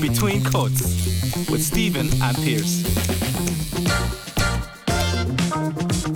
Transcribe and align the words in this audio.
Between 0.00 0.42
Cuts 0.44 0.80
with 1.50 1.62
Stephen 1.62 2.08
and 2.22 2.36
Pierce. 2.38 2.82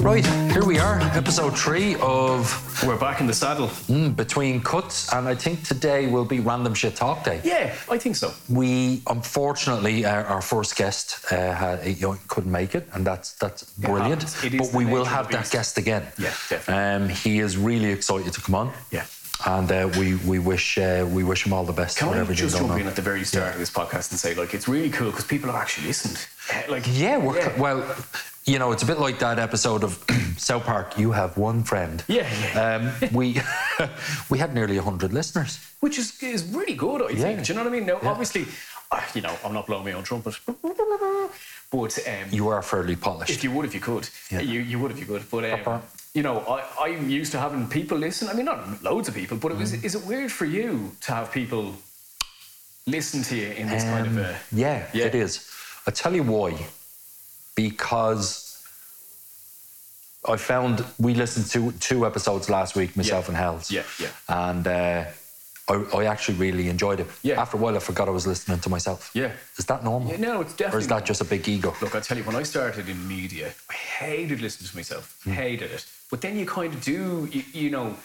Right, 0.02 0.24
here 0.50 0.64
we 0.64 0.78
are, 0.78 1.00
episode 1.12 1.54
three 1.58 1.96
of 2.00 2.48
We're 2.86 2.96
back 2.98 3.20
in 3.20 3.26
the 3.26 3.34
saddle. 3.34 3.68
mm, 3.88 4.16
Between 4.16 4.62
Cuts, 4.62 5.12
and 5.12 5.28
I 5.28 5.34
think 5.34 5.64
today 5.64 6.06
will 6.06 6.24
be 6.24 6.40
Random 6.40 6.72
Shit 6.72 6.96
Talk 6.96 7.24
Day. 7.24 7.42
Yeah, 7.44 7.74
I 7.90 7.98
think 7.98 8.16
so. 8.16 8.32
We 8.48 9.02
unfortunately 9.06 10.06
our, 10.06 10.24
our 10.24 10.40
first 10.40 10.76
guest 10.76 11.30
uh, 11.30 11.52
had, 11.52 11.86
you 11.86 12.00
know, 12.06 12.16
couldn't 12.28 12.50
make 12.50 12.74
it, 12.74 12.88
and 12.94 13.06
that's 13.06 13.34
that's 13.34 13.64
brilliant. 13.74 14.22
It 14.42 14.54
is 14.54 14.60
but 14.70 14.72
we 14.74 14.86
will 14.86 15.04
have 15.04 15.28
that 15.30 15.40
beast. 15.40 15.52
guest 15.52 15.76
again. 15.76 16.04
Yeah, 16.18 16.32
definitely. 16.48 16.74
Um, 16.82 17.08
he 17.10 17.40
is 17.40 17.58
really 17.58 17.90
excited 17.90 18.32
to 18.32 18.40
come 18.40 18.54
on. 18.54 18.72
Yeah. 18.90 19.04
And 19.46 19.70
uh, 19.72 19.88
we 19.98 20.14
we 20.16 20.38
wish 20.38 20.78
uh, 20.78 21.06
we 21.10 21.24
wish 21.24 21.44
him 21.46 21.52
all 21.52 21.64
the 21.64 21.72
best. 21.72 21.98
Can 21.98 22.08
I 22.08 22.24
just 22.32 22.56
jump 22.56 22.70
on. 22.70 22.80
in 22.80 22.86
at 22.86 22.96
the 22.96 23.02
very 23.02 23.24
start 23.24 23.52
of 23.54 23.58
this 23.58 23.70
podcast 23.70 24.10
and 24.10 24.18
say, 24.20 24.34
like, 24.34 24.54
it's 24.54 24.68
really 24.68 24.90
cool 24.90 25.10
because 25.10 25.24
people 25.24 25.50
have 25.50 25.60
actually 25.60 25.86
listened. 25.88 26.18
Like, 26.68 26.84
Yeah, 26.88 27.18
we're, 27.18 27.52
well, 27.56 27.84
you 28.44 28.58
know, 28.58 28.72
it's 28.72 28.82
a 28.82 28.86
bit 28.86 28.98
like 28.98 29.18
that 29.20 29.38
episode 29.38 29.84
of 29.84 30.02
South 30.36 30.64
Park. 30.64 30.98
You 30.98 31.12
have 31.12 31.36
one 31.36 31.62
friend. 31.64 32.02
Yeah, 32.08 32.28
yeah. 32.54 32.92
Um, 33.00 33.10
we 33.12 33.40
we 34.30 34.38
had 34.38 34.54
nearly 34.54 34.76
hundred 34.78 35.12
listeners. 35.12 35.58
which 35.80 35.98
is 35.98 36.22
is 36.22 36.44
really 36.44 36.74
good. 36.74 37.02
I 37.02 37.08
Yeah. 37.10 37.22
think. 37.22 37.44
Do 37.44 37.52
you 37.52 37.56
know 37.58 37.64
what 37.64 37.72
I 37.72 37.76
mean? 37.78 37.86
Now, 37.86 37.98
Yeah. 38.02 38.10
obviously, 38.10 38.46
you 39.14 39.22
know, 39.22 39.34
I'm 39.44 39.52
not 39.54 39.66
blowing 39.66 39.84
my 39.84 39.92
own 39.92 40.02
trumpet, 40.04 40.34
but 41.70 41.98
um, 42.06 42.28
You 42.30 42.48
are 42.48 42.62
fairly 42.62 42.96
polished. 42.96 43.30
if 43.30 43.42
you 43.44 43.50
would, 43.52 43.64
if 43.64 43.74
you 43.74 43.80
could, 43.80 44.08
Yeah. 44.30 44.40
you 44.40 44.60
you 44.60 44.78
would 44.80 44.90
if 44.92 44.98
you 45.00 45.06
could. 45.06 45.24
But 45.30 45.44
um. 45.66 45.82
You 46.14 46.22
know, 46.22 46.40
I 46.40 46.88
I'm 46.90 47.08
used 47.08 47.32
to 47.32 47.38
having 47.38 47.66
people 47.68 47.96
listen. 47.98 48.28
I 48.28 48.34
mean, 48.34 48.44
not 48.44 48.82
loads 48.82 49.08
of 49.08 49.14
people, 49.14 49.36
but 49.38 49.52
it 49.52 49.56
Mm. 49.56 49.60
was. 49.60 49.72
Is 49.84 49.94
it 49.94 50.04
weird 50.04 50.30
for 50.30 50.44
you 50.44 50.94
to 51.02 51.12
have 51.12 51.32
people 51.32 51.74
listen 52.86 53.22
to 53.22 53.36
you 53.36 53.50
in 53.52 53.68
this 53.68 53.82
kind 53.84 54.06
of 54.06 54.12
Um, 54.12 54.24
a? 54.24 54.38
yeah, 54.50 54.86
Yeah. 54.92 55.06
it 55.06 55.14
is. 55.14 55.40
I 55.86 55.90
tell 55.90 56.14
you 56.14 56.22
why. 56.22 56.66
Because 57.54 58.58
I 60.24 60.36
found 60.36 60.84
we 60.98 61.14
listened 61.14 61.46
to 61.50 61.72
two 61.88 62.06
episodes 62.06 62.48
last 62.48 62.76
week, 62.76 62.96
myself 62.96 63.24
Yeah. 63.24 63.28
and 63.30 63.36
Hells. 63.36 63.70
Yeah, 63.70 63.82
yeah. 63.98 64.08
And 64.28 64.66
uh, 64.66 65.04
I, 65.68 65.74
I 65.98 66.04
actually 66.06 66.38
really 66.38 66.68
enjoyed 66.68 67.00
it. 67.00 67.08
Yeah. 67.22 67.40
After 67.42 67.56
a 67.56 67.60
while, 67.60 67.76
I 67.76 67.80
forgot 67.80 68.08
I 68.08 68.12
was 68.12 68.26
listening 68.26 68.60
to 68.60 68.68
myself. 68.70 69.10
Yeah. 69.14 69.32
Is 69.58 69.64
that 69.66 69.82
normal? 69.84 70.10
Yeah, 70.12 70.18
no, 70.18 70.40
it's 70.42 70.52
definitely 70.54 70.76
Or 70.76 70.80
is 70.80 70.86
that 70.88 71.04
just 71.06 71.20
a 71.20 71.24
big 71.24 71.46
ego? 71.48 71.74
Look, 71.80 71.94
I 71.94 72.00
tell 72.00 72.16
you, 72.18 72.24
when 72.24 72.36
I 72.36 72.44
started 72.44 72.88
in 72.88 73.06
media, 73.08 73.52
I 73.70 73.74
hated 73.74 74.40
listening 74.40 74.70
to 74.70 74.76
myself. 74.76 75.14
Hmm. 75.24 75.32
Hated 75.32 75.70
it. 75.72 75.84
But 76.12 76.20
then 76.20 76.38
you 76.38 76.44
kind 76.44 76.74
of 76.74 76.84
do, 76.84 77.26
you, 77.32 77.42
you 77.54 77.70
know, 77.70 77.96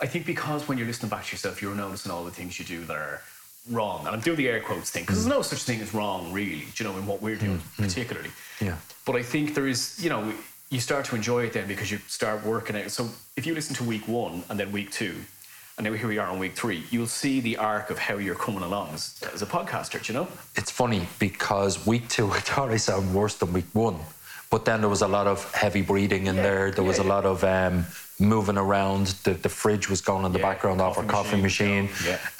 I 0.00 0.06
think 0.06 0.26
because 0.26 0.66
when 0.66 0.78
you're 0.78 0.86
listening 0.88 1.10
back 1.10 1.24
to 1.26 1.30
yourself, 1.32 1.62
you're 1.62 1.76
noticing 1.76 2.10
all 2.10 2.24
the 2.24 2.32
things 2.32 2.58
you 2.58 2.64
do 2.64 2.84
that 2.86 2.96
are 2.96 3.22
wrong. 3.70 4.00
And 4.04 4.08
I'm 4.08 4.20
doing 4.20 4.36
the 4.36 4.48
air 4.48 4.60
quotes 4.60 4.90
thing 4.90 5.04
because 5.04 5.18
Hmm. 5.22 5.28
there's 5.28 5.36
no 5.38 5.42
such 5.42 5.62
thing 5.62 5.80
as 5.80 5.94
wrong, 5.94 6.32
really, 6.32 6.66
you 6.74 6.84
know, 6.84 6.96
in 6.98 7.06
what 7.06 7.22
we're 7.22 7.36
doing 7.36 7.62
particularly. 7.76 8.30
Yeah. 8.60 8.78
But 9.06 9.14
I 9.14 9.22
think 9.22 9.54
there 9.54 9.68
is, 9.68 9.96
you 10.02 10.10
know, 10.10 10.32
you 10.70 10.80
start 10.80 11.04
to 11.04 11.14
enjoy 11.14 11.44
it 11.44 11.52
then 11.52 11.68
because 11.68 11.88
you 11.92 11.98
start 12.08 12.44
working 12.44 12.74
out. 12.74 12.90
So 12.90 13.08
if 13.36 13.46
you 13.46 13.54
listen 13.54 13.76
to 13.76 13.84
week 13.84 14.08
one 14.08 14.42
and 14.48 14.58
then 14.58 14.72
week 14.72 14.90
two, 14.90 15.14
and 15.78 15.86
now 15.86 15.92
here 15.92 16.08
we 16.08 16.18
are 16.18 16.26
on 16.26 16.40
week 16.40 16.56
three, 16.56 16.82
you'll 16.90 17.06
see 17.06 17.38
the 17.40 17.58
arc 17.58 17.90
of 17.90 17.98
how 18.00 18.16
you're 18.16 18.34
coming 18.34 18.62
along 18.64 18.88
as, 18.94 19.22
as 19.32 19.40
a 19.40 19.46
podcaster, 19.46 20.02
do 20.04 20.12
you 20.12 20.18
know? 20.18 20.28
It's 20.56 20.72
funny 20.72 21.06
because 21.20 21.86
week 21.86 22.08
two, 22.08 22.28
I 22.32 22.40
thought 22.40 22.70
I 22.72 22.76
sound 22.76 23.14
worse 23.14 23.36
than 23.36 23.52
week 23.52 23.66
one. 23.72 24.00
But 24.52 24.66
then 24.66 24.80
there 24.82 24.90
was 24.90 25.00
a 25.00 25.08
lot 25.08 25.26
of 25.26 25.50
heavy 25.54 25.80
breathing 25.80 26.26
in 26.26 26.36
Yeah, 26.36 26.42
there. 26.42 26.70
There 26.70 26.84
was 26.84 26.98
yeah, 26.98 27.04
a 27.06 27.14
lot 27.14 27.24
of 27.24 27.42
um, 27.42 27.86
moving 28.20 28.58
around. 28.58 29.06
The, 29.24 29.32
the 29.32 29.48
fridge 29.48 29.88
was 29.88 30.02
going 30.02 30.26
in 30.26 30.32
the 30.32 30.38
background 30.38 30.82
off 30.82 30.98
our 30.98 31.04
coffee 31.04 31.30
coffee 31.30 31.42
machine. 31.42 31.88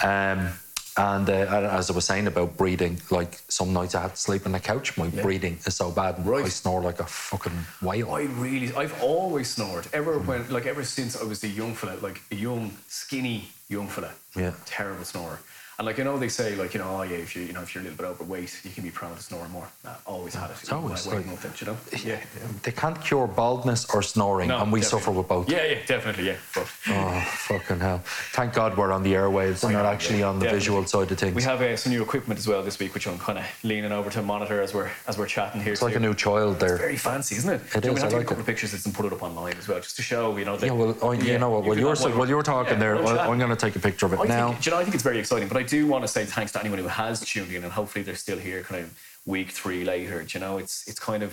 Um, 0.02 0.50
and 0.98 1.30
uh, 1.30 1.70
as 1.78 1.90
I 1.90 1.94
was 1.94 2.04
saying 2.04 2.26
about 2.26 2.58
breathing, 2.58 3.00
like 3.10 3.40
some 3.48 3.72
nights 3.72 3.94
I 3.94 4.02
had 4.02 4.10
to 4.10 4.16
sleep 4.18 4.44
on 4.44 4.52
the 4.52 4.60
couch. 4.60 4.98
My 4.98 5.06
Yeah. 5.06 5.22
breathing 5.22 5.58
is 5.64 5.74
so 5.74 5.90
bad. 5.90 6.26
Right. 6.26 6.44
I 6.44 6.48
snore 6.50 6.82
like 6.82 7.00
a 7.00 7.06
fucking 7.06 7.58
whale. 7.80 8.12
I 8.12 8.24
really, 8.24 8.74
I've 8.74 8.94
always 9.02 9.48
snored. 9.48 9.86
Ever 9.94 10.18
when, 10.18 10.46
like, 10.50 10.66
ever 10.66 10.84
since 10.84 11.16
I 11.18 11.24
was 11.24 11.42
a 11.44 11.48
young 11.48 11.72
fella, 11.74 11.96
like 12.02 12.20
a 12.30 12.34
young, 12.34 12.72
skinny 12.88 13.48
young 13.70 13.88
fella. 13.88 14.10
Yeah. 14.36 14.52
Terrible 14.66 15.06
snorer. 15.06 15.38
And 15.82 15.86
like, 15.88 15.98
you 15.98 16.04
know, 16.04 16.16
they 16.16 16.28
say, 16.28 16.54
like, 16.54 16.74
you 16.74 16.78
know, 16.78 16.98
oh 16.98 17.02
yeah, 17.02 17.16
if 17.16 17.34
you, 17.34 17.42
you 17.42 17.52
know, 17.52 17.60
if 17.62 17.74
you're 17.74 17.82
a 17.82 17.86
little 17.88 17.96
bit 17.98 18.06
overweight, 18.06 18.60
you 18.62 18.70
can 18.70 18.84
be 18.84 18.90
prone 18.90 19.16
to 19.16 19.20
snoring 19.20 19.50
more. 19.50 19.66
Nah, 19.82 19.94
always 20.06 20.32
had 20.32 20.48
it. 20.50 20.56
It's 20.60 20.70
always 20.70 21.08
I 21.08 21.16
like- 21.16 21.26
nothing, 21.26 21.50
you 21.58 21.66
know. 21.72 21.76
Yeah. 22.08 22.20
They 22.62 22.70
can't 22.70 23.02
cure 23.02 23.26
baldness 23.26 23.86
or 23.92 24.00
snoring, 24.00 24.46
No, 24.50 24.60
and 24.62 24.70
we 24.72 24.78
definitely. 24.78 25.00
suffer 25.00 25.10
with 25.10 25.26
both. 25.26 25.50
Yeah, 25.50 25.64
yeah, 25.64 25.78
definitely, 25.84 26.26
yeah. 26.28 26.36
But 26.54 26.70
Oh, 26.88 27.20
fucking 27.48 27.80
hell. 27.80 28.00
Thank 28.30 28.52
God 28.54 28.76
we're 28.76 28.92
on 28.92 29.02
the 29.02 29.12
airwaves 29.14 29.64
and 29.64 29.72
not 29.72 29.84
actually 29.86 30.20
yeah, 30.20 30.28
on 30.28 30.38
the 30.38 30.44
definitely. 30.44 30.58
visual 30.60 30.86
side 30.86 31.10
of 31.10 31.18
things. 31.18 31.34
we 31.34 31.42
have 31.42 31.60
uh, 31.60 31.76
some 31.76 31.90
new 31.90 32.02
equipment 32.02 32.38
as 32.38 32.46
well 32.46 32.62
this 32.62 32.78
week, 32.78 32.94
which 32.94 33.08
I'm 33.08 33.18
kind 33.18 33.38
of 33.40 33.44
leaning 33.64 33.90
over 33.90 34.08
to 34.10 34.22
monitor 34.22 34.62
as 34.62 34.72
we're 34.72 34.88
as 35.08 35.18
we're 35.18 35.26
chatting 35.26 35.62
here. 35.62 35.72
it's 35.72 35.82
like 35.82 35.96
a 35.96 36.00
new 36.00 36.14
child 36.14 36.60
there. 36.60 36.76
Very 36.76 36.96
fancy, 36.96 37.34
isn't 37.34 37.52
it? 37.54 37.60
It 37.74 37.80
Do 37.80 37.88
you 37.88 37.94
know, 37.94 37.96
is, 37.96 38.02
We 38.02 38.06
I 38.06 38.10
to 38.10 38.16
like 38.18 38.20
take 38.20 38.20
a 38.20 38.28
couple 38.28 38.36
it. 38.36 38.40
of 38.42 38.46
pictures 38.46 38.86
and 38.86 38.94
put 38.94 39.04
it 39.06 39.12
up 39.12 39.22
online 39.24 39.56
as 39.58 39.66
well, 39.66 39.80
just 39.80 39.96
to 39.96 40.02
show, 40.02 40.36
you 40.36 40.44
know. 40.44 40.56
That, 40.56 40.66
Yeah, 40.66 40.72
well, 40.74 40.96
oh, 41.02 41.10
you 41.10 41.38
know 41.40 41.50
what? 41.50 41.64
While 41.64 41.76
you're 41.76 41.96
have 41.96 42.16
while 42.16 42.28
you 42.28 42.36
were 42.36 42.44
talking 42.44 42.78
there, 42.78 42.94
I-. 43.04 43.26
I'm 43.26 43.38
going 43.38 43.50
to 43.50 43.56
take 43.56 43.74
a 43.74 43.80
picture 43.80 44.06
of 44.06 44.12
it 44.12 44.20
I 44.20 44.26
now. 44.26 44.56
You 44.62 44.70
know, 44.70 44.78
I 44.78 44.84
think 44.84 44.94
it's 44.94 45.02
very 45.02 45.18
exciting, 45.18 45.48
but 45.48 45.56
I 45.56 45.64
do 45.72 45.86
want 45.92 46.02
to 46.04 46.08
say 46.16 46.22
thanks 46.26 46.52
to 46.52 46.60
anyone 46.60 46.78
who 46.84 46.88
has 46.88 47.14
tuned 47.32 47.50
in, 47.56 47.62
and 47.66 47.72
hopefully 47.72 48.02
they're 48.06 48.22
still 48.26 48.38
here, 48.48 48.60
kind 48.70 48.82
of 48.84 48.88
week 49.34 49.48
three 49.60 49.82
later. 49.92 50.16
Do 50.22 50.30
you 50.34 50.40
know, 50.44 50.54
it's 50.62 50.74
it's 50.90 51.00
kind 51.10 51.22
of 51.26 51.30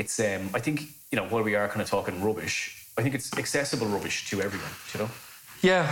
it's. 0.00 0.18
Um, 0.28 0.42
I 0.58 0.60
think 0.64 0.76
you 1.10 1.16
know 1.18 1.26
while 1.32 1.44
we 1.50 1.54
are 1.60 1.68
kind 1.72 1.82
of 1.84 1.88
talking 1.96 2.14
rubbish, 2.28 2.56
I 2.98 3.02
think 3.02 3.14
it's 3.14 3.30
accessible 3.44 3.86
rubbish 3.96 4.16
to 4.30 4.34
everyone. 4.46 4.72
do 4.92 4.98
You 4.98 5.04
know, 5.04 5.10
Yeah, 5.70 5.82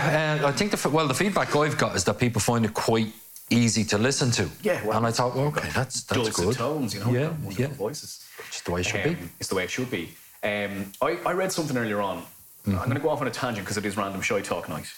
uh, 0.43 0.49
I 0.51 0.51
think 0.57 0.69
the 0.73 0.89
well, 0.89 1.07
the 1.07 1.19
feedback 1.23 1.55
I've 1.55 1.77
got 1.77 1.95
is 1.95 2.03
that 2.07 2.17
people 2.25 2.41
find 2.41 2.65
it 2.65 2.73
quite 2.73 3.11
easy 3.49 3.83
to 3.91 3.97
listen 3.97 4.29
to. 4.39 4.43
Yeah, 4.69 4.79
well, 4.85 4.97
and 4.97 5.05
I 5.09 5.11
thought, 5.17 5.31
well, 5.35 5.47
okay, 5.53 5.69
that's 5.79 6.03
that's 6.03 6.29
good. 6.39 6.55
tones, 6.55 6.93
you 6.93 6.99
know, 7.01 7.11
Yeah, 7.11 7.29
wonderful 7.43 7.61
yeah. 7.63 7.85
voices. 7.85 8.09
Just 8.51 8.65
the 8.65 8.71
way 8.73 8.81
it 8.81 8.87
should 8.91 9.05
Um, 9.07 9.13
be. 9.13 9.17
It's 9.39 9.49
the 9.51 9.55
way 9.55 9.63
it 9.63 9.71
should 9.71 9.91
be. 9.99 10.03
Um, 10.43 10.73
I, 11.07 11.09
I 11.29 11.33
read 11.41 11.51
something 11.51 11.77
earlier 11.77 12.01
on. 12.01 12.17
Mm-hmm. 12.17 12.71
I'm 12.81 12.85
going 12.89 12.99
to 13.01 13.05
go 13.07 13.09
off 13.13 13.21
on 13.21 13.27
a 13.27 13.31
tangent 13.43 13.63
because 13.65 13.77
it 13.77 13.85
is 13.85 13.95
random 13.95 14.21
shy 14.21 14.41
talk 14.41 14.67
night. 14.69 14.89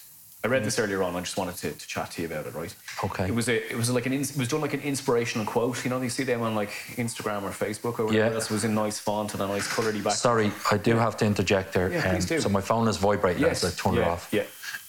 I 0.44 0.48
read 0.50 0.64
this 0.64 0.78
earlier 0.78 1.02
on. 1.02 1.16
I 1.16 1.20
just 1.22 1.36
wanted 1.36 1.56
to, 1.58 1.72
to 1.72 1.88
chat 1.88 2.12
to 2.12 2.22
you 2.22 2.28
about 2.28 2.46
it. 2.46 2.54
Right? 2.54 2.74
Okay. 3.04 3.26
It 3.28 3.34
was 3.36 3.50
a, 3.50 3.72
it 3.72 3.76
was 3.76 3.90
like 3.90 4.06
an 4.06 4.14
it 4.14 4.38
was 4.38 4.48
done 4.48 4.62
like 4.62 4.74
an 4.76 4.82
inspirational 4.82 5.46
quote. 5.48 5.84
You 5.84 5.90
know, 5.90 6.00
you 6.02 6.10
see 6.10 6.24
them 6.24 6.42
on 6.44 6.54
like 6.56 6.70
Instagram 6.96 7.42
or 7.44 7.50
Facebook 7.50 8.00
or 8.00 8.06
whatever 8.06 8.14
Yeah. 8.30 8.34
else. 8.36 8.46
It 8.46 8.52
was 8.54 8.64
in 8.64 8.76
nice 8.76 9.00
font 9.00 9.34
and 9.34 9.42
a 9.42 9.48
nice 9.48 9.68
colouredy 9.68 10.04
back. 10.04 10.14
Sorry, 10.14 10.52
I 10.72 10.78
do 10.78 10.96
have 10.96 11.18
to 11.18 11.26
interject 11.26 11.74
there. 11.74 11.88
Um, 11.88 11.94
Yeah, 11.94 12.12
please 12.12 12.26
do. 12.28 12.40
So 12.40 12.50
my 12.50 12.62
phone 12.62 12.88
is 12.88 12.98
vibrating 12.98 13.42
Yes, 13.42 13.64
as 13.64 13.74
I 13.74 13.82
turn 13.82 13.96
yeah, 13.96 14.02
it 14.02 14.08
off. 14.08 14.30
yeah. 14.32 14.44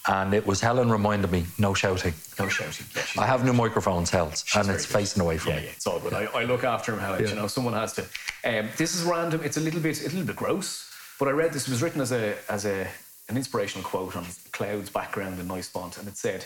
And 0.07 0.33
it 0.33 0.45
was 0.45 0.61
Helen 0.61 0.89
reminded 0.91 1.31
me, 1.31 1.45
no 1.57 1.73
shouting. 1.73 2.13
No 2.39 2.47
shouting. 2.47 2.85
Yeah, 2.95 3.21
I 3.23 3.25
have 3.25 3.43
new 3.43 3.51
microphones, 3.53 4.09
Hells, 4.09 4.45
and 4.55 4.69
it's 4.69 4.85
good. 4.85 4.93
facing 4.99 5.21
away 5.21 5.37
from 5.37 5.51
Yeah, 5.51 5.57
me. 5.59 5.63
yeah, 5.65 5.71
it's 5.71 5.85
all 5.87 5.99
good. 5.99 6.13
I, 6.13 6.23
I 6.25 6.43
look 6.45 6.63
after 6.63 6.93
him, 6.93 6.99
Helen. 6.99 7.21
Yeah. 7.23 7.29
You 7.29 7.35
know, 7.35 7.47
someone 7.47 7.73
has 7.73 7.93
to. 7.93 8.03
Um, 8.45 8.69
this 8.77 8.95
is 8.95 9.03
random. 9.03 9.41
It's 9.43 9.57
a 9.57 9.59
little 9.59 9.81
bit, 9.81 9.99
a 10.01 10.05
little 10.05 10.23
bit 10.23 10.35
gross. 10.37 10.89
But 11.19 11.27
I 11.27 11.31
read 11.31 11.51
this. 11.53 11.67
It 11.67 11.71
was 11.71 11.81
written 11.83 11.99
as 12.01 12.11
a, 12.13 12.35
as 12.49 12.65
a, 12.65 12.87
an 13.29 13.37
inspirational 13.37 13.87
quote 13.87 14.15
on 14.15 14.25
clouds 14.51 14.89
background 14.89 15.39
in 15.39 15.47
nice 15.47 15.67
font, 15.67 15.97
and 15.97 16.07
it 16.07 16.17
said, 16.17 16.45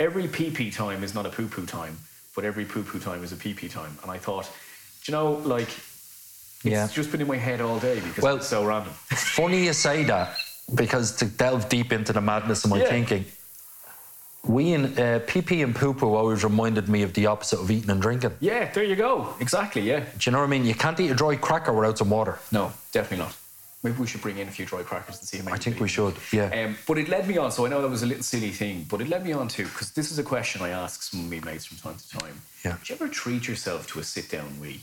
"Every 0.00 0.26
pee 0.28 0.50
pee 0.50 0.70
time 0.70 1.02
is 1.04 1.14
not 1.14 1.24
a 1.26 1.30
poo 1.30 1.48
poo 1.48 1.64
time, 1.64 1.98
but 2.34 2.44
every 2.44 2.64
poo 2.64 2.82
poo 2.82 2.98
time 2.98 3.22
is 3.24 3.32
a 3.32 3.36
pee 3.36 3.54
pee 3.54 3.68
time." 3.68 3.96
And 4.02 4.10
I 4.10 4.18
thought, 4.18 4.44
do 5.04 5.12
you 5.12 5.16
know, 5.16 5.32
like, 5.32 5.68
it's 5.68 6.64
Yeah. 6.64 6.88
just 6.88 7.12
been 7.12 7.20
in 7.20 7.28
my 7.28 7.36
head 7.36 7.60
all 7.60 7.78
day 7.78 8.00
because 8.00 8.22
Well- 8.22 8.36
it's 8.36 8.48
so 8.48 8.64
random. 8.64 8.92
Funny 9.10 9.64
you 9.64 9.72
say 9.72 10.04
that 10.04 10.36
because 10.74 11.12
to 11.16 11.24
delve 11.24 11.68
deep 11.68 11.92
into 11.92 12.12
the 12.12 12.20
madness 12.20 12.64
of 12.64 12.70
my 12.70 12.78
Yeah. 12.80 12.88
thinking, 12.88 13.24
we 14.44 14.72
in 14.72 14.98
uh, 14.98 15.20
pee 15.26 15.42
pee 15.42 15.62
and 15.62 15.74
poo 15.74 15.94
poo 15.94 16.14
always 16.14 16.42
reminded 16.42 16.88
me 16.88 17.02
of 17.02 17.12
the 17.14 17.26
opposite 17.26 17.60
of 17.60 17.70
eating 17.70 17.90
and 17.90 18.02
drinking. 18.02 18.32
Yeah, 18.40 18.70
there 18.72 18.82
you 18.84 18.96
go. 18.96 19.34
Exactly. 19.40 19.82
Yeah. 19.82 20.00
Do 20.00 20.06
you 20.22 20.32
know 20.32 20.38
what 20.38 20.44
I 20.44 20.48
mean? 20.48 20.64
You 20.66 20.74
can't 20.74 20.98
eat 20.98 21.10
a 21.10 21.14
dry 21.14 21.36
cracker 21.36 21.72
without 21.72 21.96
some 21.98 22.10
water. 22.10 22.38
No, 22.50 22.72
definitely 22.92 23.24
not. 23.24 23.34
Maybe 23.84 23.96
we 23.98 24.06
should 24.08 24.22
bring 24.22 24.38
in 24.38 24.48
a 24.48 24.50
few 24.50 24.66
dry 24.66 24.82
crackers 24.82 25.18
and 25.18 25.28
see 25.28 25.38
how 25.38 25.44
many. 25.44 25.54
I 25.54 25.58
think 25.58 25.78
we 25.78 25.88
should. 25.88 26.14
Yeah. 26.32 26.46
Um, 26.66 26.76
but 26.86 26.98
it 26.98 27.08
led 27.08 27.28
me 27.28 27.38
on. 27.38 27.52
So 27.52 27.64
I 27.64 27.68
know 27.68 27.80
that 27.80 27.88
was 27.88 28.02
a 28.02 28.06
little 28.06 28.24
silly 28.24 28.50
thing, 28.50 28.84
but 28.90 29.00
it 29.00 29.08
led 29.08 29.24
me 29.24 29.32
on 29.32 29.46
to 29.48 29.62
because 29.64 29.92
this 29.92 30.10
is 30.10 30.18
a 30.18 30.24
question 30.24 30.62
I 30.62 30.70
ask 30.70 31.02
some 31.02 31.20
of 31.20 31.30
my 31.30 31.38
mates 31.48 31.64
from 31.66 31.76
time 31.78 31.96
to 31.96 32.18
time. 32.18 32.40
Yeah. 32.64 32.72
Do 32.84 32.92
you 32.92 32.94
ever 32.96 33.08
treat 33.08 33.46
yourself 33.46 33.86
to 33.88 34.00
a 34.00 34.02
sit 34.02 34.30
down 34.30 34.58
wee? 34.60 34.80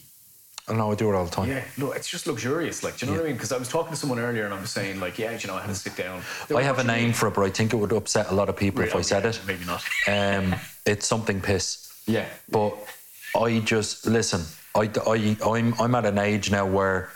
I 0.67 0.73
know 0.73 0.91
I 0.91 0.95
do 0.95 1.09
it 1.09 1.13
all 1.15 1.25
the 1.25 1.29
time. 1.31 1.49
Yeah. 1.49 1.63
No, 1.77 1.91
it's 1.91 2.07
just 2.07 2.25
luxurious. 2.25 2.83
Like, 2.83 2.97
do 2.97 3.05
you 3.05 3.11
know 3.11 3.17
what 3.19 3.25
I 3.25 3.27
mean? 3.27 3.35
Because 3.35 3.51
I 3.51 3.57
was 3.57 3.67
talking 3.67 3.91
to 3.91 3.97
someone 3.97 4.17
earlier 4.17 4.45
and 4.45 4.53
I 4.53 4.59
was 4.59 4.71
saying, 4.71 4.99
like, 4.99 5.19
yeah, 5.19 5.37
you 5.37 5.45
know, 5.47 5.55
I 5.55 5.59
had 5.61 5.67
to 5.69 5.75
sit 5.75 5.95
down. 5.97 6.21
I 6.55 6.63
have 6.63 6.79
a 6.79 6.83
name 6.83 7.07
me. 7.07 7.13
for 7.13 7.27
it, 7.27 7.35
but 7.35 7.43
I 7.43 7.49
think 7.49 7.73
it 7.73 7.75
would 7.75 7.91
upset 7.91 8.31
a 8.31 8.33
lot 8.33 8.49
of 8.49 8.55
people 8.55 8.81
if 8.81 8.95
I 8.95 8.99
Oh, 8.99 9.01
said 9.03 9.23
yeah, 9.25 9.29
it. 9.29 9.41
Maybe 9.45 9.65
not. 9.65 9.83
Um, 10.07 10.55
it's 10.85 11.05
something 11.05 11.41
piss. 11.41 11.91
yeah. 12.07 12.25
But 12.49 12.73
I 13.39 13.59
just 13.59 14.07
listen. 14.07 14.41
I, 14.73 14.89
I 15.05 15.37
I'm 15.45 15.73
I'm 15.79 15.93
at 15.95 16.05
an 16.05 16.17
age 16.17 16.49
now 16.49 16.65
where 16.65 17.09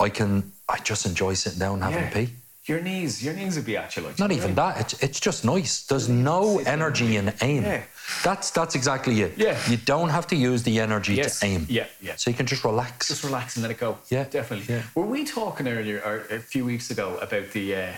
I 0.00 0.08
can 0.08 0.50
I 0.68 0.78
just 0.78 1.06
enjoy 1.06 1.34
sitting 1.34 1.58
down 1.58 1.74
and 1.74 1.84
having 1.84 1.98
yeah. 2.02 2.08
a 2.08 2.26
pee. 2.26 2.32
Your 2.66 2.80
knees, 2.80 3.22
your 3.22 3.34
knees 3.34 3.56
would 3.56 3.66
be 3.66 3.76
at 3.76 3.94
you 3.94 4.02
like. 4.02 4.18
Not 4.18 4.30
do 4.30 4.34
you 4.34 4.40
know 4.40 4.44
even 4.46 4.54
that. 4.56 4.80
It's, 4.80 5.02
it's 5.02 5.20
just 5.20 5.44
nice. 5.44 5.82
There's 5.84 6.08
no 6.08 6.60
energy 6.60 7.16
in 7.16 7.30
aim. 7.42 7.62
Yeah. 7.62 7.82
That's 8.22 8.50
that's 8.50 8.74
exactly 8.74 9.20
it. 9.20 9.36
Yeah. 9.36 9.58
You 9.68 9.76
don't 9.76 10.08
have 10.08 10.26
to 10.28 10.36
use 10.36 10.62
the 10.62 10.80
energy 10.80 11.14
Yes. 11.14 11.40
to 11.40 11.46
aim. 11.46 11.66
Yeah, 11.68 11.86
yeah. 12.00 12.16
So 12.16 12.30
you 12.30 12.36
can 12.36 12.46
just 12.46 12.64
relax. 12.64 13.08
Just 13.08 13.22
relax 13.22 13.56
and 13.56 13.62
let 13.62 13.70
it 13.70 13.78
go. 13.78 13.98
Yeah, 14.08 14.24
definitely. 14.24 14.74
yeah. 14.74 14.82
Were 14.94 15.04
we 15.04 15.24
talking 15.24 15.68
earlier 15.68 16.00
or 16.00 16.20
a 16.34 16.40
few 16.40 16.64
weeks 16.64 16.90
ago 16.90 17.18
about 17.20 17.50
the 17.50 17.74
uh, 17.76 17.92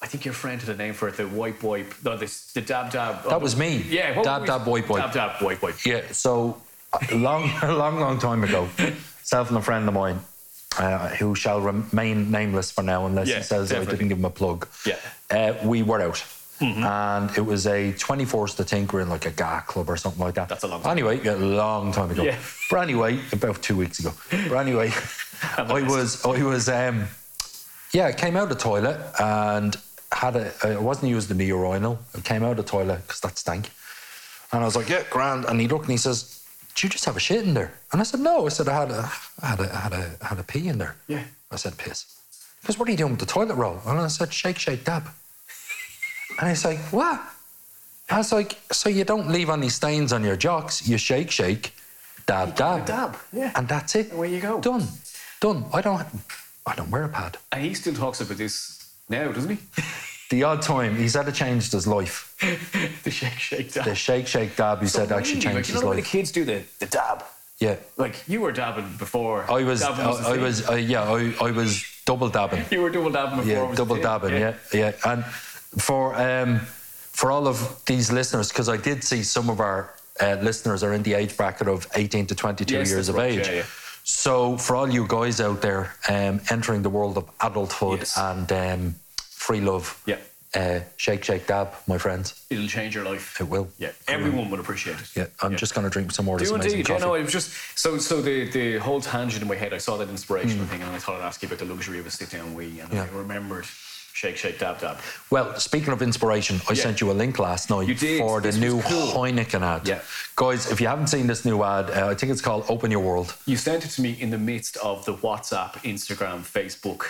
I 0.00 0.06
think 0.06 0.24
your 0.24 0.34
friend 0.34 0.60
had 0.60 0.72
a 0.72 0.78
name 0.78 0.94
for 0.94 1.08
it. 1.08 1.16
The 1.16 1.26
wipe 1.26 1.62
wipe. 1.64 1.92
No, 2.04 2.16
this 2.16 2.52
the 2.52 2.60
dab 2.60 2.92
dab. 2.92 3.24
That 3.24 3.40
was 3.40 3.56
me. 3.56 3.78
Yeah. 3.88 4.22
Dab, 4.22 4.46
dab, 4.46 4.64
wipe, 4.66 4.88
wipe. 4.88 5.02
Dab 5.02 5.12
dab 5.12 5.42
wipe 5.42 5.60
wipe. 5.60 5.84
Yeah, 5.84 6.02
so 6.12 6.60
long, 7.12 7.50
long, 7.62 7.98
long 7.98 8.18
time 8.18 8.44
ago, 8.44 8.68
self 9.22 9.48
and 9.48 9.58
a 9.58 9.62
friend 9.62 9.88
of 9.88 9.94
mine, 9.94 10.20
uh, 10.78 11.08
who 11.08 11.34
shall 11.34 11.60
remain 11.60 12.30
nameless 12.30 12.70
for 12.70 12.82
now 12.82 13.06
unless 13.06 13.28
Yeah, 13.28 13.38
he 13.38 13.42
says 13.42 13.72
I 13.72 13.84
didn't 13.84 14.08
give 14.08 14.18
him 14.18 14.24
a 14.24 14.30
plug. 14.30 14.68
Yeah. 14.86 14.96
Uh, 15.30 15.54
we 15.64 15.82
were 15.82 16.00
out. 16.00 16.24
And 16.60 17.30
it 17.36 17.42
was 17.42 17.66
a 17.66 17.92
24th 17.92 18.56
to 18.56 18.64
think 18.64 18.92
we're 18.92 19.00
in 19.02 19.10
like 19.10 19.26
a 19.26 19.30
GA 19.30 19.60
club 19.66 19.90
or 19.90 19.98
something 19.98 20.22
like 20.22 20.34
that. 20.36 20.48
That's 20.48 20.64
a 20.64 20.68
long 20.68 20.80
time 20.80 20.92
Anyway, 20.92 21.20
yeah, 21.22 21.34
a 21.34 21.36
long 21.36 21.92
time 21.92 22.10
ago. 22.10 22.22
Yeah. 22.22 22.38
But 22.70 22.80
anyway, 22.80 23.20
about 23.32 23.60
two 23.62 23.76
weeks 23.76 23.98
ago. 23.98 24.12
But 24.30 24.56
anyway, 24.56 24.90
I 25.58 25.82
was, 25.82 26.24
I 26.24 26.42
was, 26.42 26.68
um, 26.70 27.06
yeah, 27.92 28.06
I 28.06 28.12
came 28.12 28.36
out 28.36 28.44
of 28.44 28.48
the 28.48 28.54
toilet 28.54 28.98
and 29.20 29.76
had 30.10 30.36
a, 30.36 30.52
I 30.62 30.76
wasn't 30.78 31.10
using 31.10 31.36
the 31.36 31.44
urinal. 31.44 31.98
I 32.16 32.20
came 32.20 32.42
out 32.42 32.52
of 32.52 32.56
the 32.58 32.62
toilet 32.62 33.02
because 33.02 33.20
that 33.20 33.36
stank. 33.36 33.70
And 34.52 34.62
I 34.62 34.64
was 34.64 34.76
like, 34.76 34.88
yeah, 34.88 35.02
grand. 35.10 35.44
And 35.44 35.60
he 35.60 35.68
looked 35.68 35.84
and 35.84 35.92
he 35.92 35.98
says, 35.98 36.43
did 36.74 36.82
you 36.82 36.88
just 36.88 37.04
have 37.04 37.16
a 37.16 37.20
shit 37.20 37.44
in 37.44 37.54
there? 37.54 37.72
And 37.92 38.00
I 38.00 38.04
said, 38.04 38.20
no. 38.20 38.46
I 38.46 38.48
said, 38.48 38.68
I 38.68 38.80
had 38.80 38.90
a, 38.90 39.10
I 39.42 39.46
had 39.46 39.60
a, 39.60 39.74
I 39.74 39.78
had 39.78 39.92
a, 39.92 40.16
I 40.22 40.26
had 40.26 40.38
a 40.38 40.42
pee 40.42 40.68
in 40.68 40.78
there. 40.78 40.96
Yeah. 41.06 41.22
I 41.50 41.56
said, 41.56 41.78
piss. 41.78 42.06
He 42.60 42.66
goes, 42.66 42.78
what 42.78 42.88
are 42.88 42.90
you 42.90 42.96
doing 42.96 43.12
with 43.12 43.20
the 43.20 43.26
toilet 43.26 43.54
roll? 43.54 43.80
And 43.86 44.00
I 44.00 44.08
said, 44.08 44.32
shake, 44.32 44.58
shake, 44.58 44.84
dab. 44.84 45.08
And 46.40 46.48
he's 46.48 46.64
like, 46.64 46.78
what? 46.90 47.20
I 48.10 48.18
was 48.18 48.32
like, 48.32 48.58
so 48.72 48.88
you 48.88 49.04
don't 49.04 49.28
leave 49.28 49.50
any 49.50 49.68
stains 49.68 50.12
on 50.12 50.24
your 50.24 50.36
jocks. 50.36 50.86
You 50.88 50.98
shake, 50.98 51.30
shake, 51.30 51.74
dab, 52.26 52.56
dab. 52.56 52.86
dab, 52.86 53.16
yeah. 53.32 53.52
And 53.54 53.68
that's 53.68 53.94
it. 53.94 54.12
Away 54.12 54.34
you 54.34 54.40
go. 54.40 54.60
Done. 54.60 54.86
Done. 55.40 55.64
I 55.72 55.80
don't, 55.80 56.04
I 56.66 56.74
don't 56.74 56.90
wear 56.90 57.04
a 57.04 57.08
pad. 57.08 57.38
And 57.52 57.62
he 57.62 57.74
still 57.74 57.94
talks 57.94 58.20
about 58.20 58.36
this 58.36 58.92
now, 59.08 59.30
doesn't 59.30 59.50
he? 59.50 59.58
The 60.30 60.42
odd 60.42 60.62
time, 60.62 60.96
he's 60.96 61.14
had 61.14 61.28
it 61.28 61.34
changed 61.34 61.72
his 61.72 61.86
life. 61.86 62.34
the 63.04 63.10
shake 63.10 63.38
shake 63.38 63.72
dab. 63.72 63.84
The 63.84 63.94
shake, 63.94 64.26
shake, 64.26 64.56
dab, 64.56 64.80
he 64.80 64.88
said 64.88 65.12
actually 65.12 65.40
changed 65.40 65.56
like, 65.56 65.68
you 65.68 65.74
his 65.74 65.82
know 65.82 65.88
when 65.88 65.96
the 65.96 66.02
kids 66.02 66.32
do 66.32 66.44
the, 66.44 66.62
the 66.78 66.86
dab. 66.86 67.24
Yeah. 67.60 67.76
Like 67.96 68.16
you 68.26 68.40
were 68.40 68.52
dabbing 68.52 68.88
before. 68.98 69.44
I 69.50 69.62
was, 69.62 69.80
Dabbing 69.80 70.04
I, 70.06 70.34
I 70.34 70.36
was, 70.38 70.68
uh, 70.68 70.74
yeah, 70.74 71.02
I, 71.02 71.34
I 71.40 71.50
was 71.50 71.84
double 72.04 72.28
dabbing. 72.28 72.64
You 72.70 72.80
were 72.82 72.90
double 72.90 73.10
dabbing 73.10 73.38
before. 73.38 73.52
Yeah, 73.52 73.68
was 73.68 73.76
double 73.76 73.96
dabbing. 73.96 74.34
Yeah, 74.34 74.54
yeah. 74.72 74.92
And 75.04 75.24
for 75.24 76.14
um, 76.16 76.60
for 77.12 77.30
all 77.30 77.46
of 77.46 77.84
these 77.86 78.10
listeners, 78.10 78.48
because 78.48 78.68
I 78.68 78.76
did 78.76 79.04
see 79.04 79.22
some 79.22 79.48
of 79.50 79.60
our 79.60 79.94
uh, 80.20 80.36
listeners 80.42 80.82
are 80.82 80.94
in 80.94 81.02
the 81.04 81.14
age 81.14 81.36
bracket 81.36 81.68
of 81.68 81.86
18 81.94 82.26
to 82.26 82.34
22 82.34 82.74
Yes, 82.74 82.90
years 82.90 83.08
of 83.08 83.14
right, 83.16 83.38
age. 83.38 83.46
yeah, 83.46 83.54
yeah. 83.54 83.64
So 84.02 84.56
for 84.58 84.74
all 84.76 84.90
you 84.90 85.06
guys 85.06 85.40
out 85.40 85.62
there 85.62 85.94
um, 86.08 86.40
entering 86.50 86.82
the 86.82 86.90
world 86.90 87.16
of 87.16 87.30
adulthood 87.40 88.00
Yes. 88.00 88.18
and 88.18 88.50
um, 88.52 88.94
free 89.46 89.60
love, 89.60 90.00
Yeah. 90.06 90.16
uh, 90.54 90.80
shake, 90.96 91.22
shake, 91.24 91.46
dab, 91.46 91.68
my 91.86 91.98
friends. 91.98 92.44
It'll 92.50 92.66
change 92.66 92.94
your 92.94 93.04
life. 93.04 93.38
It 93.40 93.48
will. 93.48 93.68
Yeah, 93.78 93.90
everyone 94.08 94.50
would 94.50 94.60
appreciate 94.60 94.98
it. 94.98 95.08
Yeah, 95.14 95.26
I'm 95.42 95.56
just 95.56 95.74
going 95.74 95.84
to 95.86 95.90
drink 95.90 96.12
some 96.12 96.24
more 96.26 96.36
of 96.36 96.40
this 96.40 96.48
Do 96.50 96.54
indeed, 96.56 96.78
yeah, 96.78 96.82
coffee. 96.84 97.00
no, 97.04 97.14
it 97.14 97.22
was 97.24 97.32
just 97.32 97.50
so 97.78 97.98
so 97.98 98.22
the 98.22 98.48
the 98.58 98.78
whole 98.78 99.00
tangent 99.00 99.42
in 99.42 99.48
my 99.48 99.56
head. 99.56 99.72
I 99.74 99.78
saw 99.78 99.96
that 99.98 100.08
inspirational 100.08 100.66
thing, 100.66 100.80
and 100.82 100.90
I 100.96 100.98
thought 100.98 101.16
I'd 101.20 101.26
ask 101.26 101.42
you 101.42 101.48
about 101.48 101.58
the 101.58 101.66
luxury 101.74 101.98
of 101.98 102.06
a 102.06 102.10
sit 102.10 102.30
down 102.30 102.54
wee, 102.54 102.80
and 102.80 102.90
Yeah. 102.92 103.02
I 103.04 103.16
remembered 103.24 103.66
shake, 104.14 104.36
shake, 104.36 104.58
dab, 104.60 104.80
dab. 104.80 104.96
Well, 105.28 105.58
speaking 105.58 105.92
of 105.92 106.00
inspiration, 106.00 106.60
I 106.70 106.72
Yeah. 106.74 106.84
sent 106.84 107.00
you 107.02 107.10
a 107.10 107.16
link 107.22 107.38
last 107.40 107.68
night 107.68 107.98
for 108.22 108.40
the 108.40 108.48
This 108.48 108.56
new 108.56 108.80
cool. 108.82 109.08
Heineken 109.12 109.62
ad. 109.62 109.82
Yeah. 109.88 110.00
Guys, 110.36 110.70
if 110.70 110.80
you 110.80 110.86
haven't 110.86 111.08
seen 111.08 111.26
this 111.26 111.44
new 111.44 111.58
ad, 111.64 111.90
uh, 111.90 112.06
I 112.12 112.14
think 112.14 112.30
it's 112.32 112.40
called 112.48 112.64
Open 112.68 112.90
Your 112.92 113.00
World. 113.10 113.34
You 113.44 113.56
sent 113.56 113.84
it 113.84 113.90
to 113.96 114.00
me 114.02 114.16
in 114.24 114.30
the 114.30 114.38
midst 114.38 114.76
of 114.78 115.04
the 115.04 115.14
WhatsApp, 115.14 115.72
Instagram, 115.82 116.38
Facebook, 116.58 117.00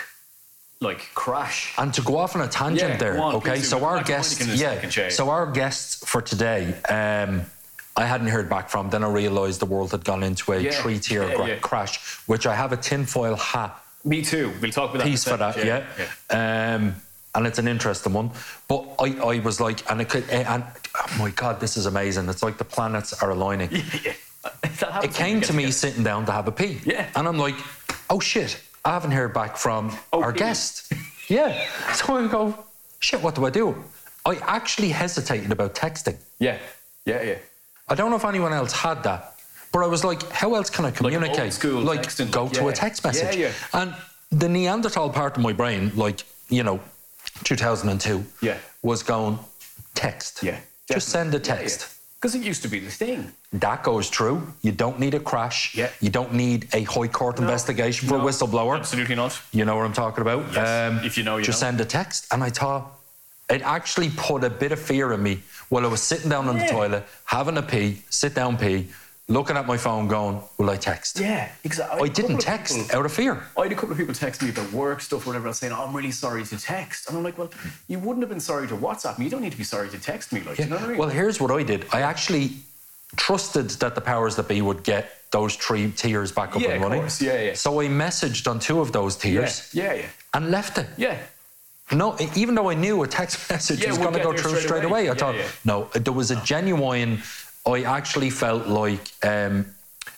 like 0.81 1.07
crash. 1.13 1.73
And 1.77 1.93
to 1.93 2.01
go 2.01 2.17
off 2.17 2.35
on 2.35 2.41
a 2.41 2.47
tangent 2.47 2.91
Yeah, 2.91 2.97
there, 2.97 3.19
on, 3.19 3.35
okay? 3.35 3.59
So 3.59 3.83
our 3.85 4.03
guests, 4.03 4.35
Heineken 4.41 4.53
in 4.53 5.01
a 5.01 5.03
yeah. 5.03 5.09
So 5.09 5.29
our 5.29 5.49
guests 5.51 6.07
for 6.07 6.21
today, 6.21 6.73
um, 6.89 7.43
I 7.97 8.05
hadn't 8.05 8.27
heard 8.27 8.49
back 8.49 8.69
from. 8.69 8.89
Then 8.89 9.03
I 9.03 9.09
realised 9.09 9.61
the 9.61 9.65
world 9.65 9.91
had 9.91 10.03
gone 10.03 10.21
into 10.23 10.51
a 10.51 10.59
Yeah, 10.59 10.71
three-tier 10.71 11.23
yeah, 11.29 11.35
gra- 11.35 11.59
crash, 11.59 12.17
which 12.27 12.45
I 12.45 12.53
have 12.55 12.73
a 12.73 12.77
tinfoil 12.77 13.35
hat 13.37 13.81
Me 14.03 14.21
too. 14.21 14.51
We'll 14.61 14.71
talk 14.71 14.89
about 14.89 15.03
that. 15.03 15.07
piece 15.09 15.23
for 15.23 15.37
that, 15.37 15.57
yeah. 15.63 15.85
Um, 16.29 16.95
and 17.33 17.47
it's 17.47 17.59
an 17.59 17.67
interesting 17.67 18.13
one. 18.13 18.31
But 18.67 18.85
I, 18.99 19.35
I 19.35 19.39
was 19.39 19.59
like, 19.61 19.89
and 19.89 20.01
it 20.01 20.09
could, 20.09 20.29
and 20.29 20.63
oh 20.95 21.15
my 21.19 21.29
God, 21.31 21.59
this 21.59 21.77
is 21.77 21.85
amazing. 21.85 22.27
It's 22.29 22.43
like 22.43 22.57
the 22.57 22.63
planets 22.65 23.13
are 23.23 23.31
aligning. 23.31 23.69
it 24.63 25.13
came 25.13 25.41
to 25.41 25.53
me 25.53 25.63
together. 25.63 25.71
sitting 25.71 26.03
down 26.03 26.25
to 26.25 26.31
have 26.33 26.47
a 26.47 26.51
pee. 26.51 26.79
Yeah. 26.85 27.09
And 27.15 27.27
I'm 27.27 27.37
like, 27.37 27.55
oh 28.09 28.19
shit, 28.19 28.61
I 28.85 28.89
haven't 28.91 29.11
heard 29.11 29.33
back 29.33 29.57
from 29.57 29.91
Oh, 30.13 30.21
our 30.21 30.31
guest. 30.31 30.91
yeah. 31.27 31.65
So 31.95 32.15
I 32.17 32.27
go, 32.27 32.65
shit, 32.99 33.21
what 33.21 33.35
do 33.35 33.45
I 33.45 33.49
do? 33.49 33.75
I 34.25 34.35
actually 34.35 34.89
hesitated 34.89 35.51
about 35.51 35.75
texting. 35.75 36.17
Yeah, 36.39 36.57
yeah, 37.05 37.21
yeah. 37.23 37.37
I 37.87 37.95
don't 37.95 38.09
know 38.09 38.15
if 38.17 38.25
anyone 38.25 38.53
else 38.53 38.71
had 38.73 39.03
that, 39.03 39.35
but 39.71 39.83
I 39.83 39.87
was 39.87 40.03
like, 40.03 40.21
how 40.31 40.55
else 40.55 40.69
can 40.69 40.85
I 40.85 40.91
communicate? 40.91 41.53
school 41.53 41.81
like, 41.81 42.03
texting, 42.03 42.31
go 42.31 42.43
like, 42.45 42.53
to 42.53 42.61
yeah. 42.63 42.69
a 42.69 42.73
text 42.73 43.03
Yeah, 43.03 43.07
message. 43.09 43.35
yeah. 43.37 43.51
And 43.73 43.93
the 44.31 44.49
Neanderthal 44.49 45.09
part 45.11 45.37
of 45.37 45.43
my 45.43 45.53
brain, 45.53 45.91
like, 45.95 46.23
you 46.49 46.63
know, 46.63 46.79
2002, 47.43 48.23
Yeah. 48.41 48.57
was 48.81 49.03
going, 49.03 49.37
text. 49.93 50.41
Yeah, 50.43 50.59
Just 50.91 51.09
send 51.09 51.33
a 51.35 51.39
text. 51.39 51.87
Because 52.25 52.41
it 52.41 52.43
used 52.43 52.63
to 52.63 52.67
be 52.67 52.79
the 52.79 52.89
thing. 52.89 53.31
That 53.53 53.83
goes 53.83 54.09
true. 54.09 54.41
You 54.63 54.71
don't 54.71 54.99
need 54.99 55.13
a 55.13 55.19
crash. 55.19 55.75
Yeah. 55.75 55.91
You 56.01 56.09
don't 56.09 56.33
need 56.33 56.67
a 56.73 56.81
high 56.81 57.07
court 57.07 57.37
investigation 57.37 58.07
for 58.09 58.17
No, 58.17 58.27
a 58.27 58.27
whistleblower. 58.27 58.79
Absolutely 58.79 59.13
not. 59.13 59.39
You 59.51 59.63
know 59.63 59.75
what 59.75 59.85
I'm 59.85 59.93
talking 59.93 60.23
about? 60.23 60.39
Um, 60.39 60.53
Yes. 60.55 61.05
If 61.05 61.17
you 61.19 61.23
know, 61.23 61.37
you 61.37 61.43
just 61.43 61.61
know. 61.61 61.67
send 61.67 61.81
a 61.81 61.85
text. 61.85 62.25
And 62.31 62.43
I 62.43 62.49
thought 62.49 62.97
it 63.47 63.61
actually 63.61 64.09
put 64.17 64.43
a 64.43 64.49
bit 64.49 64.71
of 64.71 64.79
fear 64.79 65.13
in 65.13 65.21
me 65.21 65.43
while 65.69 65.85
I 65.85 65.87
was 65.87 66.01
sitting 66.01 66.31
down 66.31 66.49
on 66.49 66.57
the 66.57 66.65
toilet, 66.65 67.03
having 67.25 67.59
a 67.59 67.61
pee, 67.61 68.01
sit 68.09 68.33
down 68.33 68.57
pee, 68.57 68.87
looking 69.27 69.57
at 69.57 69.65
my 69.65 69.77
phone, 69.77 70.07
going, 70.07 70.39
"Will 70.57 70.69
I 70.69 70.77
text?" 70.77 71.19
Yeah, 71.19 71.49
exactly. 71.63 72.07
I 72.07 72.11
didn't 72.11 72.37
text 72.39 72.93
out 72.93 73.05
of 73.05 73.11
fear. 73.11 73.43
I 73.57 73.63
had 73.63 73.71
a 73.71 73.75
couple 73.75 73.91
of 73.91 73.97
people 73.97 74.13
text 74.13 74.41
me 74.43 74.49
about 74.49 74.71
work 74.71 75.01
stuff 75.01 75.25
or 75.25 75.29
whatever 75.31 75.47
else 75.47 75.59
saying, 75.59 75.73
oh, 75.73 75.85
I'm 75.85 75.95
really 75.95 76.11
sorry 76.11 76.43
to 76.45 76.57
text. 76.59 77.07
And 77.09 77.17
I'm 77.17 77.23
like, 77.23 77.37
well, 77.37 77.49
you 77.87 77.97
wouldn't 77.99 78.21
have 78.21 78.29
been 78.29 78.39
sorry 78.39 78.67
to 78.67 78.75
WhatsApp 78.75 79.17
me. 79.17 79.25
You 79.25 79.31
don't 79.31 79.41
need 79.41 79.51
to 79.51 79.57
be 79.57 79.63
sorry 79.63 79.89
to 79.89 79.97
text 79.99 80.31
me. 80.31 80.41
Like, 80.41 80.59
you 80.59 80.65
know 80.65 80.75
what 80.75 80.85
I 80.85 80.87
mean? 80.89 80.97
Well, 80.97 81.09
here's 81.09 81.39
what 81.41 81.51
I 81.51 81.63
did. 81.63 81.85
I 81.91 82.01
actually 82.01 82.51
trusted 83.15 83.69
that 83.81 83.95
the 83.95 84.01
powers 84.01 84.35
that 84.35 84.47
be 84.47 84.61
would 84.61 84.83
get 84.83 85.11
those 85.31 85.55
three 85.55 85.91
tiers 85.91 86.31
back 86.31 86.55
up 86.55 86.61
Yeah, 86.61 86.69
and 86.69 86.75
of 86.77 86.81
running. 86.83 86.99
course. 87.01 87.21
Yeah, 87.21 87.41
yeah. 87.41 87.53
So 87.53 87.81
I 87.81 87.87
messaged 87.87 88.49
on 88.49 88.59
two 88.59 88.79
of 88.79 88.91
those 88.91 89.15
tiers 89.15 89.69
yeah, 89.73 89.93
yeah. 89.93 90.05
and 90.33 90.51
left 90.51 90.77
it. 90.77 90.87
Yeah. 90.97 91.17
No, 91.91 92.17
even 92.35 92.55
though 92.55 92.69
I 92.69 92.73
knew 92.73 93.03
a 93.03 93.07
text 93.07 93.49
message 93.51 93.81
Yeah, 93.81 93.89
was 93.89 93.99
we'll 93.99 94.09
going 94.11 94.19
to 94.19 94.23
go 94.23 94.33
through 94.33 94.51
straight 94.51 94.63
straight 94.63 94.83
away. 94.85 95.01
away, 95.07 95.09
I 95.09 95.13
Yeah, 95.13 95.19
thought, 95.19 95.35
yeah. 95.35 95.47
no, 95.65 95.83
there 95.93 96.13
was 96.13 96.31
a 96.31 96.35
genuine. 96.43 97.21
I 97.65 97.83
actually 97.83 98.29
felt 98.29 98.67
like 98.67 99.11
um, 99.23 99.65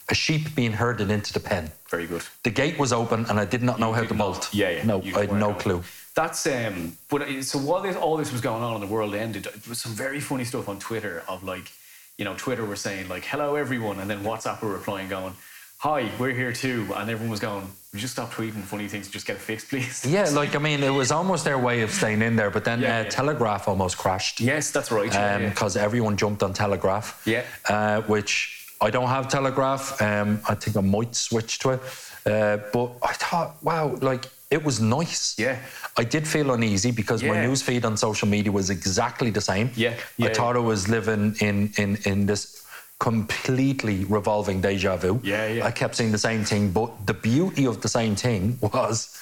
a 0.09 0.15
sheep 0.15 0.53
being 0.55 0.73
herded 0.73 1.09
into 1.11 1.33
the 1.33 1.39
pen. 1.39 1.71
Very 1.89 2.05
good. 2.05 2.23
The 2.43 2.49
gate 2.49 2.77
was 2.77 2.91
open, 2.91 3.25
and 3.29 3.39
I 3.39 3.45
did 3.45 3.63
not 3.63 3.79
know 3.79 3.93
how 3.93 4.03
to 4.03 4.13
bolt. 4.13 4.53
Yeah, 4.53 4.69
yeah. 4.69 4.83
No, 4.83 5.01
I 5.15 5.21
had 5.21 5.33
no 5.33 5.53
clue. 5.53 5.83
That's 6.15 6.45
um. 6.47 6.97
But 7.09 7.21
uh, 7.21 7.41
so 7.41 7.59
while 7.59 7.81
this, 7.81 7.95
all 7.95 8.17
this 8.17 8.31
was 8.31 8.41
going 8.41 8.63
on 8.63 8.73
and 8.73 8.83
the 8.83 8.93
world 8.93 9.15
ended, 9.15 9.43
there 9.43 9.69
was 9.69 9.79
some 9.79 9.93
very 9.93 10.19
funny 10.19 10.43
stuff 10.43 10.67
on 10.67 10.79
Twitter 10.79 11.23
of 11.27 11.43
like, 11.43 11.71
you 12.17 12.25
know, 12.25 12.35
Twitter 12.35 12.65
were 12.65 12.75
saying 12.75 13.07
like, 13.07 13.23
"Hello 13.23 13.55
everyone," 13.55 13.99
and 13.99 14.09
then 14.09 14.23
WhatsApp 14.23 14.61
were 14.61 14.73
replying 14.73 15.07
going, 15.07 15.33
"Hi, 15.77 16.09
we're 16.19 16.33
here 16.33 16.51
too," 16.51 16.87
and 16.95 17.09
everyone 17.09 17.31
was 17.31 17.39
going, 17.39 17.69
"We 17.93 17.99
just 17.99 18.13
stop 18.13 18.31
tweeting 18.33 18.63
funny 18.63 18.87
things, 18.87 19.07
just 19.09 19.25
get 19.25 19.35
it 19.37 19.41
fixed, 19.41 19.69
please." 19.69 20.05
Yeah, 20.05 20.29
like 20.41 20.55
I 20.55 20.59
mean, 20.59 20.83
it 20.83 20.89
was 20.93 21.11
almost 21.11 21.43
their 21.45 21.57
way 21.57 21.81
of 21.81 21.91
staying 21.91 22.21
in 22.21 22.35
there, 22.35 22.49
but 22.49 22.63
then 22.63 22.81
Yeah, 22.81 22.99
uh, 22.99 23.03
yeah. 23.03 23.09
Telegram 23.09 23.59
almost 23.67 23.97
crashed. 23.97 24.39
Yes, 24.39 24.71
that's 24.71 24.91
right. 24.91 25.11
yeah, 25.13 25.37
yeah. 25.39 25.49
because 25.49 25.75
everyone 25.77 26.17
jumped 26.17 26.43
on 26.43 26.53
Telegram. 26.53 27.03
Yeah. 27.25 27.43
Uh, 27.69 28.01
which 28.01 28.65
I 28.81 28.89
don't 28.89 29.07
have 29.09 29.27
Telegram. 29.27 29.79
Um, 29.99 30.39
I 30.47 30.55
think 30.55 30.75
I 30.77 30.81
might 30.81 31.15
switch 31.15 31.59
to 31.59 31.71
it. 31.71 31.81
Uh, 32.25 32.57
but 32.73 32.91
I 33.01 33.13
thought, 33.13 33.55
wow, 33.63 33.95
like 34.01 34.25
it 34.51 34.63
was 34.63 34.79
nice. 34.79 35.35
Yeah. 35.39 35.57
I 35.97 36.03
did 36.03 36.27
feel 36.27 36.51
uneasy 36.53 36.91
because 36.91 37.23
my 37.23 37.35
Yeah. 37.35 37.47
news 37.47 37.61
feed 37.61 37.85
on 37.85 37.97
social 37.97 38.27
media 38.27 38.51
was 38.51 38.69
exactly 38.69 39.31
the 39.31 39.41
same. 39.41 39.71
Yeah, 39.75 39.91
I 39.91 39.93
yeah, 40.17 40.33
thought 40.33 40.55
I 40.55 40.59
was 40.59 40.87
living 40.87 41.35
in 41.39 41.71
in 41.77 41.97
in 42.05 42.25
this 42.27 42.61
completely 42.99 44.05
revolving 44.05 44.61
deja 44.61 44.95
vu. 44.97 45.19
Yeah, 45.23 45.47
yeah. 45.47 45.65
I 45.65 45.71
kept 45.71 45.95
seeing 45.95 46.11
the 46.11 46.17
same 46.17 46.43
thing, 46.43 46.71
but 46.71 47.05
the 47.05 47.13
beauty 47.13 47.65
of 47.65 47.81
the 47.81 47.89
same 47.89 48.15
thing 48.15 48.57
was 48.73 49.17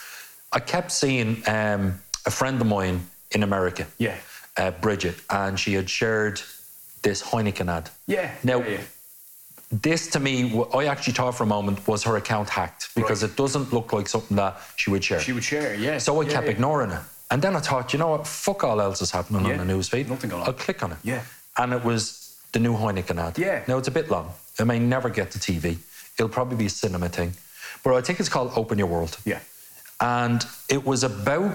I 0.51 0.59
kept 0.59 0.91
seeing 0.91 1.43
um, 1.47 1.99
a 2.25 2.31
friend 2.31 2.59
of 2.61 2.67
mine 2.67 3.07
in 3.31 3.43
America 3.43 3.85
Yeah. 3.97 4.15
uh, 4.57 4.71
Bridget, 4.71 5.15
and 5.29 5.59
she 5.59 5.73
had 5.73 5.89
shared 5.89 6.41
this 7.01 7.21
Heineken 7.21 7.69
ad. 7.69 7.89
Yeah. 8.07 8.31
Now, 8.43 8.59
yeah, 8.59 8.69
yeah. 8.69 8.81
this 9.71 10.07
to 10.11 10.19
me, 10.19 10.63
I 10.73 10.85
actually 10.85 11.13
thought 11.13 11.35
for 11.35 11.43
a 11.43 11.47
moment 11.47 11.85
was 11.87 12.03
her 12.03 12.15
account 12.15 12.49
hacked 12.49 12.95
because 12.95 13.21
Right. 13.23 13.31
it 13.31 13.35
doesn't 13.37 13.73
look 13.73 13.91
like 13.93 14.07
something 14.07 14.37
that 14.37 14.57
she 14.77 14.89
would 14.89 15.03
share. 15.03 15.19
she 15.19 15.33
would 15.33 15.43
share. 15.43 15.75
Yeah. 15.75 15.97
so 15.99 16.19
I 16.21 16.25
yeah, 16.25 16.31
kept 16.31 16.47
ignoring 16.47 16.91
it. 16.91 17.01
And 17.31 17.41
then 17.41 17.55
I 17.55 17.59
thought, 17.59 17.91
you 17.91 17.99
know 17.99 18.09
what? 18.09 18.25
Fuck 18.27 18.63
all 18.63 18.79
else 18.79 19.01
is 19.01 19.11
happening 19.11 19.45
on 19.45 19.57
the 19.67 19.73
newsfeed. 19.73 20.07
nothing 20.07 20.29
going 20.29 20.43
on. 20.43 20.47
I'll 20.47 20.53
click 20.53 20.81
on 20.83 20.91
it. 20.93 20.97
Yeah. 21.03 21.21
And 21.57 21.73
it 21.73 21.83
was 21.83 22.24
the 22.55 22.59
new 22.61 22.73
Heineken 22.73 23.17
ad. 23.19 23.37
Yeah. 23.37 23.63
Now 23.67 23.77
it's 23.77 23.89
a 23.89 23.91
bit 23.99 24.09
long. 24.09 24.31
It 24.57 24.65
may 24.65 24.79
never 24.79 25.09
get 25.09 25.29
to 25.31 25.39
TV. 25.39 25.77
It'll 26.17 26.29
probably 26.29 26.55
be 26.55 26.67
a 26.67 26.69
cinema 26.69 27.09
thing. 27.09 27.33
But 27.83 27.93
I 27.95 28.01
think 28.01 28.19
it's 28.21 28.29
called 28.29 28.51
Open 28.55 28.77
Your 28.79 28.87
World 28.87 29.17
Yeah. 29.25 29.39
and 29.99 30.41
it 30.69 30.83
was 30.85 31.03
about 31.03 31.53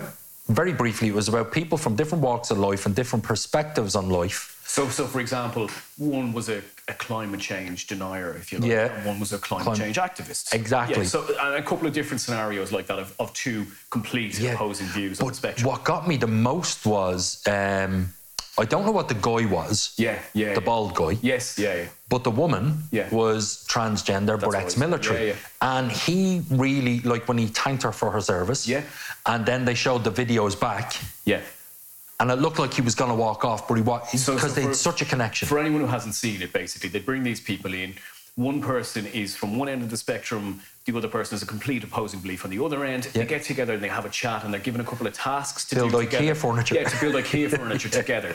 very 0.49 0.73
briefly, 0.73 1.09
it 1.09 1.15
was 1.15 1.29
about 1.29 1.53
people 1.53 1.79
from 1.79 1.95
different 1.95 2.23
walks 2.25 2.51
of 2.51 2.59
life 2.59 2.85
and 2.85 2.93
different 2.95 3.25
perspectives 3.25 3.95
on 3.95 4.09
life. 4.11 4.41
So, 4.67 4.89
so 4.89 5.07
for 5.07 5.21
example, 5.21 5.71
one 5.97 6.33
was 6.33 6.49
a, 6.49 6.61
a 6.89 6.95
climate 6.95 7.41
change 7.41 7.87
denier, 7.87 8.35
if 8.37 8.53
you 8.53 8.59
like, 8.59 8.69
Yeah. 8.71 8.93
and 8.97 9.07
one 9.07 9.21
was 9.21 9.33
a 9.33 9.39
climate 9.39 9.65
Clim- 9.67 9.79
change 9.79 9.97
activist. 9.97 10.53
Exactly. 10.53 11.03
Yeah, 11.05 11.09
so, 11.09 11.25
and 11.41 11.55
a 11.55 11.63
couple 11.63 11.87
of 11.87 11.93
different 11.95 12.21
scenarios 12.21 12.73
like 12.73 12.87
that 12.89 12.99
of, 12.99 13.15
of 13.21 13.33
two 13.33 13.65
complete 13.91 14.39
Yeah. 14.39 14.53
opposing 14.55 14.89
views 14.89 15.21
on 15.21 15.27
the 15.27 15.31
But 15.31 15.37
spectrum. 15.37 15.69
what 15.71 15.85
got 15.85 16.07
me 16.09 16.17
the 16.17 16.27
most 16.51 16.85
was 16.85 17.43
um, 17.47 18.13
I 18.61 18.67
don't 18.67 18.85
know 18.85 18.93
what 18.93 19.09
the 19.09 19.15
guy 19.15 19.47
was, 19.47 19.95
Yeah, 19.97 20.19
yeah. 20.35 20.53
the 20.55 20.61
bald 20.61 20.95
guy, 20.95 21.17
Yes, 21.23 21.59
yeah, 21.59 21.75
yeah. 21.77 21.85
but 22.11 22.25
the 22.25 22.31
woman 22.31 22.65
Yeah. 22.91 23.09
was 23.11 23.65
transgender 23.75 24.39
but 24.39 24.53
right. 24.53 24.63
ex-military, 24.65 25.29
Yeah, 25.29 25.35
and 25.77 25.91
he 25.91 26.43
really 26.51 27.01
like 27.13 27.27
when 27.27 27.39
he 27.39 27.47
thanked 27.47 27.83
her 27.85 27.93
for 27.93 28.11
her 28.11 28.21
service. 28.21 28.69
Yeah. 28.69 28.83
and 29.27 29.45
then 29.45 29.65
they 29.67 29.75
showed 29.75 30.03
the 30.03 30.11
videos 30.23 30.55
back. 30.69 30.87
Yeah. 31.27 31.41
And 32.21 32.31
it 32.31 32.39
looked 32.45 32.59
like 32.59 32.73
he 32.75 32.83
was 32.83 32.95
going 32.95 33.11
to 33.11 33.15
walk 33.27 33.45
off, 33.45 33.69
but 33.69 33.75
he 33.75 33.83
was 33.83 34.01
because 34.11 34.25
so 34.25 34.33
they 34.49 34.63
for- 34.63 34.69
had 34.69 34.77
such 34.77 35.01
a 35.03 35.05
connection. 35.05 35.47
For 35.49 35.59
anyone 35.59 35.81
who 35.83 35.87
hasn't 35.87 36.15
seen 36.15 36.41
it, 36.43 36.53
basically, 36.53 36.89
they 36.91 37.01
bring 37.01 37.23
these 37.23 37.41
people 37.41 37.73
in. 37.75 37.95
One 38.41 38.63
person 38.63 39.05
is 39.09 39.37
from 39.37 39.59
one 39.59 39.69
end 39.69 39.83
of 39.83 39.91
the 39.91 39.99
spectrum, 39.99 40.63
the 40.87 40.97
other 40.97 41.09
person 41.09 41.35
is 41.37 41.43
a 41.43 41.47
complete 41.47 41.85
opposing 41.85 42.21
belief 42.21 42.43
on 42.43 42.51
the 42.51 42.65
other 42.65 42.83
end. 42.87 43.05
Yeah. 43.05 43.11
They 43.21 43.27
get 43.27 43.43
together 43.43 43.75
and 43.75 43.83
they 43.83 43.89
have 43.89 44.07
a 44.07 44.09
chat 44.09 44.45
and 44.45 44.55
they're 44.55 44.63
given 44.63 44.81
a 44.81 44.85
couple 44.85 45.07
of 45.07 45.13
tasks 45.13 45.67
to 45.67 45.75
Build 45.75 45.91
do 45.91 45.99
IKEA 45.99 46.05
together. 46.11 46.35
furniture. 46.37 46.75
Yeah, 46.77 46.89
to 46.89 47.01
build 47.03 47.15
IKEA 47.23 47.51
furniture 47.59 47.91
together. 47.91 48.35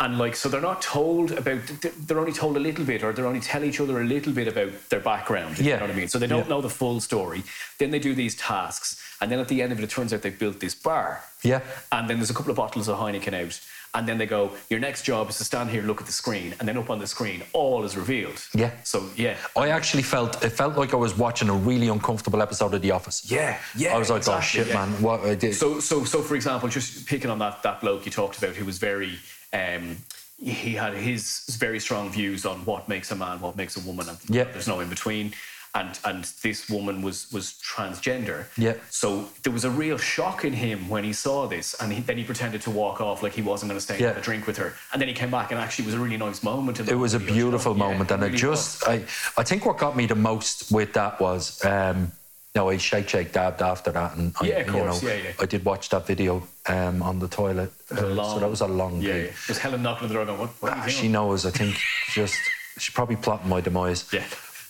And 0.00 0.18
like, 0.18 0.34
so 0.34 0.48
they're 0.48 0.60
not 0.60 0.82
told 0.82 1.30
about, 1.30 1.60
they're 2.00 2.18
only 2.18 2.32
told 2.32 2.56
a 2.56 2.60
little 2.60 2.84
bit 2.84 3.04
or 3.04 3.12
they're 3.12 3.28
only 3.28 3.38
tell 3.38 3.62
each 3.62 3.78
other 3.78 4.00
a 4.00 4.04
little 4.04 4.32
bit 4.32 4.48
about 4.48 4.72
their 4.88 4.98
background, 4.98 5.60
Yeah. 5.60 5.64
you 5.64 5.70
know 5.74 5.80
what 5.82 5.90
I 5.92 5.94
mean? 5.94 6.08
So 6.08 6.18
they 6.18 6.26
don't 6.26 6.42
Yeah. 6.42 6.48
know 6.48 6.60
the 6.60 6.68
full 6.68 7.00
story. 7.00 7.44
Then 7.78 7.92
they 7.92 8.00
do 8.00 8.12
these 8.12 8.34
tasks. 8.34 9.00
And 9.20 9.30
then 9.30 9.38
at 9.38 9.46
the 9.46 9.62
end 9.62 9.70
of 9.70 9.78
it, 9.78 9.84
it 9.84 9.90
turns 9.90 10.12
out 10.12 10.22
they've 10.22 10.36
built 10.36 10.58
this 10.58 10.74
bar. 10.74 11.22
Yeah. 11.44 11.60
And 11.92 12.10
then 12.10 12.16
there's 12.16 12.30
a 12.30 12.34
couple 12.34 12.50
of 12.50 12.56
bottles 12.56 12.88
of 12.88 12.98
Heineken 12.98 13.34
out. 13.34 13.60
And 13.94 14.08
then 14.08 14.18
they 14.18 14.26
go, 14.26 14.50
your 14.70 14.80
next 14.80 15.02
job 15.04 15.30
is 15.30 15.38
to 15.38 15.44
stand 15.44 15.70
here, 15.70 15.78
and 15.78 15.88
look 15.88 16.00
at 16.00 16.06
the 16.06 16.12
screen. 16.12 16.54
And 16.58 16.68
then 16.68 16.76
up 16.76 16.90
on 16.90 16.98
the 16.98 17.06
screen, 17.06 17.42
all 17.52 17.84
is 17.84 17.96
revealed. 17.96 18.42
Yeah. 18.52 18.72
So, 18.82 19.08
yeah. 19.16 19.36
I 19.56 19.68
actually 19.68 20.02
felt 20.02 20.42
it 20.44 20.50
felt 20.50 20.76
like 20.76 20.92
I 20.92 20.96
was 20.96 21.16
watching 21.16 21.48
a 21.48 21.54
really 21.54 21.88
uncomfortable 21.88 22.42
episode 22.42 22.74
of 22.74 22.82
The 22.82 22.90
Office. 22.90 23.30
Yeah, 23.30 23.58
yeah. 23.76 23.94
I 23.94 23.98
was 23.98 24.10
like, 24.10 24.26
oh 24.28 24.40
shit, 24.40 24.66
yeah. 24.66 24.74
man, 24.74 24.88
what 25.00 25.20
I 25.20 25.36
did. 25.36 25.54
So, 25.54 25.78
so, 25.80 26.04
so 26.04 26.22
for 26.22 26.34
example, 26.34 26.68
just 26.68 27.06
picking 27.06 27.30
on 27.30 27.38
that, 27.38 27.62
that 27.62 27.80
bloke 27.80 28.04
you 28.04 28.10
talked 28.10 28.36
about 28.38 28.56
who 28.56 28.64
was 28.64 28.78
very, 28.78 29.12
um, 29.52 29.96
he 30.38 30.72
had 30.74 30.94
his 30.94 31.56
very 31.60 31.78
strong 31.78 32.10
views 32.10 32.44
on 32.44 32.64
what 32.64 32.88
makes 32.88 33.12
a 33.12 33.14
man, 33.16 33.40
what 33.40 33.56
makes 33.56 33.76
a 33.76 33.80
woman, 33.80 34.08
and 34.08 34.18
Yeah. 34.28 34.44
there's 34.44 34.66
no 34.66 34.80
in 34.80 34.88
between. 34.88 35.32
And 35.76 35.98
and 36.04 36.24
this 36.42 36.70
woman 36.70 37.02
was 37.02 37.32
was 37.32 37.54
transgender. 37.54 38.44
Yeah. 38.56 38.74
So 38.90 39.28
there 39.42 39.52
was 39.52 39.64
a 39.64 39.70
real 39.70 39.98
shock 39.98 40.44
in 40.44 40.52
him 40.52 40.88
when 40.88 41.02
he 41.02 41.12
saw 41.12 41.48
this, 41.48 41.74
and 41.80 41.92
he, 41.92 42.00
then 42.00 42.16
he 42.16 42.22
pretended 42.22 42.62
to 42.62 42.70
walk 42.70 43.00
off 43.00 43.24
like 43.24 43.32
he 43.32 43.42
wasn't 43.42 43.70
going 43.70 43.78
to 43.78 43.84
stay 43.84 43.96
and 43.96 44.04
have 44.04 44.16
a 44.18 44.20
drink 44.20 44.46
with 44.46 44.56
her. 44.58 44.74
And 44.92 45.00
then 45.00 45.08
he 45.08 45.14
came 45.14 45.32
back, 45.32 45.50
and 45.50 45.58
actually 45.60 45.84
it 45.84 45.86
was 45.86 45.94
a 45.96 45.98
really 45.98 46.16
nice 46.16 46.44
moment. 46.44 46.78
In 46.78 46.86
the 46.86 46.92
it 46.92 46.96
was 46.96 47.14
a 47.14 47.18
beautiful 47.18 47.74
know? 47.74 47.86
Yeah, 47.86 47.90
moment, 47.92 48.10
and 48.12 48.22
it 48.22 48.26
really 48.26 48.38
just, 48.38 48.86
was. 48.86 49.00
I, 49.36 49.40
I 49.40 49.42
think 49.42 49.66
what 49.66 49.78
got 49.78 49.96
me 49.96 50.06
the 50.06 50.14
most 50.14 50.70
with 50.70 50.92
that 50.92 51.20
was, 51.20 51.64
um, 51.64 52.12
no, 52.54 52.68
I 52.68 52.76
shake, 52.76 53.08
shake, 53.08 53.32
dabbed 53.32 53.60
after 53.60 53.90
that, 53.90 54.14
and 54.16 54.32
I, 54.40 54.46
Yeah, 54.46 54.58
of 54.58 54.68
course, 54.68 55.02
you 55.02 55.08
know, 55.08 55.14
yeah, 55.16 55.22
yeah. 55.24 55.32
I 55.40 55.46
did 55.46 55.64
watch 55.64 55.88
that 55.88 56.06
video 56.06 56.46
um, 56.66 57.02
on 57.02 57.18
the 57.18 57.26
toilet, 57.26 57.72
It 57.90 57.98
uh, 57.98 58.06
long- 58.06 58.34
so 58.34 58.38
that 58.38 58.48
was 58.50 58.60
a 58.60 58.68
long. 58.68 59.02
Yeah, 59.02 59.12
day. 59.12 59.24
yeah. 59.24 59.32
Was 59.48 59.58
Helen 59.58 59.82
knocking 59.82 60.04
on 60.04 60.08
the 60.10 60.14
door 60.14 60.24
going, 60.24 60.38
what, 60.38 60.50
what 60.62 60.72
Ah, 60.72 60.86
she 60.86 61.08
knows. 61.08 61.44
I 61.44 61.50
think 61.50 61.74
just 62.12 62.36
she's 62.78 62.94
probably 62.94 63.16
plotting 63.16 63.48
my 63.48 63.60
demise. 63.60 64.06
Yeah. 64.12 64.22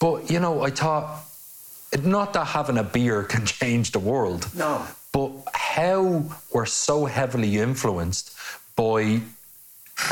But 0.05 0.31
you 0.31 0.39
know, 0.39 0.61
I 0.61 0.69
thought 0.69 1.25
not 2.03 2.35
that 2.35 2.49
having 2.49 2.77
a 2.77 2.83
beer 2.83 3.23
can 3.33 3.47
change 3.47 3.93
the 3.93 3.99
world. 3.99 4.47
No. 4.55 4.85
But 5.13 5.31
how 5.55 6.25
we're 6.53 6.67
so 6.67 7.07
heavily 7.07 7.59
influenced 7.59 8.37
by 8.77 9.23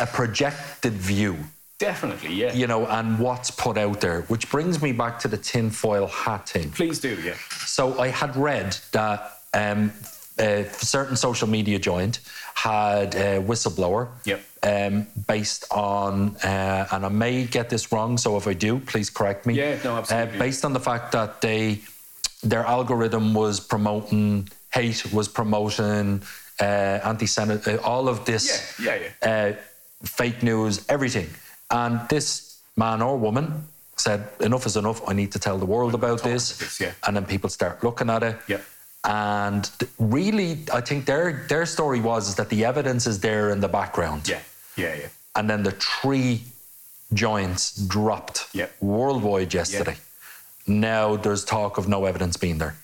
a 0.00 0.06
projected 0.06 0.94
view, 0.94 1.36
Definitely, 1.78 2.32
yeah. 2.34 2.54
you 2.54 2.68
know, 2.68 2.86
and 2.86 3.18
what's 3.18 3.50
put 3.50 3.76
out 3.76 4.00
there, 4.00 4.22
which 4.22 4.50
brings 4.50 4.80
me 4.80 4.92
back 4.92 5.18
to 5.18 5.28
the 5.28 5.36
tinfoil 5.36 6.06
hat 6.06 6.48
thing. 6.48 6.70
Please 6.70 6.98
do, 6.98 7.14
yeah. 7.20 7.34
So 7.66 7.98
I 7.98 8.08
had 8.08 8.34
read 8.34 8.78
that 8.92 9.40
um, 9.52 9.92
a 10.38 10.64
certain 10.72 11.16
social 11.16 11.48
media 11.48 11.78
giant 11.78 12.20
had 12.54 13.14
a 13.14 13.42
whistleblower 13.42 14.08
Yep. 14.24 14.40
Um, 14.62 15.06
based 15.26 15.64
on, 15.70 16.36
uh, 16.44 16.86
and 16.92 17.04
I 17.04 17.08
may 17.08 17.44
get 17.44 17.68
this 17.68 17.92
wrong, 17.92 18.18
so 18.18 18.36
if 18.36 18.46
I 18.46 18.54
do, 18.54 18.78
please 18.78 19.10
correct 19.10 19.46
me. 19.46 19.54
Yeah, 19.54 19.78
no, 19.84 19.96
absolutely. 19.96 20.36
Uh, 20.36 20.38
based 20.38 20.64
on 20.64 20.72
the 20.72 20.80
fact 20.80 21.12
that 21.12 21.40
they, 21.40 21.80
their 22.42 22.64
algorithm 22.64 23.34
was 23.34 23.60
promoting 23.60 24.48
hate, 24.72 25.12
was 25.12 25.28
promoting 25.28 26.22
uh, 26.60 26.64
anti-Semitic, 26.64 27.80
uh, 27.80 27.82
all 27.82 28.08
of 28.08 28.24
this 28.24 28.76
Yeah, 28.80 28.98
yeah, 29.22 29.28
uh, 29.28 29.52
fake 30.04 30.42
news, 30.42 30.84
everything. 30.88 31.28
And 31.70 32.00
this 32.08 32.60
man 32.76 33.02
or 33.02 33.16
woman 33.18 33.66
said, 33.96 34.28
enough 34.40 34.66
is 34.66 34.76
enough. 34.76 35.00
I 35.08 35.12
need 35.12 35.32
to 35.32 35.38
tell 35.38 35.58
the 35.58 35.66
world 35.66 35.94
about 35.94 36.22
this. 36.22 36.58
this, 36.58 36.80
yeah. 36.80 36.92
And 37.06 37.16
then 37.16 37.24
people 37.24 37.50
start 37.50 37.82
looking 37.84 38.10
at 38.10 38.22
it. 38.22 38.36
Yeah. 38.48 38.60
And 39.04 39.68
really, 39.98 40.60
I 40.72 40.80
think 40.80 41.06
their 41.06 41.44
their 41.48 41.66
story 41.66 42.00
was 42.00 42.36
that 42.36 42.48
the 42.48 42.64
evidence 42.64 43.06
is 43.08 43.18
there 43.18 43.50
in 43.50 43.60
the 43.60 43.68
background. 43.68 44.28
Yeah, 44.28 44.40
yeah, 44.76 44.94
yeah. 44.94 45.08
And 45.34 45.48
then 45.48 45.62
the 45.62 45.72
three 45.72 46.42
giants 47.12 47.76
dropped 47.86 48.48
Yeah. 48.52 48.66
worldwide 48.80 49.52
yesterday. 49.54 49.96
Now 50.66 51.16
there's 51.16 51.44
talk 51.44 51.78
of 51.78 51.88
no 51.88 52.04
evidence 52.04 52.36
being 52.36 52.58
there. 52.58 52.74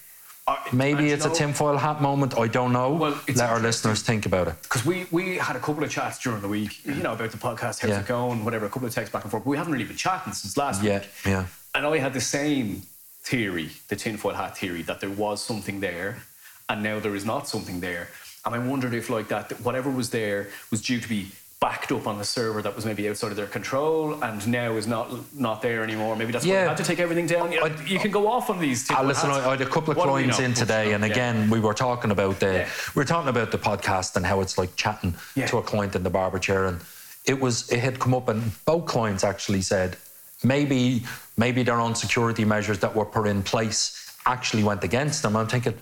Uh, 0.46 0.56
Maybe 0.72 1.10
it's 1.10 1.26
a 1.26 1.30
tinfoil 1.30 1.76
hat 1.76 2.00
moment. 2.00 2.38
I 2.38 2.46
don't 2.48 2.72
know. 2.72 2.90
Well, 2.94 3.20
Let 3.34 3.50
our 3.50 3.60
listeners 3.60 4.00
think 4.02 4.24
about 4.24 4.48
it. 4.48 4.54
Because 4.62 4.84
we, 4.84 5.06
we 5.10 5.36
had 5.36 5.56
a 5.56 5.60
couple 5.60 5.84
of 5.84 5.90
chats 5.90 6.18
during 6.18 6.40
the 6.40 6.48
week, 6.48 6.84
you 6.86 6.94
know, 6.94 7.12
about 7.12 7.30
the 7.32 7.36
podcast, 7.36 7.80
how's 7.80 7.90
Yeah. 7.90 8.00
it 8.00 8.06
going, 8.06 8.44
whatever, 8.46 8.64
a 8.64 8.70
couple 8.70 8.88
of 8.88 8.94
texts 8.94 9.12
back 9.12 9.24
and 9.24 9.30
forth. 9.30 9.44
But 9.44 9.50
we 9.50 9.58
haven't 9.58 9.74
really 9.74 9.84
been 9.84 9.96
chatting 9.96 10.32
since 10.32 10.56
last 10.56 10.82
Yeah, 10.82 11.00
week. 11.00 11.08
yeah. 11.26 11.44
And 11.74 11.86
I 11.86 11.98
had 11.98 12.14
the 12.14 12.20
same 12.22 12.82
theory, 13.22 13.70
the 13.88 13.96
tinfoil 13.96 14.32
hat 14.34 14.56
theory, 14.56 14.80
that 14.82 15.00
there 15.00 15.10
was 15.10 15.44
something 15.44 15.80
there 15.80 16.22
and 16.70 16.82
now 16.82 16.98
there 16.98 17.14
is 17.14 17.26
not 17.26 17.46
something 17.46 17.80
there. 17.80 18.08
And 18.46 18.54
I 18.54 18.58
wondered 18.58 18.94
if, 18.94 19.10
like 19.10 19.28
that, 19.28 19.50
that 19.50 19.60
whatever 19.60 19.90
was 19.90 20.08
there 20.10 20.48
was 20.70 20.80
due 20.80 20.98
to 20.98 21.08
be 21.08 21.30
backed 21.60 21.90
up 21.90 22.06
on 22.06 22.18
the 22.18 22.24
server 22.24 22.62
that 22.62 22.74
was 22.76 22.84
maybe 22.86 23.08
outside 23.08 23.30
of 23.32 23.36
their 23.36 23.46
control 23.46 24.22
and 24.22 24.46
now 24.46 24.72
is 24.76 24.86
not 24.86 25.10
not 25.34 25.60
there 25.60 25.82
anymore. 25.82 26.14
Maybe 26.14 26.30
that's 26.32 26.44
why 26.46 26.52
Yeah. 26.52 26.62
they 26.62 26.68
had 26.68 26.76
to 26.76 26.84
take 26.84 27.00
everything 27.00 27.26
down. 27.26 27.50
You, 27.50 27.60
I- 27.62 27.82
you 27.84 27.98
can 27.98 28.12
go 28.12 28.28
off 28.28 28.48
on 28.48 28.60
these. 28.60 28.84
Uh, 28.84 28.94
tinfoil 28.94 29.06
listen, 29.08 29.30
hats. 29.30 29.44
I, 29.44 29.48
I 29.48 29.50
had 29.50 29.60
a 29.60 29.66
couple 29.66 29.90
of 29.90 29.96
What 29.96 30.06
clients 30.08 30.38
in 30.38 30.54
today, 30.54 30.92
and 30.92 31.04
Yeah. 31.04 31.10
again, 31.10 31.50
we 31.50 31.58
were 31.58 31.74
talking 31.74 32.10
about 32.12 32.38
the 32.38 32.52
Yeah. 32.52 32.68
we 32.94 33.00
were 33.00 33.04
talking 33.04 33.28
about 33.28 33.50
the 33.50 33.58
podcast 33.58 34.14
and 34.16 34.24
how 34.24 34.40
it's 34.40 34.56
like 34.56 34.76
chatting 34.76 35.14
Yeah. 35.34 35.46
to 35.46 35.58
a 35.58 35.62
client 35.62 35.96
in 35.96 36.04
the 36.04 36.10
barber 36.10 36.38
chair, 36.38 36.66
and 36.66 36.80
it 37.24 37.40
was 37.40 37.68
it 37.72 37.80
had 37.80 37.98
come 37.98 38.14
up, 38.14 38.28
and 38.28 38.52
both 38.64 38.86
clients 38.86 39.24
actually 39.24 39.62
said 39.62 39.96
maybe 40.44 41.02
maybe 41.36 41.64
their 41.64 41.80
own 41.80 41.94
security 41.96 42.44
measures 42.44 42.78
that 42.80 42.94
were 42.94 43.04
put 43.04 43.26
in 43.26 43.42
place 43.42 44.12
actually 44.26 44.62
went 44.62 44.84
against 44.84 45.22
them. 45.22 45.34
I'm 45.34 45.48
thinking 45.48 45.74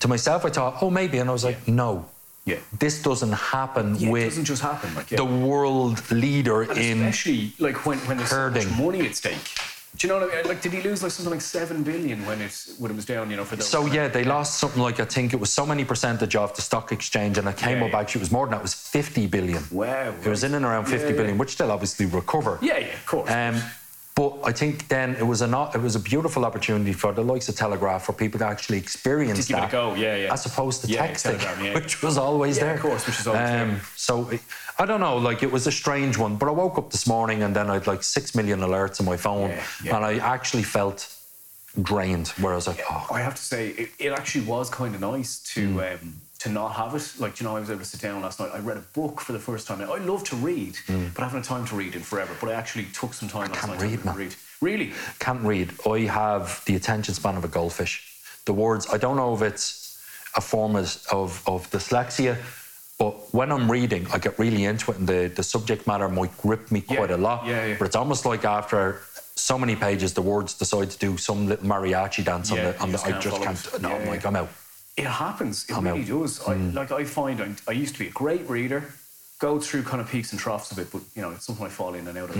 to 0.00 0.08
myself, 0.08 0.44
I 0.44 0.50
thought, 0.50 0.78
oh, 0.82 0.90
maybe, 0.90 1.18
and 1.18 1.30
I 1.30 1.32
was 1.32 1.44
like, 1.44 1.68
no, 1.68 2.04
Yeah. 2.44 2.56
this 2.78 3.00
doesn't 3.02 3.32
happen 3.32 3.94
Yeah, 3.96 4.08
it 4.08 4.12
with 4.12 4.24
doesn't 4.24 4.44
just 4.46 4.62
happen. 4.62 4.92
Like, 4.94 5.10
yeah. 5.10 5.18
the 5.18 5.24
world 5.24 5.98
leader 6.10 6.62
And 6.62 6.78
in 6.78 6.98
especially 7.02 7.52
like 7.60 7.86
when, 7.86 7.98
when 8.00 8.16
there's 8.16 8.30
so 8.30 8.50
much 8.50 8.66
money 8.78 9.06
at 9.06 9.14
stake. 9.14 9.36
Do 9.94 10.06
you 10.06 10.12
know 10.12 10.20
what 10.20 10.32
I 10.32 10.36
mean? 10.36 10.46
Like, 10.48 10.62
did 10.62 10.72
he 10.72 10.80
lose 10.80 11.02
like 11.02 11.12
something 11.12 11.30
like 11.30 11.42
seven 11.42 11.82
billion 11.82 12.24
when 12.24 12.40
it 12.40 12.54
when 12.78 12.90
it 12.90 12.94
was 12.94 13.04
down? 13.04 13.30
You 13.30 13.36
know, 13.36 13.44
for 13.44 13.56
those. 13.56 13.68
So 13.68 13.84
yeah, 13.84 14.08
they 14.08 14.24
lost 14.24 14.58
something 14.58 14.80
like 14.82 14.98
I 14.98 15.04
think 15.04 15.34
it 15.34 15.38
was 15.38 15.50
so 15.52 15.66
many 15.66 15.84
percentage 15.84 16.34
of 16.34 16.56
the 16.56 16.62
stock 16.62 16.92
exchange, 16.92 17.36
and 17.36 17.46
it 17.46 17.58
came 17.58 17.78
Yeah, 17.78 17.84
up 17.84 17.92
yeah. 17.92 18.00
actually 18.00 18.20
it 18.20 18.26
was 18.26 18.32
more 18.32 18.46
than 18.46 18.52
that. 18.52 18.60
It 18.60 18.62
was 18.62 18.74
fifty 18.74 19.26
billion. 19.26 19.62
Wow. 19.70 20.14
It 20.24 20.28
was 20.28 20.44
in 20.44 20.54
and 20.54 20.64
around 20.64 20.84
Yeah, 20.88 20.96
fifty 20.96 21.12
billion, 21.12 21.34
yeah. 21.34 21.40
which 21.40 21.58
they'll 21.58 21.70
obviously 21.70 22.06
recover. 22.06 22.58
Yeah, 22.62 22.78
yeah, 22.78 22.86
of 22.94 23.06
course. 23.06 23.30
Um, 23.30 23.60
but 24.14 24.38
I 24.44 24.52
think 24.52 24.88
then 24.88 25.14
it 25.16 25.22
was 25.26 25.40
a 25.40 25.46
not, 25.46 25.74
it 25.74 25.80
was 25.80 25.96
a 25.96 26.00
beautiful 26.00 26.44
opportunity 26.44 26.92
for 26.92 27.12
the 27.12 27.22
likes 27.22 27.48
of 27.48 27.56
Telegram 27.56 27.98
for 27.98 28.12
people 28.12 28.38
to 28.40 28.46
actually 28.46 28.78
experience 28.78 29.46
To 29.46 29.48
give 29.48 29.56
it 29.56 29.58
a 29.58 29.62
that, 29.62 29.70
go, 29.72 29.94
yeah, 29.94 30.16
yeah. 30.16 30.32
as 30.32 30.44
opposed 30.44 30.82
to 30.82 30.86
Yeah, 30.88 31.06
texting, 31.08 31.40
yeah. 31.64 31.74
which 31.74 32.02
was 32.02 32.18
always 32.18 32.56
Yeah, 32.58 32.64
there. 32.64 32.74
of 32.74 32.80
course, 32.80 33.06
which 33.06 33.18
is 33.20 33.26
always 33.26 33.48
there. 33.50 33.80
So 33.96 34.28
it- 34.30 34.42
I 34.78 34.86
don't 34.86 35.00
know, 35.00 35.18
like 35.18 35.42
it 35.42 35.52
was 35.52 35.66
a 35.66 35.72
strange 35.72 36.16
one. 36.18 36.36
But 36.36 36.48
I 36.48 36.52
woke 36.52 36.78
up 36.78 36.90
this 36.90 37.06
morning 37.06 37.42
and 37.42 37.54
then 37.54 37.68
I 37.70 37.74
had 37.74 37.86
like 37.86 38.02
six 38.02 38.34
million 38.34 38.60
alerts 38.60 39.00
on 39.00 39.06
my 39.06 39.16
phone, 39.18 39.50
and 39.86 40.04
I 40.04 40.16
actually 40.18 40.62
felt 40.62 41.08
drained. 41.80 42.28
Where 42.40 42.52
I 42.54 42.56
like, 42.66 42.82
oh, 42.90 43.06
I 43.10 43.20
have 43.20 43.34
to 43.34 43.42
say, 43.42 43.68
it, 43.68 43.90
it 43.98 44.12
actually 44.12 44.44
was 44.46 44.70
kind 44.70 44.94
of 44.94 45.00
nice 45.00 45.38
to 45.54 45.68
Hmm. 45.72 45.78
um, 45.78 46.20
to 46.42 46.48
not 46.48 46.70
have 46.74 46.94
it. 46.94 47.12
Like, 47.20 47.38
you 47.40 47.44
know, 47.46 47.56
I 47.56 47.60
was 47.60 47.70
able 47.70 47.80
to 47.80 47.84
sit 47.86 48.00
down 48.00 48.20
last 48.22 48.40
night. 48.40 48.50
I 48.52 48.58
read 48.58 48.76
a 48.76 48.80
book 48.98 49.20
for 49.20 49.32
the 49.32 49.38
first 49.38 49.66
time. 49.68 49.80
I 49.80 49.98
love 49.98 50.24
to 50.24 50.36
read, 50.36 50.76
but 50.88 51.20
I 51.22 51.24
haven't 51.28 51.42
had 51.42 51.44
time 51.44 51.64
to 51.66 51.76
read 51.76 51.94
in 51.94 52.02
forever. 52.02 52.34
But 52.40 52.50
I 52.50 52.54
actually 52.54 52.86
took 52.92 53.14
some 53.14 53.28
time 53.28 53.48
last 53.50 53.60
Hmm. 53.60 53.66
can't 53.68 53.80
night 53.80 53.90
read, 53.90 53.98
to 54.00 54.06
man. 54.06 54.16
read. 54.16 54.34
Really? 54.60 54.92
can't 55.20 55.42
read. 55.42 55.72
I 55.86 56.00
have 56.00 56.62
the 56.66 56.74
attention 56.76 57.14
span 57.14 57.36
of 57.36 57.44
a 57.44 57.48
goldfish. 57.48 57.94
The 58.44 58.52
words, 58.52 58.86
I 58.92 58.98
don't 58.98 59.16
know 59.16 59.34
if 59.34 59.42
it's 59.42 59.98
a 60.36 60.40
form 60.40 60.74
of, 60.76 60.86
of, 61.12 61.42
of 61.46 61.70
dyslexia, 61.70 62.36
but 62.98 63.12
when 63.32 63.52
I'm 63.52 63.70
reading, 63.70 64.06
I 64.12 64.18
get 64.18 64.36
really 64.38 64.64
into 64.64 64.90
it 64.92 64.98
and 64.98 65.06
the, 65.08 65.30
the 65.34 65.42
subject 65.44 65.86
matter 65.86 66.08
might 66.08 66.36
grip 66.38 66.70
me 66.72 66.84
Yeah, 66.88 66.96
quite 66.96 67.10
a 67.12 67.16
lot. 67.16 67.46
yeah, 67.46 67.66
yeah. 67.66 67.76
But 67.78 67.86
it's 67.86 67.96
almost 67.96 68.24
like 68.26 68.44
after 68.44 69.00
so 69.36 69.58
many 69.58 69.76
pages, 69.76 70.12
the 70.14 70.22
words 70.22 70.54
decide 70.54 70.90
to 70.90 70.98
do 70.98 71.16
some 71.18 71.46
little 71.46 71.66
mariachi 71.66 72.24
dance 72.24 72.50
Yeah, 72.50 72.58
on 72.58 72.64
the, 72.64 72.80
on 72.82 72.92
the 72.92 73.00
I 73.04 73.20
just 73.20 73.42
can't, 73.42 73.74
it. 73.74 73.82
no, 73.82 73.88
Yeah, 73.90 73.94
I'm 73.96 74.08
like. 74.08 74.26
I'm 74.26 74.36
out. 74.36 74.48
It 74.96 75.06
happens. 75.06 75.64
It 75.68 75.76
I'm 75.76 75.84
really 75.84 76.02
out. 76.02 76.06
does. 76.08 76.40
I, 76.46 76.54
like 76.56 76.92
I 76.92 77.04
find 77.04 77.40
I, 77.40 77.50
I 77.68 77.72
used 77.72 77.94
to 77.94 77.98
be 77.98 78.08
a 78.08 78.12
great 78.12 78.48
reader, 78.48 78.92
go 79.38 79.58
through 79.58 79.84
kind 79.84 80.00
of 80.00 80.08
peaks 80.10 80.32
and 80.32 80.40
troughs 80.40 80.70
a 80.72 80.74
bit, 80.74 80.90
but 80.92 81.02
you 81.14 81.22
know 81.22 81.30
it's 81.30 81.46
something 81.46 81.64
I 81.66 81.70
fall 81.70 81.94
in 81.94 82.06
and 82.06 82.18
out 82.18 82.30
of. 82.30 82.36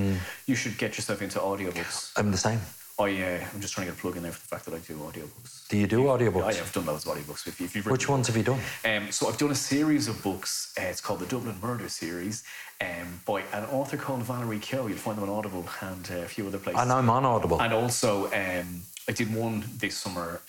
You 0.47 0.55
should 0.55 0.77
get 0.79 0.97
yourself 0.97 1.23
into 1.23 1.39
audiobooks. 1.39 2.13
I'm 2.17 2.31
the 2.31 2.37
same. 2.37 2.61
I 2.99 3.05
uh, 3.23 3.45
I'm 3.55 3.61
just 3.63 3.73
trying 3.73 3.87
to 3.87 3.93
get 3.93 3.99
a 3.99 4.03
plug 4.03 4.17
in 4.19 4.23
there 4.23 4.33
for 4.33 4.41
the 4.41 4.47
fact 4.49 4.67
that 4.67 4.75
I 4.75 4.79
do 4.79 4.95
audiobooks. 4.99 5.67
Do 5.69 5.79
you 5.79 5.87
do 5.87 6.03
audiobooks? 6.05 6.45
I 6.45 6.53
have 6.53 6.71
done 6.75 6.85
loads 6.85 7.07
of 7.07 7.17
audiobooks. 7.17 7.47
If, 7.47 7.59
you- 7.59 7.65
if 7.67 7.75
you've 7.75 7.87
Which 7.87 8.07
ones 8.07 8.27
have 8.27 8.37
you 8.37 8.43
done? 8.43 8.61
Um, 8.85 9.11
so 9.11 9.29
I've 9.29 9.39
done 9.39 9.51
a 9.51 9.55
series 9.55 10.09
of 10.09 10.23
books. 10.23 10.75
Uh, 10.79 10.83
it's 10.83 11.01
called 11.01 11.21
the 11.21 11.27
Dublin 11.27 11.57
Murder 11.63 11.89
Series 11.89 12.45
um, 12.83 13.21
by 13.25 13.41
an 13.55 13.65
author 13.65 13.97
called 13.97 14.21
Valerie 14.25 14.59
Keogh. 14.59 14.89
You'll 14.89 14.99
find 14.99 15.17
them 15.17 15.25
on 15.29 15.35
Audible 15.35 15.65
and 15.81 16.07
uh, 16.13 16.17
a 16.17 16.27
few 16.27 16.47
other 16.47 16.59
places. 16.59 16.83
And 16.83 16.93
I'm 16.93 17.09
on 17.09 17.25
Audible. 17.25 17.63
And 17.63 17.73
also, 17.73 18.27
um, 18.27 18.83
I 19.09 19.13
did 19.13 19.35
one 19.35 19.65
this 19.79 19.97
summer, 19.97 20.43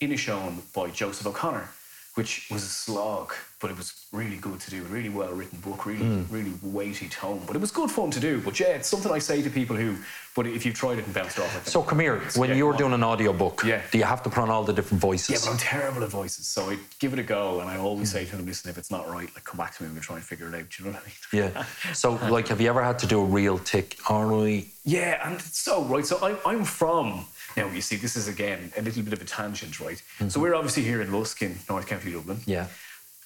uh, 0.00 0.04
Inishowen 0.04 0.60
by 0.74 0.90
Joseph 0.90 1.26
O'Connor, 1.26 1.68
which 2.14 2.48
was 2.50 2.64
a 2.64 2.68
slog, 2.68 3.32
but 3.60 3.70
it 3.70 3.76
was 3.76 4.06
really 4.12 4.36
good 4.36 4.58
to 4.60 4.70
do. 4.70 4.82
A 4.82 4.86
really 4.86 5.08
well 5.08 5.30
written 5.32 5.58
book, 5.60 5.86
really, 5.86 6.04
Hmm. 6.04 6.24
really 6.34 6.52
weighty 6.62 7.08
tone. 7.08 7.42
But 7.46 7.54
it 7.56 7.60
was 7.60 7.70
good 7.70 7.90
fun 7.90 8.10
to 8.12 8.20
do. 8.20 8.40
But 8.40 8.58
yeah, 8.58 8.68
it's 8.68 8.88
something 8.88 9.12
I 9.12 9.18
say 9.20 9.40
to 9.42 9.50
people 9.50 9.76
who, 9.76 9.96
but 10.34 10.46
if 10.46 10.64
you've 10.66 10.74
tried 10.74 10.98
it 10.98 11.04
and 11.04 11.14
bounced 11.14 11.38
off 11.38 11.56
it. 11.56 11.70
So 11.70 11.82
come 11.82 12.00
here, 12.00 12.20
when 12.36 12.50
Yeah, 12.50 12.56
you're 12.56 12.72
doing 12.76 12.92
an 12.92 13.04
audiobook, 13.04 13.62
Yeah. 13.64 13.82
do 13.92 13.98
you 13.98 14.04
have 14.04 14.22
to 14.24 14.30
put 14.30 14.38
on 14.38 14.50
all 14.50 14.64
the 14.64 14.72
different 14.72 15.00
voices? 15.00 15.30
Yeah, 15.30 15.38
but 15.44 15.50
I'm 15.52 15.58
terrible 15.58 16.02
at 16.02 16.08
voices, 16.10 16.46
so 16.48 16.70
I 16.70 16.78
give 16.98 17.12
it 17.12 17.18
a 17.20 17.22
go, 17.24 17.60
and 17.60 17.68
I 17.70 17.76
always 17.78 18.10
say 18.10 18.24
to 18.24 18.36
them, 18.36 18.46
"Listen, 18.46 18.70
if 18.70 18.78
it's 18.78 18.90
not 18.90 19.08
right, 19.08 19.28
like 19.34 19.44
come 19.44 19.56
back 19.58 19.76
to 19.76 19.82
me 19.82 19.86
and 19.88 19.94
we'll 19.94 20.02
try 20.04 20.16
and 20.16 20.24
figure 20.24 20.48
it 20.48 20.54
out." 20.54 20.68
Do 20.70 20.82
you 20.82 20.90
know 20.90 20.96
what 20.98 21.02
I 21.02 21.36
mean? 21.36 21.52
Yeah. 21.54 21.64
So, 21.92 22.12
like, 22.30 22.48
have 22.48 22.60
you 22.60 22.68
ever 22.68 22.82
had 22.82 22.98
to 23.00 23.06
do 23.06 23.20
a 23.20 23.24
real 23.24 23.58
tick 23.58 23.96
Arnold? 24.08 24.62
Yeah, 24.84 25.28
and 25.28 25.40
so 25.42 25.82
right. 25.84 26.06
So 26.06 26.18
I'm, 26.24 26.38
I'm 26.46 26.64
from 26.64 27.26
now. 27.58 27.68
You 27.74 27.80
see, 27.80 27.96
this 27.96 28.16
is 28.16 28.28
again 28.28 28.72
a 28.76 28.82
little 28.82 29.02
bit 29.02 29.12
of 29.12 29.20
a 29.20 29.24
tangent, 29.24 29.80
right? 29.80 29.98
So 30.18 30.24
mm-hmm. 30.24 30.40
we're 30.40 30.54
obviously 30.54 30.84
here 30.84 31.00
in 31.02 31.12
Lusk 31.12 31.42
in 31.42 31.52
North 31.68 31.86
County 31.86 32.12
Dublin, 32.12 32.40
Yeah. 32.46 32.66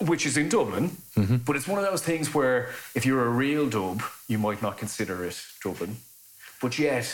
which 0.01 0.27
is 0.27 0.37
in 0.37 0.49
Dublin, 0.49 0.91
mm-hmm. 1.17 1.37
but 1.47 1.57
it's 1.57 1.69
one 1.69 1.79
of 1.83 1.85
those 1.91 2.03
things 2.03 2.35
where 2.35 2.59
if 2.95 3.05
you're 3.07 3.25
a 3.25 3.31
real 3.31 3.69
dub, 3.69 4.03
you 4.29 4.39
might 4.39 4.61
not 4.63 4.79
consider 4.79 5.25
it 5.25 5.37
Dublin, 5.63 5.97
but 6.61 6.79
yet 6.79 7.07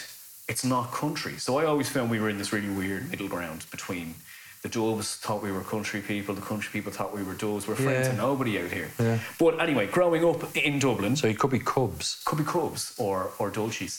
it's 0.49 0.65
not 0.65 0.93
country. 0.93 1.37
So 1.39 1.59
I 1.61 1.65
always 1.67 1.89
found 1.89 2.11
we 2.11 2.21
were 2.21 2.31
in 2.31 2.39
this 2.39 2.53
really 2.53 2.71
weird 2.71 3.11
middle 3.11 3.29
ground 3.29 3.67
between. 3.71 4.15
The 4.61 4.69
Dubs 4.69 5.15
thought 5.23 5.41
we 5.41 5.53
were 5.53 5.61
country 5.63 6.01
people. 6.01 6.35
The 6.35 6.41
country 6.53 6.71
people 6.73 6.91
thought 6.91 7.15
we 7.15 7.23
were 7.23 7.35
Dubs. 7.35 7.69
We're 7.69 7.77
friends 7.77 8.07
Yeah. 8.09 8.15
to 8.15 8.17
nobody 8.17 8.59
out 8.59 8.73
here. 8.73 8.91
Yeah. 8.99 9.19
But 9.39 9.61
anyway, 9.61 9.87
growing 9.87 10.25
up 10.25 10.57
in 10.57 10.81
Dublin, 10.81 11.15
So 11.15 11.29
you 11.29 11.37
could 11.37 11.53
be 11.53 11.61
Cubs. 11.61 12.21
could 12.25 12.39
be 12.39 12.45
Cubs 12.45 12.93
or 12.99 13.31
or 13.39 13.51
Dulces. 13.51 13.95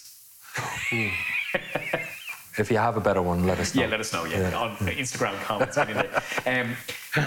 If 2.59 2.69
you 2.69 2.77
have 2.77 2.97
a 2.97 3.01
better 3.01 3.21
one, 3.21 3.45
let 3.45 3.59
us 3.59 3.73
know. 3.73 3.83
Yeah, 3.83 3.87
let 3.89 3.99
us 4.01 4.11
know. 4.11 4.25
Yeah, 4.25 4.49
Yeah. 4.49 4.57
on 4.57 4.75
Instagram 5.03 5.39
comments. 5.43 5.77
Anyway. 5.77 6.09
Um, 6.45 6.75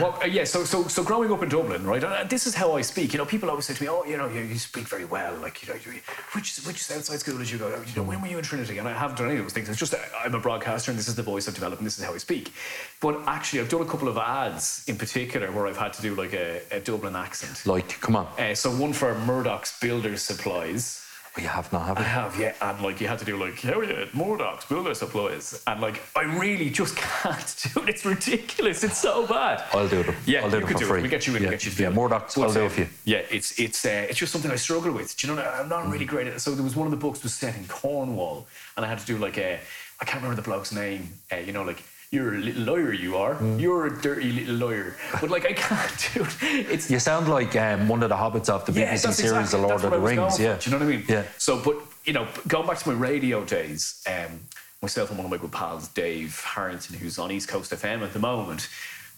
well, 0.00 0.18
uh, 0.22 0.26
yeah. 0.26 0.44
So, 0.44 0.64
so, 0.64 0.86
so, 0.86 1.02
growing 1.02 1.32
up 1.32 1.42
in 1.42 1.48
Dublin, 1.48 1.84
right? 1.84 2.04
And 2.04 2.30
this 2.30 2.46
is 2.46 2.54
how 2.54 2.76
I 2.76 2.82
speak. 2.82 3.12
You 3.12 3.18
know, 3.18 3.24
people 3.26 3.50
always 3.50 3.64
say 3.64 3.74
to 3.74 3.82
me, 3.82 3.88
"Oh, 3.88 4.04
you 4.04 4.16
know, 4.16 4.28
you, 4.28 4.42
you 4.42 4.56
speak 4.58 4.86
very 4.86 5.04
well. 5.04 5.34
Like, 5.36 5.60
you 5.66 5.72
know, 5.72 5.80
you, 5.84 6.00
which 6.34 6.56
which 6.60 6.88
outside 6.92 7.18
school 7.18 7.38
did 7.38 7.50
you 7.50 7.58
go? 7.58 7.68
to? 7.70 7.88
You 7.88 7.96
know, 7.96 8.02
when 8.04 8.20
were 8.20 8.28
you 8.28 8.38
in 8.38 8.44
Trinity?" 8.44 8.78
And 8.78 8.86
I 8.86 8.92
haven't 8.92 9.16
done 9.18 9.28
any 9.28 9.38
of 9.38 9.44
those 9.44 9.52
things. 9.52 9.68
It's 9.68 9.78
just 9.78 9.94
uh, 9.94 9.98
I'm 10.24 10.34
a 10.34 10.40
broadcaster, 10.40 10.90
and 10.92 10.98
this 10.98 11.08
is 11.08 11.16
the 11.16 11.22
voice 11.22 11.48
I've 11.48 11.54
developed, 11.54 11.80
and 11.80 11.86
this 11.86 11.98
is 11.98 12.04
how 12.04 12.14
I 12.14 12.18
speak. 12.18 12.52
But 13.00 13.20
actually, 13.26 13.60
I've 13.60 13.68
done 13.70 13.82
a 13.82 13.86
couple 13.86 14.06
of 14.08 14.16
ads 14.18 14.84
in 14.86 14.96
particular 14.96 15.50
where 15.50 15.66
I've 15.66 15.76
had 15.78 15.92
to 15.94 16.02
do 16.02 16.14
like 16.14 16.32
a, 16.32 16.60
a 16.70 16.78
Dublin 16.78 17.16
accent. 17.16 17.66
Like, 17.66 18.00
come 18.00 18.14
on. 18.14 18.26
Uh, 18.38 18.54
so 18.54 18.70
one 18.70 18.92
for 18.92 19.14
Murdoch's 19.20 19.76
Builder 19.80 20.16
Supplies. 20.16 21.01
Oh, 21.34 21.40
you 21.40 21.48
have 21.48 21.72
not, 21.72 21.86
have 21.86 21.98
you? 21.98 22.04
I 22.04 22.08
have, 22.08 22.38
yeah. 22.38 22.52
And 22.60 22.80
like 22.82 23.00
you 23.00 23.08
had 23.08 23.18
to 23.20 23.24
do 23.24 23.38
like, 23.38 23.58
hell 23.60 23.82
yeah, 23.82 24.04
Murdoch's 24.12 24.66
builder 24.66 24.92
supplies. 24.94 25.62
And 25.66 25.80
like 25.80 26.02
I 26.14 26.22
really 26.24 26.68
just 26.68 26.94
can't 27.22 27.56
do 27.74 27.82
it. 27.82 27.88
It's 27.88 28.04
ridiculous. 28.04 28.84
It's 28.84 28.98
so 28.98 29.26
bad. 29.26 29.64
I'll 29.72 29.88
do 29.88 30.00
it. 30.00 30.14
Yeah, 30.26 30.42
I'll 30.42 30.50
do 30.50 30.56
you 30.56 30.60
them 30.60 30.68
could 30.68 30.76
for 30.76 30.82
do 30.84 30.88
free. 30.90 30.98
it. 31.00 31.02
We 31.04 31.08
get 31.08 31.26
you 31.26 31.34
in, 31.36 31.42
Yeah. 31.42 31.48
we 31.48 31.54
get 31.54 31.64
you 31.64 31.72
Yeah, 31.84 31.88
do. 31.88 31.94
Murdoch's, 31.94 32.36
I'll 32.36 32.52
do 32.52 32.64
it 32.66 32.72
for 32.72 32.80
you. 32.82 32.88
Yeah, 33.04 33.22
it's 33.30 33.58
it's 33.58 33.84
uh, 33.86 34.06
it's 34.10 34.18
just 34.18 34.30
something 34.32 34.50
I 34.50 34.56
struggle 34.56 34.92
with. 34.92 35.16
Do 35.16 35.26
you 35.26 35.34
know? 35.34 35.42
I'm 35.42 35.70
not 35.70 35.88
really 35.90 36.04
great 36.04 36.26
at 36.26 36.34
it. 36.34 36.40
So 36.40 36.54
there 36.54 36.64
was 36.64 36.76
one 36.76 36.86
of 36.86 36.90
the 36.90 36.98
books 36.98 37.22
was 37.22 37.32
set 37.32 37.56
in 37.56 37.64
Cornwall, 37.66 38.46
and 38.76 38.84
I 38.84 38.88
had 38.88 38.98
to 38.98 39.06
do 39.06 39.16
like 39.16 39.38
a 39.38 39.58
I 40.00 40.04
can't 40.04 40.22
remember 40.22 40.36
the 40.42 40.46
bloke's 40.46 40.72
name. 40.72 41.14
Uh, 41.32 41.36
you 41.36 41.52
know, 41.52 41.62
like 41.62 41.82
you're 42.12 42.34
a 42.34 42.38
little 42.38 42.64
lawyer, 42.64 42.92
you 42.92 43.16
are. 43.16 43.36
Mm. 43.36 43.58
You're 43.58 43.86
a 43.86 44.02
dirty 44.02 44.32
little 44.32 44.54
lawyer. 44.56 44.94
But 45.18 45.30
like 45.30 45.46
I 45.46 45.54
can't 45.54 46.10
do 46.12 46.24
it. 46.24 46.70
It's 46.70 46.90
You 46.90 46.98
sound 46.98 47.26
like 47.26 47.56
um, 47.56 47.88
one 47.88 48.02
of 48.02 48.10
the 48.10 48.14
hobbits 48.14 48.50
of 48.50 48.66
the 48.66 48.72
BBC 48.72 48.80
yeah, 48.80 48.96
series, 48.96 49.14
exactly, 49.16 49.60
The 49.60 49.66
Lord 49.66 49.84
of 49.84 49.90
the 49.90 49.98
Rings. 49.98 50.38
Yeah. 50.38 50.58
Do 50.58 50.70
you 50.70 50.76
know 50.78 50.84
what 50.84 50.92
I 50.92 50.96
mean? 50.96 51.04
Yeah. 51.08 51.24
So, 51.38 51.58
but 51.58 51.76
you 52.04 52.12
know, 52.12 52.28
going 52.46 52.66
back 52.66 52.78
to 52.78 52.88
my 52.90 52.94
radio 52.94 53.44
days, 53.46 54.04
um, 54.06 54.40
myself 54.82 55.08
and 55.08 55.18
one 55.18 55.24
of 55.24 55.30
my 55.30 55.38
good 55.38 55.52
pals, 55.52 55.88
Dave 55.88 56.38
Harrington, 56.44 56.98
who's 56.98 57.18
on 57.18 57.32
East 57.32 57.48
Coast 57.48 57.72
FM 57.72 58.02
at 58.02 58.12
the 58.12 58.18
moment. 58.18 58.68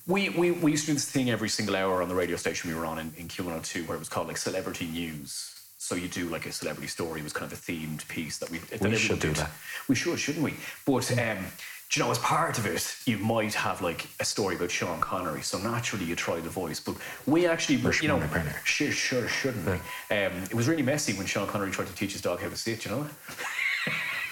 We, 0.06 0.28
we, 0.28 0.52
we 0.52 0.70
used 0.70 0.84
to 0.84 0.88
do 0.88 0.94
this 0.94 1.10
thing 1.10 1.30
every 1.30 1.48
single 1.48 1.74
hour 1.74 2.00
on 2.00 2.08
the 2.08 2.14
radio 2.14 2.36
station 2.36 2.70
we 2.70 2.76
were 2.76 2.86
on 2.86 2.98
in, 2.98 3.12
in 3.16 3.26
Q102 3.26 3.88
where 3.88 3.96
it 3.96 3.98
was 3.98 4.10
called 4.10 4.28
like 4.28 4.36
celebrity 4.36 4.86
news. 4.86 5.50
So 5.78 5.96
you 5.96 6.08
do 6.08 6.28
like 6.28 6.46
a 6.46 6.52
celebrity 6.52 6.88
story 6.88 7.22
was 7.22 7.32
kind 7.32 7.50
of 7.50 7.58
a 7.58 7.60
themed 7.60 8.06
piece 8.08 8.38
that 8.38 8.50
we 8.50 8.58
that 8.58 8.74
everyone 8.74 8.98
should 8.98 9.18
do 9.18 9.32
that. 9.32 9.50
We 9.88 9.94
should, 9.94 10.18
shouldn't 10.18 10.44
we? 10.44 10.54
But 10.86 11.10
um, 11.18 11.44
you 11.96 12.02
know, 12.02 12.10
as 12.10 12.18
part 12.18 12.58
of 12.58 12.66
it, 12.66 12.96
you 13.06 13.18
might 13.18 13.54
have 13.54 13.80
like 13.80 14.06
a 14.20 14.24
story 14.24 14.56
about 14.56 14.70
Sean 14.70 15.00
Connery. 15.00 15.42
So 15.42 15.58
naturally, 15.58 16.04
you 16.04 16.16
try 16.16 16.40
the 16.40 16.48
voice. 16.48 16.80
But 16.80 16.96
we 17.26 17.46
actually, 17.46 17.76
you 18.02 18.08
know, 18.08 18.18
sure, 18.64 18.90
sure, 18.90 19.28
shouldn't 19.28 19.64
we? 19.66 19.72
Um, 20.16 20.32
it 20.44 20.54
was 20.54 20.68
really 20.68 20.82
messy 20.82 21.12
when 21.12 21.26
Sean 21.26 21.46
Connery 21.46 21.70
tried 21.70 21.86
to 21.88 21.94
teach 21.94 22.12
his 22.12 22.22
dog 22.22 22.40
how 22.40 22.48
to 22.48 22.56
sit. 22.56 22.84
You 22.84 22.90
know. 22.92 23.06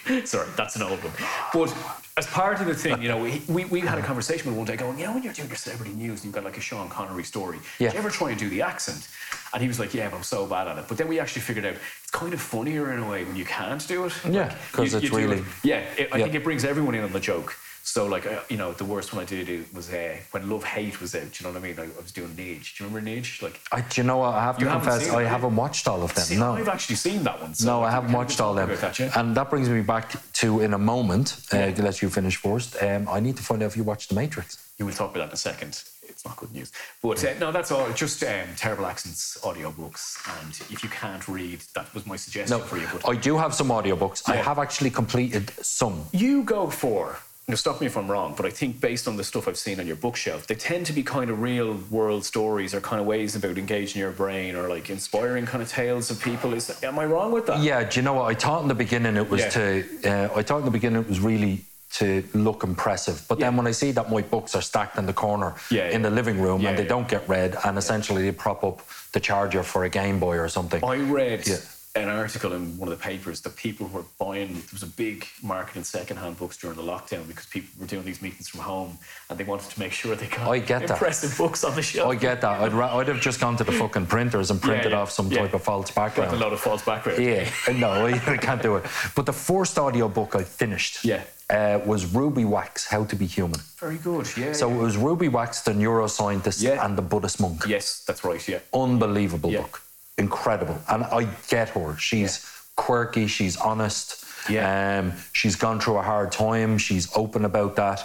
Sorry, 0.24 0.48
that's 0.56 0.76
an 0.76 0.82
old 0.82 0.98
one. 1.04 1.12
But 1.52 1.74
as 2.16 2.26
part 2.26 2.60
of 2.60 2.66
the 2.66 2.74
thing, 2.74 3.00
you 3.00 3.08
know, 3.08 3.18
we, 3.22 3.42
we, 3.48 3.64
we 3.66 3.80
had 3.80 3.98
a 3.98 4.02
conversation 4.02 4.48
with 4.50 4.56
one 4.56 4.66
day 4.66 4.76
going, 4.76 4.98
you 4.98 5.06
know, 5.06 5.14
when 5.14 5.22
you're 5.22 5.32
doing 5.32 5.48
your 5.48 5.56
celebrity 5.56 5.92
news 5.94 6.20
and 6.20 6.24
you've 6.26 6.34
got 6.34 6.44
like 6.44 6.58
a 6.58 6.60
Sean 6.60 6.88
Connery 6.88 7.24
story, 7.24 7.58
Yeah. 7.78 7.88
do 7.90 7.94
you 7.94 8.00
ever 8.00 8.10
try 8.10 8.30
and 8.30 8.38
do 8.38 8.48
the 8.48 8.62
accent? 8.62 9.08
And 9.54 9.62
he 9.62 9.68
was 9.68 9.78
like, 9.78 9.94
yeah, 9.94 10.08
but 10.08 10.16
I'm 10.16 10.22
so 10.22 10.46
bad 10.46 10.66
at 10.68 10.78
it. 10.78 10.84
But 10.88 10.98
then 10.98 11.08
we 11.08 11.20
actually 11.20 11.42
figured 11.42 11.64
out 11.64 11.74
it's 12.02 12.10
kind 12.10 12.34
of 12.34 12.40
funnier 12.40 12.92
in 12.92 12.98
a 13.00 13.08
way 13.08 13.24
when 13.24 13.36
you 13.36 13.44
can't 13.44 13.86
do 13.86 14.04
it. 14.06 14.12
Yeah, 14.28 14.48
Like, 14.48 14.72
'cause 14.72 14.92
you- 14.92 14.98
it's 14.98 15.10
really- 15.10 15.38
it- 15.38 15.44
Yeah, 15.62 15.78
it, 15.96 16.08
I 16.12 16.16
Yeah. 16.18 16.24
think 16.24 16.34
it 16.36 16.44
brings 16.44 16.64
everyone 16.64 16.94
in 16.94 17.04
on 17.04 17.12
the 17.12 17.20
joke. 17.20 17.56
So, 17.84 18.06
like, 18.06 18.26
uh, 18.26 18.40
you 18.48 18.56
know, 18.56 18.72
the 18.72 18.84
worst 18.84 19.12
one 19.12 19.22
I 19.22 19.26
did 19.26 19.74
was 19.74 19.92
uh, 19.92 20.16
when 20.30 20.48
Love 20.48 20.62
Hate 20.62 21.00
was 21.00 21.14
out. 21.16 21.22
Do 21.22 21.26
you 21.26 21.44
know 21.52 21.58
what 21.58 21.64
I 21.64 21.68
mean? 21.68 21.78
I, 21.80 21.82
I 21.98 22.00
was 22.00 22.12
doing 22.12 22.30
Nidge. 22.30 22.76
Do 22.78 22.84
you 22.84 22.88
remember 22.88 23.10
Nidge? 23.10 23.42
Like, 23.42 23.60
I, 23.72 23.80
do 23.80 24.00
you 24.00 24.06
know 24.06 24.18
what? 24.18 24.34
I 24.34 24.42
have 24.44 24.56
to 24.58 24.64
confess, 24.66 25.10
I 25.10 25.24
haven't 25.24 25.56
watched 25.56 25.88
all 25.88 26.02
of 26.02 26.14
them. 26.14 26.24
see, 26.24 26.36
no. 26.36 26.52
I've 26.52 26.68
actually 26.68 26.94
seen 26.96 27.24
that 27.24 27.40
one. 27.42 27.54
So 27.54 27.66
No, 27.66 27.82
I 27.82 27.90
think 27.90 27.94
haven't 27.94 28.12
watched 28.12 28.40
all 28.40 28.54
talk 28.54 28.68
them. 28.68 28.78
That, 28.80 28.98
yeah? 29.00 29.10
And 29.18 29.36
that 29.36 29.50
brings 29.50 29.68
me 29.68 29.82
back 29.82 30.14
to, 30.34 30.60
in 30.60 30.74
a 30.74 30.78
moment, 30.78 31.38
uh, 31.52 31.56
Yeah. 31.56 31.74
let 31.82 32.00
you 32.02 32.08
finish 32.08 32.36
first. 32.36 32.80
Um, 32.80 33.08
I 33.08 33.18
need 33.18 33.36
to 33.36 33.42
find 33.42 33.62
out 33.62 33.66
if 33.66 33.76
you 33.76 33.82
watched 33.82 34.10
The 34.10 34.14
Matrix. 34.14 34.58
You 34.78 34.86
will 34.86 34.92
talk 34.92 35.10
about 35.10 35.18
that 35.24 35.30
in 35.30 35.34
a 35.34 35.36
second. 35.36 35.82
It's 36.08 36.24
not 36.24 36.36
good 36.36 36.52
news. 36.52 36.70
But 37.02 37.24
uh, 37.24 37.34
no, 37.40 37.50
that's 37.50 37.72
all. 37.72 37.90
Just 37.94 38.22
um, 38.22 38.46
terrible 38.56 38.86
accents, 38.86 39.38
audiobooks. 39.42 40.18
And 40.40 40.52
if 40.70 40.84
you 40.84 40.88
can't 40.88 41.26
read, 41.26 41.60
that 41.74 41.92
was 41.94 42.06
my 42.06 42.16
suggestion 42.16 42.58
No, 42.58 42.64
for 42.64 42.78
you. 42.78 42.86
But 42.92 43.08
I 43.08 43.16
do 43.16 43.36
have 43.38 43.54
some 43.54 43.68
audiobooks. 43.68 44.28
I 44.28 44.36
have 44.36 44.58
actually 44.60 44.90
completed 44.90 45.50
some. 45.62 46.04
you 46.12 46.44
go 46.44 46.70
for. 46.70 47.18
Now, 47.48 47.56
stop 47.56 47.80
me 47.80 47.86
if 47.88 47.96
I'm 47.96 48.08
wrong, 48.08 48.34
but 48.36 48.46
I 48.46 48.50
think 48.50 48.80
based 48.80 49.08
on 49.08 49.16
the 49.16 49.24
stuff 49.24 49.48
I've 49.48 49.58
seen 49.58 49.80
on 49.80 49.86
your 49.86 49.96
bookshelf, 49.96 50.46
they 50.46 50.54
tend 50.54 50.86
to 50.86 50.92
be 50.92 51.02
kind 51.02 51.28
of 51.28 51.42
real 51.42 51.74
world 51.90 52.24
stories 52.24 52.72
or 52.72 52.80
kind 52.80 53.00
of 53.00 53.06
ways 53.06 53.34
about 53.34 53.58
engaging 53.58 53.98
your 54.00 54.12
brain 54.12 54.54
or 54.54 54.68
like 54.68 54.88
inspiring 54.90 55.44
kind 55.44 55.60
of 55.60 55.68
tales 55.68 56.08
of 56.10 56.20
people. 56.22 56.54
Is 56.54 56.70
am 56.84 56.98
I 57.00 57.04
wrong 57.04 57.32
with 57.32 57.46
that? 57.46 57.58
Yeah, 57.60 57.82
do 57.82 57.98
you 57.98 58.04
know 58.04 58.14
what? 58.14 58.30
I 58.30 58.34
thought 58.34 58.62
in 58.62 58.68
the 58.68 58.74
beginning 58.76 59.16
it 59.16 59.28
was 59.28 59.40
Yeah. 59.40 59.48
to. 59.50 59.84
Uh, 60.04 60.28
I 60.36 60.42
thought 60.42 60.58
in 60.60 60.64
the 60.66 60.70
beginning 60.70 61.02
it 61.02 61.08
was 61.08 61.18
really 61.20 61.64
to 61.94 62.24
look 62.32 62.62
impressive. 62.62 63.22
But 63.28 63.38
then 63.40 63.54
when 63.56 63.66
I 63.66 63.72
see 63.72 63.90
that 63.90 64.08
my 64.10 64.22
books 64.22 64.54
are 64.54 64.62
stacked 64.62 64.96
in 64.96 65.04
the 65.04 65.12
corner 65.12 65.54
Yeah, 65.68 65.86
in 65.88 66.00
yeah. 66.00 66.08
the 66.08 66.14
living 66.14 66.40
room 66.40 66.62
Yeah, 66.62 66.70
and 66.70 66.78
they 66.78 66.84
yeah. 66.84 66.88
don't 66.88 67.08
get 67.08 67.28
read, 67.28 67.56
and 67.64 67.76
essentially 67.76 68.22
they 68.22 68.32
prop 68.32 68.62
up 68.64 68.80
the 69.12 69.20
charger 69.20 69.62
for 69.62 69.84
a 69.84 69.90
Game 69.90 70.18
Boy 70.20 70.38
or 70.38 70.48
something. 70.48 70.82
I 70.84 70.96
read 70.96 71.46
Yeah. 71.46 71.56
An 71.94 72.08
article 72.08 72.54
in 72.54 72.78
one 72.78 72.90
of 72.90 72.98
the 72.98 73.02
papers 73.04 73.42
that 73.42 73.54
people 73.54 73.86
were 73.88 74.04
buying. 74.18 74.54
There 74.54 74.62
was 74.72 74.82
a 74.82 74.86
big 74.86 75.26
market 75.42 75.76
in 75.76 75.84
secondhand 75.84 76.38
books 76.38 76.56
during 76.56 76.76
the 76.76 76.82
lockdown 76.82 77.28
because 77.28 77.44
people 77.46 77.68
were 77.78 77.86
doing 77.86 78.04
these 78.04 78.22
meetings 78.22 78.48
from 78.48 78.60
home 78.60 78.96
and 79.28 79.38
they 79.38 79.44
wanted 79.44 79.68
to 79.70 79.78
make 79.78 79.92
sure 79.92 80.16
they 80.16 80.26
got 80.26 80.48
I 80.48 80.58
get 80.58 80.80
that. 80.86 80.90
impressive 80.92 81.36
books 81.36 81.64
on 81.64 81.74
the 81.74 81.82
shelf. 81.82 82.10
I 82.10 82.14
get 82.14 82.40
that. 82.40 82.62
I'd, 82.62 82.72
ra- 82.72 82.96
I'd 82.96 83.08
have 83.08 83.20
just 83.20 83.40
gone 83.40 83.56
to 83.58 83.64
the 83.64 83.72
fucking 83.72 84.06
printers 84.06 84.50
and 84.50 84.60
printed 84.60 84.92
yeah, 84.92 85.00
off 85.00 85.10
some 85.10 85.30
yeah. 85.30 85.40
type 85.40 85.52
of 85.54 85.62
false 85.64 85.90
Got 85.90 85.96
a 85.96 86.00
background. 86.08 86.40
lot 86.40 86.52
of 86.54 86.60
false 86.60 86.82
background. 86.82 87.22
Yeah, 87.22 87.50
no, 87.74 87.90
I, 88.06 88.12
I 88.26 88.36
can't 88.48 88.62
do 88.62 88.76
it. 88.76 88.84
But 89.14 89.26
the 89.26 89.34
first 89.34 89.78
audiobook 89.78 90.34
I 90.34 90.44
finished 90.44 91.04
Yeah. 91.04 91.24
uh, 91.50 91.78
was 91.84 92.06
Ruby 92.06 92.46
Wax, 92.46 92.86
How 92.86 93.04
to 93.04 93.14
Be 93.16 93.26
Human. 93.26 93.60
Very 93.76 93.98
good. 93.98 94.34
Yeah. 94.34 94.54
So 94.54 94.70
yeah. 94.70 94.76
it 94.76 94.78
was 94.78 94.96
Ruby 94.96 95.28
Wax, 95.28 95.60
the 95.60 95.72
neuroscientist, 95.72 96.62
Yeah. 96.62 96.86
and 96.86 96.96
the 96.96 97.02
Buddhist 97.02 97.38
monk. 97.38 97.64
yes, 97.68 98.02
that's 98.06 98.24
right. 98.24 98.48
Yeah. 98.48 98.60
Unbelievable 98.72 99.50
Yeah. 99.50 99.60
book. 99.60 99.82
Incredible. 100.18 100.78
And 100.88 101.04
I 101.04 101.24
get 101.48 101.70
her. 101.70 101.96
She's 101.96 102.46
quirky, 102.76 103.26
she's 103.26 103.56
honest. 103.56 104.24
Yeah. 104.48 104.98
Um, 104.98 105.12
she's 105.32 105.56
gone 105.56 105.78
through 105.80 105.98
a 105.98 106.02
hard 106.02 106.32
time, 106.32 106.78
she's 106.78 107.08
open 107.16 107.44
about 107.44 107.76
that. 107.76 108.02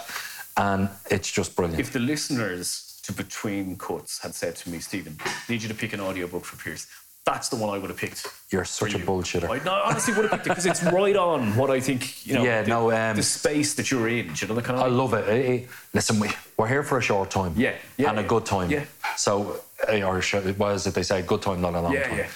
And 0.56 0.88
it's 1.10 1.30
just 1.30 1.54
brilliant. 1.56 1.80
If 1.80 1.92
the 1.92 1.98
listeners 2.00 3.00
to 3.04 3.12
Between 3.12 3.76
Cuts 3.76 4.20
had 4.20 4.34
said 4.34 4.56
to 4.56 4.70
me, 4.70 4.78
Stephen, 4.80 5.16
need 5.48 5.62
you 5.62 5.68
to 5.68 5.74
pick 5.74 5.92
an 5.92 6.00
audiobook 6.00 6.44
for 6.44 6.56
Pierce, 6.62 6.86
That's 7.24 7.48
the 7.48 7.56
one 7.56 7.74
I 7.74 7.78
would 7.78 7.90
have 7.90 7.98
picked. 7.98 8.26
You're 8.50 8.64
such 8.64 8.94
a 8.94 8.98
you. 8.98 9.04
bullshitter. 9.04 9.48
I 9.50 9.62
no, 9.64 9.72
honestly 9.84 10.14
would 10.14 10.22
have 10.30 10.30
picked 10.32 10.46
it 10.46 10.48
because 10.50 10.66
it's 10.66 10.82
right 10.82 11.14
on 11.16 11.54
what 11.56 11.70
I 11.70 11.78
think. 11.80 12.26
You 12.26 12.34
know, 12.34 12.44
Yeah, 12.44 12.62
the, 12.62 12.68
no, 12.68 12.90
um, 12.90 13.16
the 13.16 13.22
space 13.22 13.74
that 13.74 13.90
you're 13.90 14.08
in. 14.08 14.32
do 14.32 14.32
You 14.40 14.48
know, 14.48 14.54
the 14.54 14.62
kind 14.62 14.78
of 14.78 14.84
I 14.84 14.88
love 14.88 15.12
it. 15.14 15.28
Eh, 15.28 15.66
Listen, 15.94 16.18
we, 16.20 16.28
we're 16.56 16.68
here 16.68 16.82
for 16.82 16.98
a 16.98 17.02
short 17.02 17.30
time. 17.30 17.52
Yeah, 17.56 17.74
yeah, 17.98 18.10
and 18.10 18.18
a 18.18 18.22
good 18.22 18.44
time. 18.46 18.70
Yeah. 18.70 18.84
So, 19.16 19.60
or 19.86 20.20
what 20.56 20.74
is 20.74 20.86
it 20.86 20.94
they 20.94 21.02
say? 21.02 21.22
Good 21.22 21.42
time, 21.42 21.60
not 21.60 21.74
a 21.74 21.80
long 21.80 21.92
Yeah, 21.92 22.08
time. 22.08 22.18
yeah. 22.18 22.28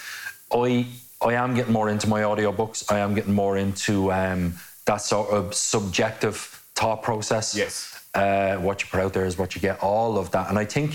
I, 0.53 0.87
I 1.21 1.35
am 1.35 1.55
getting 1.55 1.73
more 1.73 1.89
into 1.89 2.09
my 2.09 2.23
audiobooks. 2.23 2.91
I 2.93 2.99
am 2.99 3.15
getting 3.15 3.35
more 3.35 3.57
into 3.57 4.13
um, 4.13 4.55
that 4.87 4.99
sort 4.99 5.31
of 5.31 5.55
subjective 5.55 6.37
thought 6.75 7.03
process. 7.03 7.55
Yes. 7.55 8.05
Uh, 8.15 8.57
what 8.57 8.83
you 8.83 8.89
put 8.91 9.01
out 9.01 9.13
there 9.13 9.25
is 9.25 9.39
what 9.39 9.55
you 9.55 9.61
get, 9.61 9.81
all 9.83 10.19
of 10.19 10.31
that. 10.33 10.49
And 10.51 10.59
I 10.59 10.65
think 10.65 10.95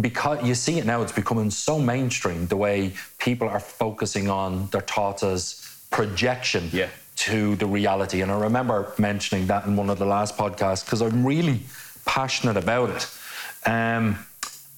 because 0.00 0.42
you 0.46 0.54
see 0.54 0.78
it 0.78 0.86
now, 0.86 1.02
it's 1.02 1.12
becoming 1.12 1.50
so 1.50 1.78
mainstream 1.78 2.46
the 2.46 2.56
way 2.56 2.92
people 3.18 3.48
are 3.48 3.60
focusing 3.60 4.30
on 4.30 4.68
their 4.68 4.80
thoughts 4.80 5.22
as 5.22 5.68
projection 5.90 6.70
Yeah. 6.72 6.88
to 7.16 7.56
the 7.56 7.66
reality. 7.66 8.22
And 8.22 8.30
I 8.30 8.38
remember 8.38 8.92
mentioning 8.98 9.46
that 9.48 9.66
in 9.66 9.76
one 9.76 9.90
of 9.90 9.98
the 9.98 10.06
last 10.06 10.36
podcasts 10.38 10.84
because 10.84 11.02
I'm 11.02 11.26
really 11.26 11.60
passionate 12.06 12.56
about 12.56 12.90
it. 12.90 13.06
Um, 13.68 14.18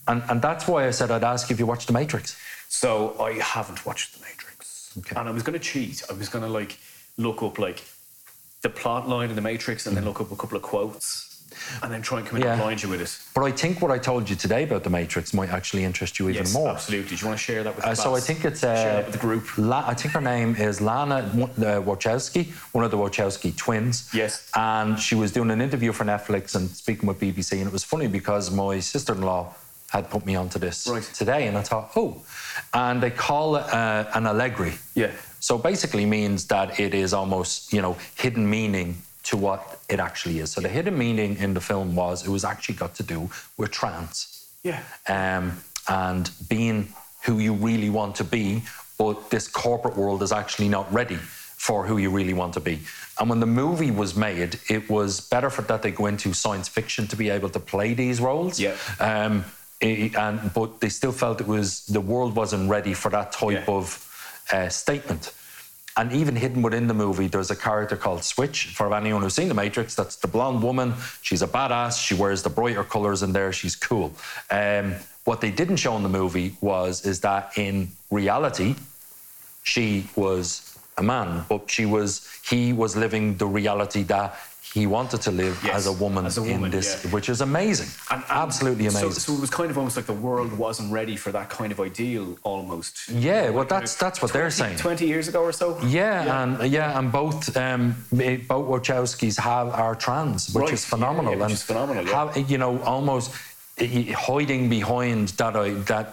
and, 0.08 0.22
and 0.28 0.40
that's 0.42 0.66
why 0.68 0.86
I 0.86 0.90
said 0.90 1.10
I'd 1.10 1.24
ask 1.24 1.50
if 1.50 1.58
you 1.58 1.66
watched 1.66 1.86
The 1.86 1.92
Matrix. 1.92 2.36
So 2.68 3.16
I 3.20 3.32
haven't 3.40 3.84
watched 3.86 4.14
The 4.18 4.20
Matrix, 4.24 4.92
Okay. 4.98 5.16
and 5.18 5.28
I 5.28 5.32
was 5.32 5.42
going 5.42 5.58
to 5.58 5.64
cheat. 5.64 6.02
I 6.10 6.12
was 6.14 6.28
going 6.28 6.44
to 6.44 6.50
like 6.50 6.78
look 7.16 7.42
up 7.42 7.58
like 7.58 7.82
the 8.62 8.70
plot 8.70 9.08
line 9.08 9.28
in 9.30 9.36
The 9.36 9.42
Matrix, 9.42 9.86
and 9.86 9.96
then 9.96 10.04
look 10.04 10.20
up 10.20 10.30
a 10.32 10.36
couple 10.36 10.56
of 10.56 10.62
quotes, 10.62 11.42
and 11.82 11.92
then 11.92 12.02
try 12.02 12.18
and 12.18 12.26
come 12.26 12.36
in 12.38 12.42
Mm. 12.42 12.46
Yeah. 12.46 12.52
and 12.54 12.62
blind 12.62 12.82
you 12.82 12.88
with 12.88 13.00
it. 13.00 13.16
But 13.34 13.42
I 13.44 13.52
think 13.52 13.80
what 13.82 13.90
I 13.92 13.98
told 13.98 14.28
you 14.28 14.34
today 14.36 14.64
about 14.64 14.82
The 14.84 14.90
Matrix 14.90 15.32
might 15.34 15.50
actually 15.50 15.84
interest 15.84 16.18
you 16.18 16.28
even 16.30 16.44
yes, 16.44 16.52
more. 16.54 16.70
absolutely. 16.70 17.16
Do 17.16 17.20
you 17.22 17.26
want 17.28 17.38
to 17.38 17.44
share 17.44 17.62
that 17.62 17.76
with 17.76 17.84
the 17.84 17.90
Uh, 17.90 17.94
so 17.94 18.16
I 18.16 18.20
think 18.20 18.44
it's 18.44 18.60
share 18.60 18.72
uh, 18.90 18.94
that 18.96 19.04
with 19.06 19.12
the 19.14 19.20
group. 19.20 19.46
La- 19.58 19.84
I 19.86 19.94
think 19.94 20.14
her 20.14 20.20
name 20.20 20.56
is 20.56 20.80
Lana 20.80 21.16
uh, 21.16 21.80
Wachowski, 21.88 22.52
one 22.72 22.84
of 22.84 22.90
the 22.90 22.96
Wachowski 22.96 23.54
twins. 23.56 24.08
Yes. 24.12 24.50
And 24.56 24.98
she 24.98 25.14
was 25.14 25.30
doing 25.30 25.50
an 25.50 25.60
interview 25.60 25.92
for 25.92 26.04
Netflix 26.04 26.54
and 26.56 26.68
speaking 26.70 27.06
with 27.06 27.20
BBC, 27.20 27.52
and 27.58 27.66
it 27.68 27.72
was 27.72 27.84
funny 27.84 28.08
because 28.08 28.50
my 28.50 28.80
sister-in-law 28.80 29.54
had 29.94 30.10
put 30.10 30.26
me 30.26 30.34
onto 30.34 30.58
this 30.58 30.86
Right. 30.88 31.02
today, 31.14 31.46
and 31.46 31.56
I 31.56 31.62
thought, 31.62 31.92
oh, 31.96 32.20
and 32.72 33.00
they 33.00 33.10
call 33.10 33.56
it 33.56 33.64
uh, 33.72 34.04
an 34.14 34.26
allegory. 34.26 34.74
Yeah. 34.94 35.12
So 35.38 35.56
basically 35.56 36.04
means 36.04 36.46
that 36.48 36.80
it 36.80 36.94
is 36.94 37.14
almost, 37.14 37.72
you 37.72 37.80
know, 37.80 37.96
hidden 38.16 38.48
meaning 38.50 38.96
to 39.24 39.36
what 39.36 39.60
it 39.88 40.00
actually 40.00 40.40
is. 40.40 40.50
So 40.50 40.60
the 40.60 40.68
hidden 40.68 40.98
meaning 40.98 41.36
in 41.38 41.54
the 41.54 41.60
film 41.60 41.94
was 41.94 42.26
it 42.26 42.30
was 42.30 42.44
actually 42.44 42.74
got 42.74 42.94
to 42.96 43.02
do 43.04 43.30
with 43.56 43.70
trans 43.70 44.46
Yeah. 44.64 44.80
um, 45.08 45.44
and 45.88 46.28
being 46.48 46.88
who 47.24 47.38
you 47.38 47.54
really 47.54 47.88
want 47.90 48.16
to 48.16 48.24
be, 48.24 48.62
but 48.98 49.30
this 49.30 49.46
corporate 49.48 49.96
world 49.96 50.22
is 50.22 50.32
actually 50.32 50.68
not 50.68 50.92
ready 50.92 51.18
for 51.66 51.86
who 51.86 51.96
you 51.98 52.10
really 52.10 52.34
want 52.34 52.52
to 52.54 52.60
be. 52.60 52.78
And 53.18 53.30
when 53.30 53.40
the 53.40 53.46
movie 53.62 53.90
was 53.92 54.14
made, 54.16 54.58
it 54.68 54.90
was 54.90 55.20
better 55.30 55.50
for 55.50 55.62
that 55.62 55.80
they 55.82 55.90
go 55.92 56.06
into 56.06 56.34
science 56.34 56.68
fiction 56.68 57.06
to 57.08 57.16
be 57.16 57.30
able 57.30 57.48
to 57.50 57.60
play 57.60 57.94
these 57.94 58.20
roles. 58.20 58.58
Yeah. 58.58 58.74
Um, 58.98 59.44
i- 59.82 60.10
and 60.16 60.52
but 60.54 60.80
they 60.80 60.88
still 60.88 61.12
felt 61.12 61.40
it 61.40 61.46
was 61.46 61.84
the 61.86 62.00
world 62.00 62.34
wasn't 62.36 62.68
ready 62.70 62.94
for 62.94 63.10
that 63.10 63.32
type 63.32 63.64
Yeah. 63.66 63.74
of 63.74 63.84
uh, 64.52 64.68
statement. 64.68 65.32
And 65.96 66.12
even 66.12 66.34
hidden 66.34 66.60
within 66.60 66.88
the 66.88 66.94
movie, 66.94 67.28
there's 67.28 67.52
a 67.52 67.56
character 67.56 67.96
called 67.96 68.24
Switch. 68.24 68.66
For 68.74 68.92
anyone 68.92 69.22
who's 69.22 69.34
seen 69.34 69.48
The 69.48 69.54
Matrix, 69.54 69.94
that's 69.94 70.16
the 70.16 70.26
blonde 70.26 70.60
woman. 70.60 70.94
She's 71.22 71.40
a 71.40 71.46
badass. 71.46 72.04
She 72.04 72.14
wears 72.14 72.42
the 72.42 72.50
brighter 72.50 72.82
colors 72.82 73.22
in 73.22 73.32
there. 73.32 73.52
She's 73.52 73.76
cool. 73.76 74.12
Um, 74.50 74.96
what 75.24 75.40
they 75.40 75.50
didn't 75.52 75.76
show 75.76 75.96
in 75.96 76.02
the 76.02 76.08
movie 76.08 76.56
was 76.60 77.06
is 77.06 77.20
that 77.20 77.52
in 77.56 77.88
reality, 78.10 78.74
she 79.62 80.06
was 80.16 80.76
a 80.98 81.02
man, 81.02 81.44
but 81.48 81.70
she 81.70 81.86
was 81.86 82.28
he 82.44 82.72
was 82.72 82.96
living 82.96 83.36
the 83.36 83.46
reality 83.46 84.02
that 84.04 84.36
he 84.74 84.86
wanted 84.88 85.20
to 85.22 85.30
live 85.30 85.56
Yes, 85.62 85.74
as 85.76 85.86
a 85.86 85.92
woman, 86.04 86.26
as 86.26 86.36
a 86.36 86.42
woman, 86.42 86.64
in 86.64 86.70
this, 86.72 86.88
yeah. 87.04 87.10
which 87.14 87.28
is 87.34 87.40
amazing. 87.50 87.88
And- 88.10 88.24
and 88.28 88.38
Absolutely 88.46 88.86
so- 88.90 88.98
amazing. 88.98 89.20
So, 89.26 89.32
it 89.34 89.40
was 89.46 89.50
kind 89.60 89.70
of 89.70 89.78
almost 89.78 89.96
like 89.98 90.06
the 90.14 90.20
world 90.28 90.50
wasn't 90.66 90.88
ready 91.00 91.16
for 91.24 91.30
that 91.38 91.48
kind 91.58 91.70
of 91.74 91.78
ideal, 91.90 92.26
almost. 92.42 92.92
Yeah, 93.08 93.50
well, 93.50 93.58
Like, 93.60 93.68
that's- 93.74 93.94
that's 94.04 94.20
what 94.22 94.30
they're 94.34 94.50
saying. 94.60 94.76
Twenty 94.86 95.06
years 95.06 95.26
ago 95.28 95.40
or 95.48 95.52
so. 95.52 95.66
Yeah, 96.00 96.42
and 96.42 96.50
yeah, 96.78 96.98
and 96.98 97.06
both 97.20 97.56
um, 97.56 97.82
eh, 98.18 98.38
both 98.52 98.66
Wachowskis 98.72 99.36
have 99.50 99.68
are 99.84 99.94
trans, 100.06 100.40
which 100.54 100.62
Right, 100.64 100.72
is 100.78 100.84
phenomenal. 100.84 101.32
yeah, 101.32 101.38
yeah, 101.38 101.44
which 101.44 101.52
and 101.52 101.58
is 101.60 101.62
phenomenal, 101.70 102.02
yeah. 102.06 102.16
Have, 102.34 102.50
you 102.52 102.58
know, 102.62 102.72
almost 102.94 103.30
eh, 103.78 104.12
hiding 104.28 104.62
behind 104.78 105.28
that 105.40 105.54
uh, 105.54 105.62
that 105.92 106.06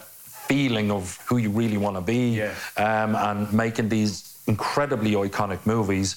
feeling 0.52 0.91
of 0.91 1.04
who 1.28 1.38
you 1.38 1.50
really 1.62 1.78
want 1.86 1.95
to 2.02 2.06
be, 2.15 2.24
Yeah. 2.41 2.52
um, 2.88 3.12
and 3.28 3.39
making 3.63 3.88
these 3.89 4.13
incredibly 4.54 5.13
iconic 5.28 5.60
movies. 5.65 6.10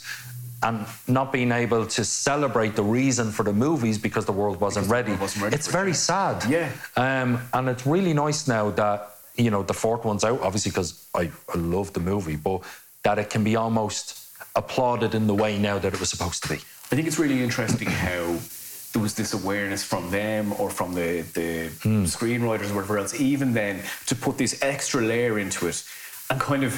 And 0.64 0.87
not 1.07 1.31
being 1.31 1.53
able 1.53 1.87
to 1.87 2.05
celebrate 2.05 2.74
the 2.74 2.83
reason 2.83 3.31
for 3.31 3.42
the 3.44 3.53
movies 3.53 3.98
because 3.98 4.24
the 4.24 4.33
world 4.33 4.61
wasn't 4.61 4.87
Because 4.87 4.88
the 4.88 4.94
ready. 4.94 5.09
world 5.11 5.20
wasn't 5.20 5.44
ready 5.44 5.57
it's 5.57 5.66
for 5.66 5.77
it, 5.77 5.81
very 5.83 5.92
sad. 5.94 6.44
Yeah. 6.48 6.70
Um, 6.96 7.40
and 7.53 7.68
it's 7.68 7.87
really 7.87 8.14
nice 8.14 8.48
now 8.48 8.70
that 8.70 9.11
you 9.37 9.50
know 9.50 9.62
the 9.62 9.74
fourth 9.74 10.05
one's 10.05 10.24
out, 10.24 10.40
obviously 10.40 10.70
because 10.70 11.07
I, 11.14 11.31
I 11.55 11.59
love 11.59 11.92
the 11.92 12.00
movie, 12.00 12.37
but 12.37 12.62
that 13.03 13.18
it 13.18 13.29
can 13.31 13.44
be 13.44 13.57
almost 13.57 14.20
applauded 14.57 15.14
in 15.14 15.27
the 15.27 15.35
way 15.35 15.59
now 15.59 15.79
that 15.79 15.92
it 15.92 16.00
was 16.00 16.09
supposed 16.09 16.42
to 16.44 16.48
be. 16.48 16.55
I 16.55 16.96
think 16.96 17.07
it's 17.09 17.18
really 17.18 17.42
interesting 17.42 17.88
how 17.88 18.38
there 18.92 19.03
was 19.03 19.14
this 19.14 19.35
awareness 19.35 19.83
from 19.85 20.11
them 20.11 20.53
or 20.59 20.70
from 20.70 20.94
the, 20.94 21.22
the 21.35 21.68
screenwriters 22.07 22.70
or 22.70 22.74
whatever 22.77 22.98
else, 22.98 23.20
even 23.20 23.53
then, 23.53 23.83
to 24.07 24.14
put 24.14 24.38
this 24.38 24.62
extra 24.62 25.03
layer 25.03 25.38
into 25.38 25.66
it 25.66 25.83
and 26.31 26.40
kind 26.40 26.62
of, 26.64 26.72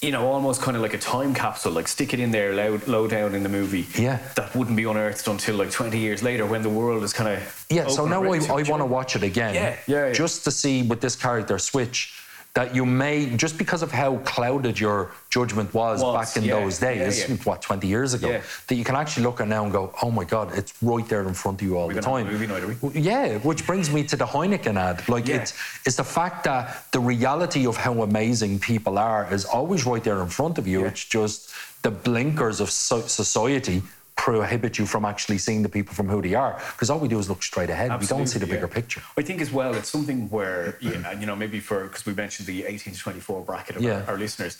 you 0.00 0.12
know, 0.12 0.26
almost 0.30 0.62
kind 0.62 0.76
of 0.76 0.82
like 0.82 0.94
a 0.94 0.98
time 0.98 1.34
capsule, 1.34 1.72
like 1.72 1.88
stick 1.88 2.14
it 2.14 2.20
in 2.20 2.30
there 2.30 2.54
low, 2.54 2.80
low 2.86 3.08
down 3.08 3.34
in 3.34 3.42
the 3.42 3.48
movie. 3.48 3.86
Yeah. 4.00 4.18
That 4.36 4.54
wouldn't 4.54 4.76
be 4.76 4.84
unearthed 4.84 5.26
until 5.26 5.56
like 5.56 5.70
20 5.70 5.98
years 5.98 6.22
later 6.22 6.46
when 6.46 6.62
the 6.62 6.68
world 6.68 7.02
is 7.02 7.12
kind 7.12 7.30
of. 7.36 7.66
Yeah, 7.68 7.88
so 7.88 8.06
now 8.06 8.22
I, 8.22 8.36
I 8.38 8.62
want 8.62 8.80
to 8.80 8.86
watch 8.86 9.16
it 9.16 9.22
again, 9.22 9.54
Yeah, 9.54 9.76
yeah, 9.86 10.06
yeah. 10.06 10.12
just 10.12 10.44
to 10.44 10.50
see 10.50 10.82
with 10.82 11.00
this 11.00 11.16
character 11.16 11.58
switch 11.58 12.14
that 12.58 12.74
you 12.74 12.84
may 12.84 13.16
just 13.44 13.56
because 13.56 13.82
of 13.86 13.92
how 13.92 14.16
clouded 14.32 14.80
your 14.80 15.12
judgment 15.30 15.72
was, 15.72 16.02
Was, 16.02 16.16
back 16.18 16.30
in 16.36 16.42
yeah, 16.48 16.58
those 16.58 16.76
days, 16.80 17.20
yeah, 17.20 17.26
yeah. 17.28 17.42
what 17.48 17.62
twenty 17.62 17.86
years 17.86 18.14
ago, 18.18 18.30
that 18.66 18.74
you 18.74 18.82
can 18.88 18.96
actually 18.96 19.24
look 19.28 19.40
at 19.40 19.46
now 19.46 19.62
and 19.62 19.72
go, 19.72 19.94
oh 20.02 20.10
my 20.10 20.24
god, 20.24 20.46
it's 20.58 20.72
right 20.82 21.08
there 21.08 21.22
in 21.28 21.34
front 21.34 21.56
of 21.60 21.64
you 21.68 21.78
all 21.78 21.86
We're 21.86 21.94
the 21.94 22.00
time. 22.12 22.24
night? 22.26 22.96
Yeah, 22.96 23.38
which 23.50 23.64
brings 23.64 23.86
me 23.94 24.02
to 24.10 24.16
the 24.16 24.26
Heineken 24.34 24.76
ad. 24.76 25.08
Like 25.08 25.28
it's 25.28 25.50
it's 25.86 25.98
the 26.02 26.10
fact 26.18 26.38
that 26.50 26.64
the 26.90 27.02
reality 27.14 27.64
of 27.70 27.76
how 27.76 27.94
amazing 28.10 28.58
people 28.58 28.98
are 28.98 29.22
is 29.32 29.44
always 29.44 29.86
right 29.86 30.02
there 30.08 30.20
in 30.26 30.30
front 30.38 30.58
of 30.58 30.66
you. 30.66 30.78
It's 30.84 31.04
just 31.04 31.38
the 31.86 31.92
blinkers 31.92 32.58
of 32.64 32.70
so- 32.70 33.06
society 33.22 33.78
prohibit 34.18 34.78
you 34.78 34.84
from 34.84 35.04
actually 35.04 35.38
seeing 35.38 35.62
the 35.62 35.68
people 35.68 35.94
from 35.94 36.08
who 36.08 36.20
they 36.20 36.34
are 36.34 36.60
because 36.72 36.90
all 36.90 36.98
we 36.98 37.08
do 37.08 37.18
is 37.18 37.28
look 37.28 37.42
straight 37.42 37.70
ahead. 37.70 37.88
we 38.00 38.06
don't 38.06 38.26
see 38.26 38.38
the 38.38 38.44
Absolutely, 38.44 38.54
bigger 38.56 38.66
yeah. 38.66 38.74
picture. 38.74 39.02
I 39.16 39.22
think 39.22 39.40
as 39.40 39.50
well, 39.52 39.74
it's 39.74 39.88
something 39.88 40.28
where, 40.28 40.76
yeah, 40.80 41.12
you 41.20 41.24
know, 41.24 41.36
maybe 41.36 41.60
for, 41.60 41.84
because 41.84 42.04
we 42.04 42.12
mentioned 42.14 42.46
the 42.48 42.64
18 42.64 42.94
to 42.94 42.98
24 42.98 43.42
bracket 43.44 43.76
of 43.76 43.82
Yeah. 43.82 44.02
our, 44.02 44.10
our 44.14 44.18
listeners, 44.18 44.58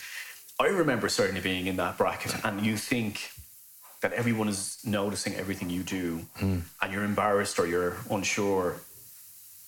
I 0.61 0.66
remember 0.68 1.09
certainly 1.09 1.40
being 1.40 1.66
in 1.66 1.77
that 1.77 1.99
bracket 1.99 2.33
and 2.44 2.64
you 2.64 2.77
think 2.77 3.31
that 4.01 4.12
everyone 4.12 4.49
is 4.49 4.79
noticing 4.85 5.35
everything 5.35 5.68
you 5.71 5.83
do 5.83 6.21
Hmm. 6.38 6.59
and 6.81 6.92
you're 6.92 7.05
embarrassed 7.05 7.59
or 7.59 7.66
you're 7.66 7.97
unsure. 8.11 8.77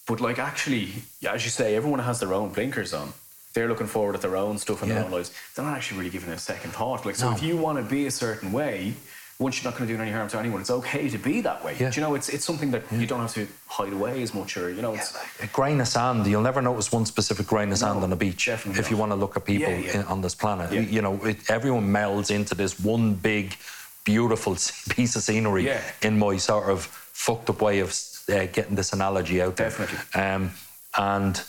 But 0.07 0.21
like 0.21 0.39
actually, 0.39 0.93
as 1.29 1.45
you 1.45 1.51
say, 1.51 1.75
everyone 1.75 1.99
has 2.01 2.21
their 2.21 2.33
own 2.33 2.51
blinkers 2.53 2.95
on. 2.95 3.13
They're 3.55 3.69
looking 3.69 3.89
forward 3.89 4.15
at 4.15 4.23
their 4.23 4.37
own 4.37 4.57
stuff 4.59 4.81
their 4.83 4.91
Yeah. 4.91 5.05
own 5.05 5.11
lives. 5.11 5.33
They're 5.55 5.65
not 5.65 5.77
actually 5.77 5.99
really 5.99 6.11
giving 6.11 6.31
it 6.31 6.35
a 6.35 6.39
second 6.39 6.71
thought. 6.79 7.05
Like, 7.05 7.17
so 7.17 7.31
No. 7.31 7.37
if 7.37 7.43
you 7.43 7.57
want 7.57 7.77
to 7.79 7.85
be 7.97 8.07
a 8.07 8.11
certain 8.13 8.53
way, 8.53 8.95
once 9.41 9.61
you're 9.61 9.71
not 9.73 9.77
going 9.79 9.89
to 9.89 9.97
do 9.97 10.01
any 10.01 10.13
harm 10.13 10.29
to 10.29 10.39
anyone, 10.39 10.61
it's 10.61 10.71
okay 10.71 11.09
to 11.09 11.17
be 11.19 11.41
that 11.41 11.65
way. 11.65 11.75
Yeah. 11.81 11.89
Do 11.91 11.99
you 12.01 12.07
know, 12.07 12.15
it's 12.15 12.29
it's 12.29 12.45
something 12.45 12.71
that 12.73 12.83
you 12.93 13.07
don't 13.07 13.21
have 13.21 13.33
to 13.35 13.47
hide 13.67 13.93
away 13.93 14.23
as 14.23 14.35
much, 14.35 14.57
or 14.59 14.71
you 14.71 14.83
know, 14.83 14.95
it's 14.95 15.17
A 15.43 15.47
grain 15.49 15.81
of 15.81 15.89
sand, 15.89 16.27
you'll 16.27 16.43
never 16.43 16.61
notice 16.61 16.93
one 16.93 17.07
specific 17.07 17.47
grain 17.47 17.73
of 17.73 17.79
sand 17.79 17.99
No, 18.01 18.05
on 18.05 18.13
a 18.13 18.17
beach 18.17 18.47
definitely 18.47 18.81
if 18.81 18.91
you 18.91 18.99
want 18.99 19.13
to 19.13 19.17
look 19.17 19.37
at 19.39 19.45
people 19.47 19.73
Yeah, 19.73 19.79
yeah. 19.79 20.01
In, 20.01 20.07
on 20.07 20.21
this 20.21 20.35
planet. 20.35 20.71
Yeah. 20.71 20.81
You 20.83 21.01
know, 21.03 21.15
it, 21.25 21.39
everyone 21.51 21.89
melds 21.91 22.31
into 22.31 22.55
this 22.55 22.79
one 22.79 23.15
big, 23.15 23.57
beautiful 24.05 24.53
piece 24.91 25.17
of 25.17 25.23
scenery 25.23 25.65
Yeah. 25.67 25.81
in 26.03 26.19
my 26.19 26.37
sort 26.37 26.69
of 26.69 26.85
fucked 26.85 27.49
up 27.49 27.63
way 27.63 27.81
of 27.81 27.99
uh, 28.29 28.45
getting 28.53 28.75
this 28.77 28.93
analogy 28.93 29.41
out 29.41 29.57
there. 29.57 29.71
Definitely. 29.71 30.21
Um, 30.21 30.51
and 30.99 31.43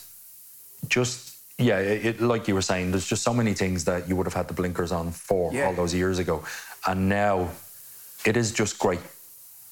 just, 0.88 1.36
yeah, 1.58 1.80
it, 1.80 2.06
it- 2.06 2.22
like 2.22 2.48
you 2.48 2.54
were 2.56 2.62
saying, 2.62 2.92
there's 2.92 3.06
just 3.08 3.24
so 3.24 3.34
many 3.34 3.54
things 3.54 3.84
that 3.84 4.08
you 4.08 4.16
would 4.16 4.26
have 4.26 4.34
had 4.34 4.48
the 4.48 4.54
blinkers 4.54 4.92
on 4.94 5.12
for 5.12 5.52
Yeah. 5.54 5.66
all 5.68 5.74
those 5.74 5.94
years 5.94 6.20
ago. 6.20 6.44
And 6.88 7.10
now 7.10 7.50
it 8.26 8.38
is 8.38 8.52
just 8.52 8.78
great. 8.80 9.00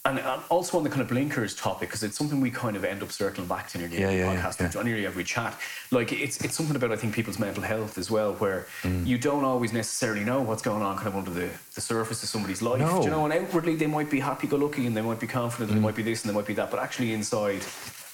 And, 0.05 0.17
and 0.17 0.41
also 0.49 0.77
on 0.77 0.83
the 0.85 0.89
kind 0.89 1.01
of 1.01 1.09
blinkers 1.09 1.53
topic, 1.53 1.89
because 1.89 2.03
it's 2.03 2.17
something 2.17 2.39
we 2.39 2.49
kind 2.49 2.75
of 2.77 2.85
end 2.85 3.03
up 3.03 3.12
circling 3.12 3.47
back 3.47 3.67
to 3.69 3.77
nearly 3.77 3.99
Yeah, 3.99 4.07
every 4.07 4.17
yeah, 4.19 4.41
podcast, 4.41 4.59
yeah. 4.73 4.79
and 4.79 4.85
nearly 4.88 5.05
every 5.05 5.25
chat. 5.25 5.59
Like 5.91 6.13
it's 6.13 6.38
it's 6.43 6.55
something 6.55 6.75
about 6.75 6.93
I 6.93 6.95
think 6.95 7.13
people's 7.13 7.38
mental 7.38 7.62
health 7.62 7.97
as 7.97 8.09
well, 8.09 8.33
where 8.35 8.65
Mm. 8.83 9.05
you 9.05 9.17
don't 9.17 9.43
always 9.43 9.73
necessarily 9.73 10.23
know 10.23 10.41
what's 10.41 10.62
going 10.62 10.81
on 10.81 10.95
kind 10.95 11.09
of 11.09 11.15
under 11.17 11.31
the, 11.31 11.49
the 11.75 11.81
surface 11.81 12.23
of 12.23 12.29
somebody's 12.29 12.62
life. 12.62 12.79
No. 12.79 12.99
Do 12.99 13.03
you 13.05 13.12
know, 13.12 13.25
and 13.25 13.33
outwardly 13.33 13.75
they 13.75 13.88
might 13.88 14.09
be 14.09 14.21
happy-go-lucky 14.21 14.88
and 14.88 14.95
they 14.95 15.01
might 15.01 15.19
be 15.19 15.27
confident 15.27 15.69
and 15.69 15.77
Mm. 15.77 15.81
they 15.81 15.88
might 15.88 15.95
be 15.95 16.03
this 16.03 16.23
and 16.23 16.29
they 16.31 16.35
might 16.35 16.47
be 16.47 16.53
that, 16.55 16.71
but 16.71 16.79
actually 16.79 17.12
inside 17.13 17.62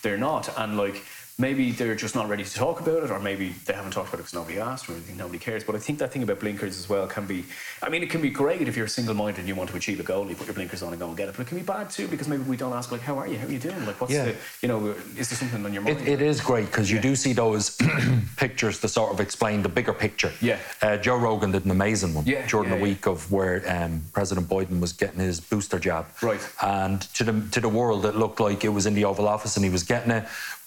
they're 0.01 0.17
not. 0.17 0.49
And 0.57 0.77
like 0.77 1.03
maybe 1.37 1.71
they're 1.71 1.95
just 1.95 2.15
not 2.15 2.29
ready 2.29 2.43
to 2.43 2.53
talk 2.53 2.79
about 2.79 3.03
it, 3.03 3.11
or 3.11 3.19
maybe 3.19 3.49
they 3.65 3.73
haven't 3.73 3.91
talked 3.91 4.07
about 4.07 4.19
it 4.19 4.23
because 4.23 4.33
nobody 4.33 4.59
asked, 4.59 4.87
or 4.89 4.93
anything, 4.93 5.17
nobody 5.17 5.37
cares. 5.39 5.63
But 5.63 5.75
I 5.75 5.79
think 5.79 5.99
that 5.99 6.11
thing 6.11 6.23
about 6.23 6.39
blinkers 6.39 6.79
as 6.79 6.87
well 6.87 7.07
can 7.07 7.25
be. 7.25 7.45
I 7.83 7.89
mean, 7.89 8.03
it 8.03 8.09
can 8.09 8.21
be 8.21 8.29
great 8.29 8.67
if 8.67 8.77
you're 8.77 8.87
single-minded 8.87 9.39
and 9.39 9.47
you 9.47 9.55
want 9.55 9.69
to 9.71 9.75
achieve 9.75 9.99
a 9.99 10.03
goal. 10.03 10.27
You 10.29 10.35
put 10.35 10.47
your 10.47 10.53
blinkers 10.53 10.81
on 10.81 10.93
and 10.93 10.99
go 10.99 11.07
and 11.07 11.17
get 11.17 11.27
it. 11.27 11.35
But 11.35 11.41
it 11.41 11.47
can 11.49 11.57
be 11.57 11.63
bad 11.63 11.89
too 11.89 12.07
because 12.07 12.27
maybe 12.27 12.43
we 12.43 12.55
don't 12.55 12.73
ask 12.73 12.91
like, 12.91 13.01
"How 13.01 13.17
are 13.19 13.27
you? 13.27 13.37
How 13.37 13.47
are 13.47 13.51
you 13.51 13.59
doing? 13.59 13.85
Like, 13.85 13.99
what's 13.99 14.13
Yeah. 14.13 14.25
the, 14.25 14.35
you 14.61 14.67
know, 14.69 14.95
is 15.17 15.29
there 15.29 15.37
something 15.37 15.65
on 15.65 15.73
your 15.73 15.81
mind?" 15.83 15.99
It, 16.01 16.07
it 16.07 16.21
is 16.21 16.39
great 16.39 16.67
because 16.67 16.89
you 16.89 16.97
Yeah. 16.97 17.01
do 17.09 17.15
see 17.15 17.33
those 17.33 17.77
pictures 18.37 18.79
to 18.79 18.87
sort 18.87 19.11
of 19.13 19.19
explain 19.19 19.61
the 19.61 19.69
bigger 19.69 19.93
picture. 19.93 20.31
Yeah. 20.41 20.57
Uh, 20.81 20.97
Joe 20.97 21.17
Rogan 21.17 21.51
did 21.51 21.65
an 21.65 21.71
amazing 21.71 22.13
one 22.13 22.25
Yeah, 22.25 22.45
during 22.47 22.69
yeah, 22.69 22.77
the 22.77 22.81
week 22.81 23.05
of 23.07 23.29
where 23.31 23.61
um, 23.67 24.03
President 24.13 24.47
Biden 24.47 24.79
was 24.79 24.93
getting 24.93 25.19
his 25.19 25.39
booster 25.41 25.79
jab. 25.79 26.05
Right. 26.21 26.39
And 26.61 27.01
to 27.15 27.23
the 27.25 27.33
to 27.51 27.59
the 27.59 27.69
world, 27.69 28.05
it 28.05 28.15
looked 28.15 28.39
like 28.39 28.63
it 28.63 28.69
was 28.69 28.85
in 28.85 28.93
the 28.93 29.03
Oval 29.05 29.27
Office 29.27 29.57
and 29.57 29.65
he 29.65 29.71
was 29.71 29.83
getting 29.83 30.11
it. 30.11 30.25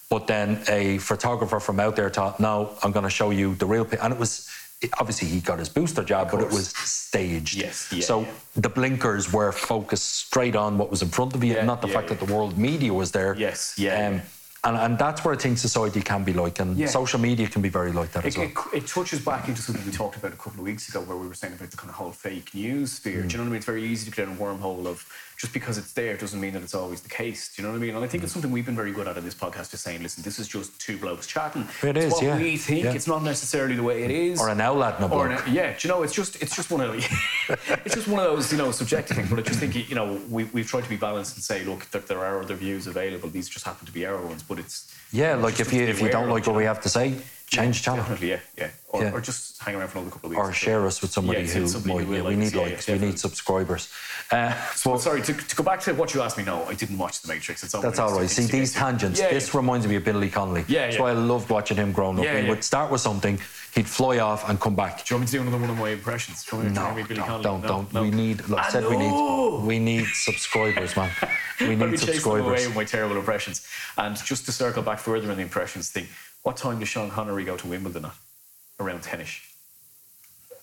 But 0.09 0.25
then 0.25 0.63
a 0.67 0.97
photographer 0.97 1.59
from 1.59 1.79
out 1.79 1.95
there 1.95 2.09
thought, 2.09 2.39
"No, 2.39 2.75
I'm 2.81 2.91
going 2.91 3.03
to 3.03 3.09
show 3.11 3.29
you 3.29 3.53
the 3.55 3.67
real." 3.67 3.85
Pi-. 3.85 3.97
And 4.01 4.11
it 4.11 4.19
was 4.19 4.49
it- 4.81 4.89
obviously 4.99 5.27
he 5.27 5.39
got 5.39 5.59
his 5.59 5.69
booster 5.69 6.03
jab, 6.03 6.31
but 6.31 6.41
it 6.41 6.49
was 6.51 6.69
staged. 6.69 7.55
Yes, 7.55 7.87
yeah, 7.91 8.03
so 8.03 8.21
yeah. 8.21 8.31
the 8.55 8.69
blinkers 8.69 9.31
were 9.31 9.51
focused 9.51 10.09
straight 10.25 10.55
on 10.55 10.77
what 10.79 10.89
was 10.89 11.01
in 11.03 11.09
front 11.09 11.35
of 11.35 11.43
you, 11.43 11.53
Yeah, 11.53 11.65
not 11.65 11.81
the 11.81 11.89
fact 11.89 12.07
that 12.09 12.19
the 12.19 12.33
world 12.33 12.57
media 12.57 12.91
was 12.93 13.11
there. 13.11 13.35
Yes, 13.35 13.75
yeah, 13.77 14.07
Um, 14.07 14.21
and, 14.63 14.75
and 14.77 14.97
that's 14.99 15.23
where 15.23 15.33
I 15.33 15.37
think 15.37 15.57
society 15.57 16.01
can 16.01 16.23
be 16.23 16.33
like, 16.33 16.59
and 16.59 16.89
social 16.89 17.19
media 17.19 17.47
can 17.47 17.61
be 17.61 17.69
very 17.69 17.91
like 17.91 18.11
that 18.13 18.25
as 18.25 18.37
well. 18.37 18.47
it, 18.47 18.53
it 18.73 18.87
touches 18.87 19.19
back 19.23 19.47
into 19.47 19.61
something 19.61 19.85
we 19.85 19.91
talked 19.91 20.15
about 20.17 20.33
a 20.33 20.37
couple 20.37 20.59
of 20.61 20.65
weeks 20.65 20.89
ago, 20.89 21.01
where 21.01 21.17
we 21.17 21.27
were 21.27 21.33
saying 21.35 21.53
about 21.53 21.71
the 21.71 21.77
kind 21.77 21.89
of 21.89 21.95
whole 21.95 22.11
fake 22.11 22.53
news 22.55 22.93
sphere. 22.93 23.21
Do 23.21 23.27
you 23.29 23.37
know 23.37 23.43
what 23.43 23.47
I 23.47 23.51
mean? 23.51 23.55
It's 23.57 23.65
very 23.65 23.83
easy 23.85 24.09
to 24.09 24.15
get 24.15 24.27
in 24.27 24.33
a 24.35 24.37
wormhole 24.37 24.85
of 24.85 25.05
just 25.39 25.53
because 25.53 25.77
it's 25.77 25.93
there 25.93 26.17
doesn't 26.17 26.41
mean 26.41 26.51
that 26.51 26.61
it's 26.61 26.75
always 26.75 26.99
the 26.99 27.07
case. 27.07 27.55
Do 27.55 27.61
you 27.61 27.67
know 27.67 27.71
what 27.71 27.79
I 27.79 27.81
mean? 27.81 27.95
And 27.95 28.03
I 28.03 28.07
think 28.09 28.23
it's 28.23 28.31
mm. 28.31 28.35
something 28.35 28.51
we've 28.51 28.65
been 28.65 28.75
very 28.75 28.91
good 28.91 29.07
at 29.07 29.15
in 29.15 29.23
this 29.23 29.33
podcast, 29.33 29.71
just 29.71 29.83
saying, 29.83 30.03
listen, 30.03 30.21
this 30.21 30.37
is 30.37 30.49
just 30.49 30.77
two 30.81 30.97
blokes 30.97 31.27
chatting. 31.27 31.65
It 31.81 31.95
it's 31.95 32.07
is, 32.07 32.11
what 32.11 32.23
yeah. 32.23 32.37
we 32.37 32.57
think. 32.57 32.83
Yeah. 32.83 32.91
It's 32.91 33.07
not 33.07 33.23
necessarily 33.23 33.77
the 33.77 33.83
way 33.83 34.03
it 34.03 34.11
is. 34.11 34.41
Or 34.41 34.49
an 34.49 34.59
outlet 34.59 34.97
in 34.97 35.03
a 35.03 35.07
Or 35.07 35.29
book. 35.29 35.47
an- 35.47 35.53
yeah, 35.53 35.77
do 35.77 35.87
you 35.87 35.93
know, 35.93 36.03
it's 36.03 36.13
just 36.13 36.41
it's 36.41 36.53
just 36.53 36.69
one 36.69 36.81
of 36.81 36.93
it's 37.85 37.95
just 37.95 38.09
one 38.09 38.19
of 38.19 38.25
those 38.25 38.51
you 38.51 38.57
know 38.57 38.71
subjective 38.71 39.15
things. 39.15 39.29
But 39.29 39.39
I 39.39 39.43
just 39.43 39.59
think 39.59 39.89
you 39.89 39.95
know 39.95 40.19
we 40.29 40.43
we've 40.45 40.67
tried 40.67 40.83
to 40.83 40.89
be 40.89 40.97
balanced 40.97 41.35
and 41.35 41.43
say, 41.43 41.63
look, 41.63 41.89
there, 41.91 42.01
there 42.01 42.19
are 42.19 42.41
other 42.41 42.55
views 42.55 42.87
available. 42.87 43.29
These 43.29 43.47
just 43.47 43.63
happen 43.63 43.85
to 43.85 43.93
be 43.93 44.05
our 44.05 44.21
ones, 44.21 44.43
but 44.43 44.59
it's 44.59 44.93
Yeah, 45.13 45.35
like 45.35 45.61
if 45.61 45.71
you 45.71 45.83
if 45.83 46.01
you 46.01 46.09
don't 46.09 46.27
like 46.27 46.47
what 46.47 46.57
we 46.57 46.65
have 46.65 46.81
to 46.81 46.89
say, 46.89 47.15
change 47.49 47.81
channel. 47.81 48.01
Definitely, 48.01 48.29
yeah, 48.29 48.39
yeah. 48.57 48.69
Or, 48.89 49.03
Yeah. 49.03 49.11
or 49.11 49.21
just 49.21 49.61
hang 49.61 49.75
around 49.75 49.89
for 49.89 49.99
another 49.99 50.11
couple 50.11 50.27
of 50.31 50.35
weeks. 50.37 50.49
Or 50.49 50.53
share 50.53 50.85
us 50.85 51.01
with 51.01 51.11
somebody 51.11 51.41
Yeah, 51.41 51.47
who 51.53 51.67
somebody 51.67 51.93
might, 51.93 52.05
who 52.05 52.15
yeah, 52.15 52.21
we 52.23 52.35
need 52.35 52.53
yeah, 52.53 52.61
likes, 52.61 52.87
we 52.87 52.97
need 52.99 53.19
subscribers. 53.19 53.89
Uh, 54.31 54.53
Well, 54.85 54.95
but 54.95 55.01
sorry, 55.01 55.21
to, 55.23 55.33
to 55.33 55.55
go 55.55 55.63
back 55.63 55.79
to 55.81 55.93
what 55.93 56.13
you 56.13 56.21
asked 56.21 56.37
me, 56.37 56.43
no, 56.43 56.63
I 56.65 56.73
didn't 56.73 56.97
watch 56.97 57.21
The 57.21 57.27
Matrix. 57.27 57.63
It's 57.63 57.73
that's 57.73 57.99
all 57.99 58.13
right. 58.17 58.29
See, 58.29 58.45
these 58.45 58.73
tangents, 58.73 59.19
this 59.19 59.53
reminds 59.53 59.87
me 59.87 59.95
of 59.95 60.03
Billy 60.05 60.29
Connolly. 60.29 60.65
Yeah, 60.67 60.85
That's 60.85 60.95
yeah. 60.95 61.01
why 61.01 61.09
I 61.09 61.13
loved 61.13 61.49
watching 61.49 61.77
him 61.77 61.91
growing 61.91 62.19
up. 62.19 62.25
Yeah, 62.25 62.41
he 62.41 62.49
would 62.49 62.63
start 62.63 62.91
with 62.91 63.01
something, 63.01 63.39
he'd 63.75 63.87
fly 63.87 64.19
off 64.19 64.47
and 64.49 64.59
come 64.59 64.75
back. 64.75 65.05
Do 65.05 65.13
you 65.13 65.19
want 65.19 65.21
me 65.21 65.25
to 65.27 65.31
do 65.37 65.41
another 65.41 65.57
one 65.61 65.69
of 65.69 65.77
my 65.77 65.89
impressions? 65.89 66.43
Do 66.45 66.57
you 66.57 66.63
me 66.63 66.69
no, 66.71 66.93
Billy 67.07 67.19
no, 67.19 67.41
don't, 67.41 67.61
No, 67.61 67.67
don't. 67.67 67.93
no. 67.93 68.01
We 68.03 68.11
need, 68.11 68.47
like 68.49 68.65
I 68.65 68.69
said, 68.69 68.85
we 68.87 68.97
need, 68.97 69.65
we 69.65 69.79
need 69.79 70.05
subscribers, 70.07 70.95
man. 70.95 71.11
We 71.61 71.75
need 71.75 71.91
be 71.91 71.97
chasing 71.97 72.21
them 72.21 72.31
away 72.45 72.59
subscribers. 72.61 72.67
with 72.67 72.75
my 72.77 72.85
terrible 72.85 73.17
impressions. 73.17 73.67
And 73.97 74.15
just 74.23 74.45
to 74.45 74.53
circle 74.53 74.81
back 74.81 74.97
further 74.99 75.29
on 75.29 75.35
the 75.35 75.43
impressions 75.43 75.89
thing, 75.89 76.07
what 76.43 76.57
time 76.57 76.79
does 76.79 76.87
Sean 76.89 77.09
Connery 77.09 77.43
go 77.45 77.57
to 77.57 77.67
Wimbledon 77.67 78.05
at? 78.05 78.13
Around 78.79 79.01
10ish. 79.03 79.41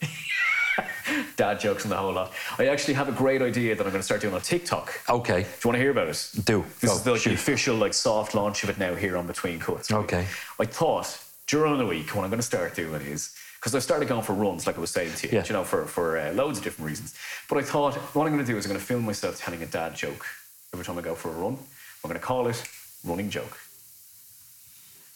Dad 1.36 1.60
jokes 1.60 1.84
and 1.84 1.92
the 1.92 1.96
whole 1.96 2.12
lot. 2.12 2.32
I 2.58 2.66
actually 2.68 2.94
have 2.94 3.08
a 3.08 3.12
great 3.12 3.42
idea 3.42 3.74
that 3.76 3.84
I'm 3.84 3.90
going 3.92 4.00
to 4.00 4.04
start 4.04 4.20
doing 4.22 4.34
on 4.34 4.40
TikTok. 4.40 5.00
Okay, 5.08 5.42
Do 5.42 5.48
you 5.48 5.68
want 5.68 5.74
to 5.76 5.78
hear 5.80 5.90
about 5.90 6.08
it? 6.08 6.30
do. 6.44 6.64
This 6.80 6.90
Go, 6.90 6.96
is 6.96 7.02
the, 7.02 7.12
like, 7.12 7.22
the 7.22 7.34
official 7.34 7.76
like 7.76 7.94
soft 7.94 8.34
launch 8.34 8.64
of 8.64 8.70
it 8.70 8.78
now 8.78 8.94
here 8.94 9.16
on 9.16 9.26
Between 9.26 9.58
Cuts. 9.58 9.90
right? 9.90 9.98
Okay. 10.04 10.26
I 10.58 10.64
thought 10.64 11.22
during 11.46 11.78
the 11.78 11.86
week 11.86 12.14
what 12.14 12.24
I'm 12.24 12.30
going 12.30 12.40
to 12.40 12.46
start 12.46 12.74
doing 12.74 13.00
is 13.02 13.34
because 13.60 13.74
I 13.74 13.78
started 13.78 14.08
going 14.08 14.22
for 14.22 14.32
runs, 14.32 14.66
like 14.66 14.76
I 14.76 14.80
was 14.80 14.90
saying 14.90 15.12
to 15.14 15.28
you, 15.28 15.34
Yeah. 15.38 15.44
you 15.46 15.52
know, 15.52 15.64
for 15.64 15.84
for 15.86 16.18
uh, 16.18 16.32
loads 16.32 16.58
of 16.58 16.64
different 16.64 16.88
reasons. 16.88 17.14
But 17.48 17.58
I 17.58 17.62
thought 17.62 17.94
what 18.14 18.26
I'm 18.26 18.32
going 18.32 18.44
to 18.44 18.50
do 18.52 18.56
is 18.58 18.64
I'm 18.66 18.70
going 18.70 18.80
to 18.80 18.86
film 18.86 19.04
myself 19.04 19.38
telling 19.38 19.62
a 19.62 19.66
dad 19.66 19.94
joke 19.94 20.24
every 20.72 20.84
time 20.84 20.98
I 20.98 21.02
go 21.02 21.14
for 21.14 21.28
a 21.30 21.32
run. 21.32 21.54
I'm 22.04 22.10
going 22.10 22.14
to 22.14 22.26
call 22.26 22.46
it 22.48 22.62
running 23.04 23.30
joke. 23.30 23.58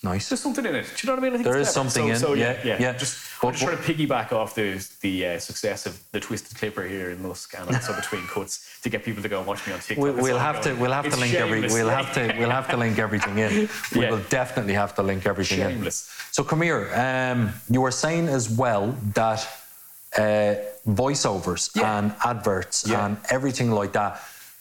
Nice. 0.03 0.31
There's 0.31 0.41
something 0.41 0.65
in 0.65 0.75
it. 0.75 0.87
Do 0.87 0.91
you 1.03 1.07
know 1.09 1.13
what 1.13 1.19
I 1.19 1.23
mean? 1.25 1.33
I 1.35 1.37
think 1.37 1.45
There 1.45 1.59
is 1.61 1.69
something 1.69 2.07
so, 2.07 2.13
in- 2.13 2.19
So, 2.19 2.33
yeah, 2.33 2.57
yeah, 2.65 2.79
yeah. 2.81 2.93
Just, 2.95 3.19
But- 3.43 3.49
I'm 3.49 3.53
just 3.55 3.65
trying 3.65 3.77
to 3.77 3.83
piggyback 3.83 4.33
off 4.33 4.55
the 4.55 4.83
the 5.03 5.27
uh, 5.27 5.39
success 5.39 5.85
of 5.85 6.01
the 6.13 6.21
Twisted 6.21 6.57
Clipper 6.57 6.85
here 6.85 7.11
in 7.11 7.23
Lusk 7.23 7.55
and 7.59 7.69
also 7.75 7.95
between 7.95 8.27
cuts 8.27 8.79
to 8.83 8.89
get 8.89 9.05
people 9.05 9.23
to 9.23 9.29
go 9.29 9.39
and 9.39 9.47
watch 9.47 9.67
me 9.67 9.75
on 9.75 9.81
TikTok. 9.81 10.03
We, 10.23 10.33
I'm 10.33 10.39
have 10.39 10.61
to 10.63 10.73
we'll 10.75 10.93
have 10.93 11.05
It's 11.05 11.15
to 11.17 11.21
link 11.21 11.35
every 11.35 11.61
we'll 11.61 11.91
have 11.91 12.15
to 12.15 12.35
we'll 12.39 12.51
have 12.51 12.69
to 12.71 12.79
link 12.79 12.99
everything 12.99 13.37
in. 13.39 13.69
We 13.95 14.01
Yeah. 14.03 14.11
will 14.13 14.25
definitely 14.31 14.73
have 14.75 14.95
to 14.95 15.03
link 15.03 15.27
everything 15.27 15.59
Shameless. 15.59 16.09
in. 16.09 16.33
So 16.33 16.45
come 16.45 16.63
here. 16.63 16.83
Um, 16.95 17.53
you 17.69 17.83
were 17.83 17.93
saying 17.93 18.29
as 18.29 18.49
well 18.49 18.95
that 19.15 19.47
uh, 20.17 20.55
voiceovers 20.89 21.77
Yeah. 21.77 21.99
and 21.99 22.15
adverts 22.25 22.87
Yeah. 22.87 23.05
and 23.05 23.17
everything 23.29 23.71
like 23.71 23.93
that. 23.93 24.13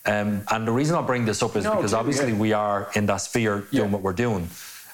Um, 0.06 0.41
and 0.52 0.67
the 0.67 0.71
reason 0.71 0.95
I 0.97 1.02
bring 1.02 1.25
this 1.25 1.41
up 1.43 1.56
is 1.56 1.63
No, 1.63 1.75
because 1.75 1.93
obviously 1.93 2.32
yeah. 2.32 2.38
we 2.45 2.54
are 2.54 2.89
in 2.95 3.06
that 3.08 3.21
sphere 3.21 3.56
Yeah. 3.71 3.80
doing 3.82 3.91
what 3.91 4.02
we're 4.02 4.13
doing, 4.28 4.49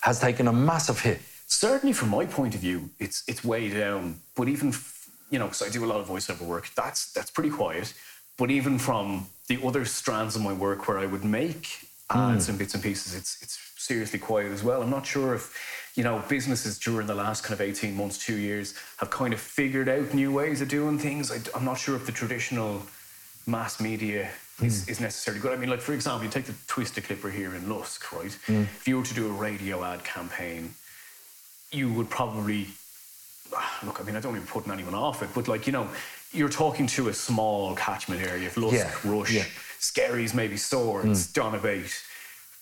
has 0.06 0.20
taken 0.20 0.48
a 0.48 0.54
massive 0.54 1.00
hit. 1.00 1.20
certainly 1.48 1.92
from 1.92 2.10
my 2.10 2.26
point 2.28 2.54
of 2.54 2.62
view, 2.62 2.90
it's 3.00 3.24
it's 3.28 3.44
way 3.44 3.64
down. 3.70 4.04
But 4.36 4.48
even 4.48 4.68
you 5.32 5.40
know, 5.40 5.48
because 5.48 5.64
I 5.64 5.70
do 5.70 5.84
a 5.84 5.90
lot 5.92 6.00
of 6.00 6.08
voiceover 6.08 6.46
work, 6.56 6.70
that's 6.76 7.12
that's 7.16 7.32
pretty 7.32 7.50
quiet. 7.50 7.88
But 8.38 8.52
even 8.52 8.78
from 8.78 9.26
the 9.48 9.58
other 9.68 9.84
strands 9.84 10.36
of 10.36 10.42
my 10.44 10.54
work 10.54 10.88
where 10.88 11.00
I 11.00 11.08
would 11.08 11.26
make 11.26 11.64
ads 12.12 12.46
hmm. 12.46 12.52
and 12.52 12.60
bits 12.60 12.76
and 12.76 12.84
pieces, 12.84 13.16
it's 13.16 13.42
it's 13.42 13.58
seriously 13.78 14.20
quiet 14.20 14.52
as 14.52 14.64
well. 14.64 14.84
I'm 14.84 14.92
not 14.92 15.08
sure 15.08 15.34
if 15.34 15.44
you 15.96 16.04
know 16.04 16.24
businesses 16.30 16.78
during 16.78 17.08
the 17.08 17.20
last 17.26 17.44
kind 17.44 17.60
of 17.60 17.62
18 17.62 17.96
months, 17.96 18.24
two 18.28 18.38
years 18.38 18.76
have 18.98 19.10
kind 19.10 19.34
of 19.34 19.40
figured 19.40 19.90
out 19.90 20.14
new 20.14 20.32
ways 20.32 20.62
of 20.62 20.68
doing 20.68 21.00
things. 21.00 21.32
I, 21.32 21.40
am 21.58 21.66
not 21.66 21.80
sure 21.80 21.96
if 21.96 22.06
the 22.06 22.12
traditional 22.22 22.84
mass 23.48 23.80
media 23.80 24.30
is, 24.62 24.86
hmm. 24.86 24.92
is 24.92 25.00
necessarily 25.00 25.42
good. 25.42 25.54
I 25.54 25.58
mean, 25.58 25.70
like 25.70 25.82
for 25.82 25.94
example, 25.94 26.26
you 26.26 26.32
take 26.32 26.46
the 26.46 26.56
Twisted 26.68 27.04
Clipper 27.04 27.30
here 27.30 27.56
in 27.56 27.70
Lusk, 27.70 28.12
right? 28.12 28.32
Hmm. 28.46 28.62
If 28.62 28.88
you 28.88 28.98
were 28.98 29.06
to 29.06 29.14
do 29.14 29.28
a 29.28 29.32
radio 29.32 29.84
ad 29.84 30.04
campaign, 30.04 30.74
you 31.72 31.92
would 31.94 32.10
probably 32.10 32.68
ah, 33.54 33.80
look. 33.86 34.00
I 34.00 34.04
mean, 34.04 34.16
I 34.16 34.20
don't 34.20 34.36
even 34.36 34.48
putting 34.48 34.72
anyone 34.72 34.96
off 34.96 35.22
it, 35.24 35.30
but 35.34 35.48
like 35.48 35.68
you 35.68 35.74
know, 35.74 35.88
you're 36.32 36.50
talking 36.50 36.88
to 36.88 37.10
a 37.10 37.14
small 37.14 37.76
catchment 37.76 38.22
area 38.22 38.48
of 38.48 38.58
Lusk, 38.58 38.76
Yeah, 38.76 39.12
Rush, 39.12 39.32
yeah. 39.32 39.46
Skerries, 39.80 40.34
maybe 40.34 40.58
Swords, 40.58 41.28
hmm. 41.28 41.34
Donabate. 41.34 42.04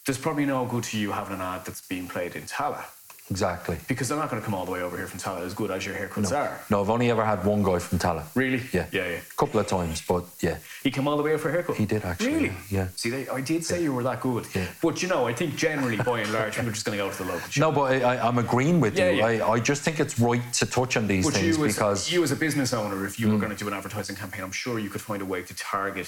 There's 0.05 0.17
probably 0.17 0.45
no 0.45 0.65
good 0.65 0.83
to 0.85 0.97
you 0.97 1.11
having 1.11 1.35
an 1.35 1.41
ad 1.41 1.65
that's 1.65 1.87
being 1.87 2.07
played 2.07 2.35
in 2.35 2.43
Tallaght 2.43 2.85
Exactly. 3.33 3.77
because 3.87 4.07
they're 4.09 4.17
not 4.23 4.29
going 4.29 4.39
to 4.41 4.45
come 4.45 4.53
all 4.53 4.63
the 4.65 4.71
way 4.71 4.81
over 4.83 4.95
here 4.95 5.07
from 5.07 5.19
Tallaght 5.19 5.43
as 5.49 5.55
good 5.55 5.71
as 5.71 5.83
your 5.87 5.95
haircuts 5.95 6.31
are. 6.31 6.59
No, 6.69 6.81
I've 6.81 6.89
only 6.91 7.09
ever 7.09 7.25
had 7.25 7.43
one 7.43 7.63
guy 7.63 7.79
from 7.79 7.97
Tallaght. 7.97 8.27
Really? 8.35 8.61
Yeah. 8.71 8.85
Yeah, 8.91 9.07
yeah. 9.13 9.17
A 9.17 9.35
couple 9.41 9.59
of 9.59 9.65
times, 9.67 10.03
but 10.07 10.23
yeah. 10.39 10.57
He 10.83 10.91
came 10.91 11.07
all 11.07 11.17
the 11.17 11.23
way 11.23 11.31
over 11.33 11.41
for 11.43 11.49
a 11.49 11.51
haircut. 11.51 11.75
He 11.77 11.87
did 11.87 12.03
actually, 12.05 12.33
Really? 12.33 12.51
yeah. 12.69 12.87
See, 12.95 13.09
they, 13.09 13.27
I 13.27 13.41
did 13.41 13.65
say 13.65 13.81
you 13.81 13.91
were 13.91 14.03
that 14.03 14.21
good. 14.21 14.45
Yeah. 14.53 14.67
But 14.83 15.01
you 15.01 15.07
know, 15.09 15.25
I 15.27 15.33
think 15.33 15.55
generally, 15.55 15.97
by 15.97 16.19
and 16.21 16.31
large, 16.31 16.53
people 16.55 16.69
are 16.69 16.73
just 16.73 16.85
going 16.85 16.97
to 16.97 17.03
go 17.03 17.09
to 17.11 17.17
the 17.23 17.29
local 17.33 17.49
shop. 17.49 17.61
No, 17.61 17.71
but 17.71 18.03
I, 18.03 18.19
I'm 18.27 18.37
agreeing 18.37 18.79
with 18.79 18.95
Yeah, 18.97 19.09
you. 19.09 19.17
yeah. 19.17 19.45
I, 19.47 19.53
I 19.53 19.59
just 19.59 19.81
think 19.81 19.99
it's 19.99 20.19
right 20.19 20.43
to 20.59 20.65
touch 20.67 20.95
on 20.95 21.07
these 21.07 21.25
But 21.25 21.33
things 21.33 21.57
you 21.57 21.65
as, 21.65 21.73
because 21.75 22.07
Hmm. 22.07 22.13
you 22.15 22.23
as 22.23 22.31
a 22.31 22.35
business 22.35 22.71
owner, 22.71 23.03
if 23.07 23.19
you 23.19 23.31
were 23.31 23.37
going 23.39 23.51
to 23.51 23.57
do 23.57 23.67
an 23.67 23.73
advertising 23.73 24.15
campaign, 24.15 24.43
I'm 24.43 24.51
sure 24.51 24.77
you 24.77 24.89
could 24.91 25.01
find 25.01 25.21
a 25.23 25.25
way 25.25 25.41
to 25.41 25.53
target 25.55 26.07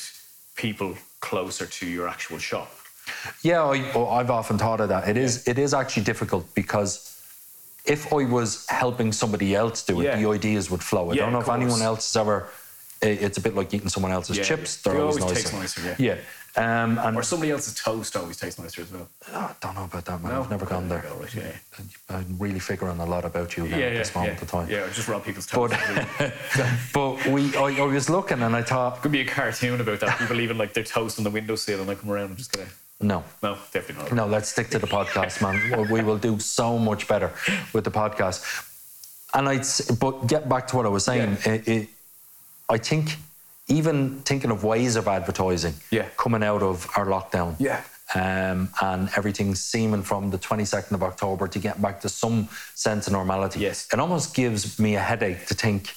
people 0.55 0.95
closer 1.21 1.65
to 1.65 1.85
your 1.87 2.07
actual 2.07 2.37
shop. 2.37 2.71
Yeah, 3.43 3.63
I, 3.63 3.75
I've 4.19 4.31
often 4.31 4.57
thought 4.57 4.81
of 4.81 4.89
that. 4.89 5.07
It 5.07 5.15
is 5.17 5.47
it 5.47 5.59
is 5.59 5.73
actually 5.75 6.03
difficult 6.03 6.43
because 6.55 7.14
if 7.85 8.11
I 8.11 8.25
was 8.25 8.65
helping 8.67 9.11
somebody 9.11 9.55
else 9.55 9.83
do 9.83 10.01
it, 10.01 10.05
Yeah. 10.05 10.15
the 10.21 10.29
ideas 10.29 10.69
would 10.71 10.83
flow. 10.83 11.11
I 11.11 11.13
Yeah, 11.13 11.23
don't 11.23 11.33
know 11.33 11.39
if 11.41 11.49
anyone 11.49 11.81
else 11.81 12.11
has 12.13 12.19
ever. 12.19 12.47
It's 13.01 13.37
a 13.37 13.41
bit 13.41 13.53
like 13.55 13.73
eating 13.73 13.89
someone 13.89 14.11
else's 14.11 14.37
Yeah, 14.37 14.43
chips. 14.45 14.77
They're 14.77 14.93
They 14.93 14.99
always, 14.99 15.21
always 15.21 15.43
nicer. 15.53 15.81
nicer, 15.81 15.95
Yeah. 15.99 16.15
Um, 16.57 16.97
and 16.99 17.17
Or 17.17 17.21
somebody 17.21 17.51
else's 17.51 17.75
toast 17.75 18.15
always 18.15 18.37
tastes 18.37 18.57
nicer 18.57 18.81
as 18.81 18.89
well. 18.91 19.09
Oh, 19.33 19.37
I 19.37 19.51
don't 19.59 19.75
know 19.75 19.83
about 19.83 20.05
that, 20.05 20.23
man. 20.23 20.31
No? 20.31 20.39
I've 20.41 20.49
never 20.49 20.65
gone 20.65 20.87
there. 20.87 21.01
Go, 21.01 21.15
right, 21.19 21.35
yeah. 21.35 21.51
I'm 22.09 22.37
really 22.39 22.59
figuring 22.59 22.97
a 22.99 23.05
lot 23.05 23.25
about 23.25 23.57
you 23.57 23.67
now 23.67 23.77
Yeah, 23.77 23.87
at 23.87 23.97
this 23.97 24.15
moment 24.15 24.35
yeah. 24.37 24.41
of 24.41 24.49
time. 24.51 24.69
Yeah, 24.69 24.87
just 24.93 25.09
rob 25.09 25.25
people's 25.25 25.45
toast. 25.47 25.73
But 26.17 26.33
but 26.93 27.25
we, 27.27 27.53
I, 27.57 27.81
I 27.83 27.85
was 27.85 28.09
looking 28.09 28.41
and 28.41 28.55
I 28.55 28.63
thought, 28.63 29.01
Could 29.01 29.11
be 29.11 29.19
a 29.21 29.25
cartoon 29.25 29.81
about 29.81 29.99
that. 29.99 30.17
People 30.17 30.37
leaving 30.37 30.57
like 30.57 30.73
their 30.73 30.85
toast 30.85 31.17
on 31.17 31.25
the 31.25 31.29
windowsill 31.29 31.81
and 31.81 31.89
I 31.91 31.95
come 31.95 32.09
around 32.09 32.27
and 32.29 32.37
just 32.37 32.53
gonna. 32.53 32.69
No, 33.01 33.23
No, 33.43 33.57
definitely 33.73 34.03
not. 34.03 34.13
No, 34.13 34.25
let's 34.25 34.49
stick 34.49 34.69
to 34.69 34.79
the 34.79 34.87
podcast, 34.87 35.41
man. 35.41 35.87
We- 35.91 36.01
will 36.03 36.17
do 36.17 36.39
so 36.39 36.77
much 36.77 37.07
better 37.07 37.31
with 37.73 37.83
the 37.83 37.91
podcast. 37.91 38.43
And 39.33 39.49
I'd, 39.49 39.65
but 39.99 40.27
get 40.27 40.47
back 40.47 40.67
to 40.67 40.75
what 40.77 40.85
I 40.85 40.89
was 40.89 41.03
saying. 41.03 41.37
It, 41.45 41.67
it, 41.67 41.89
I 42.69 42.77
think 42.77 43.17
even 43.67 44.21
thinking 44.21 44.51
of 44.51 44.63
ways 44.63 44.95
of 44.95 45.07
advertising 45.07 45.73
Yeah. 45.91 46.07
coming 46.17 46.43
out 46.43 46.61
of 46.63 46.87
our 46.95 47.05
lockdown. 47.05 47.55
Yeah. 47.59 47.81
Um, 48.13 48.69
and 48.81 49.09
everything 49.17 49.55
seeming 49.55 50.03
from 50.03 50.29
the 50.29 50.37
22nd 50.37 50.91
of 50.91 51.01
October 51.03 51.47
to 51.47 51.59
get 51.59 51.81
back 51.81 51.99
to 52.01 52.09
some 52.09 52.47
sense 52.75 53.07
of 53.07 53.13
normality. 53.13 53.59
Yes. 53.59 53.87
It 53.91 53.99
almost 53.99 54.33
gives 54.35 54.79
me 54.79 54.95
a 54.95 54.99
headache 55.01 55.47
to 55.47 55.53
think 55.55 55.93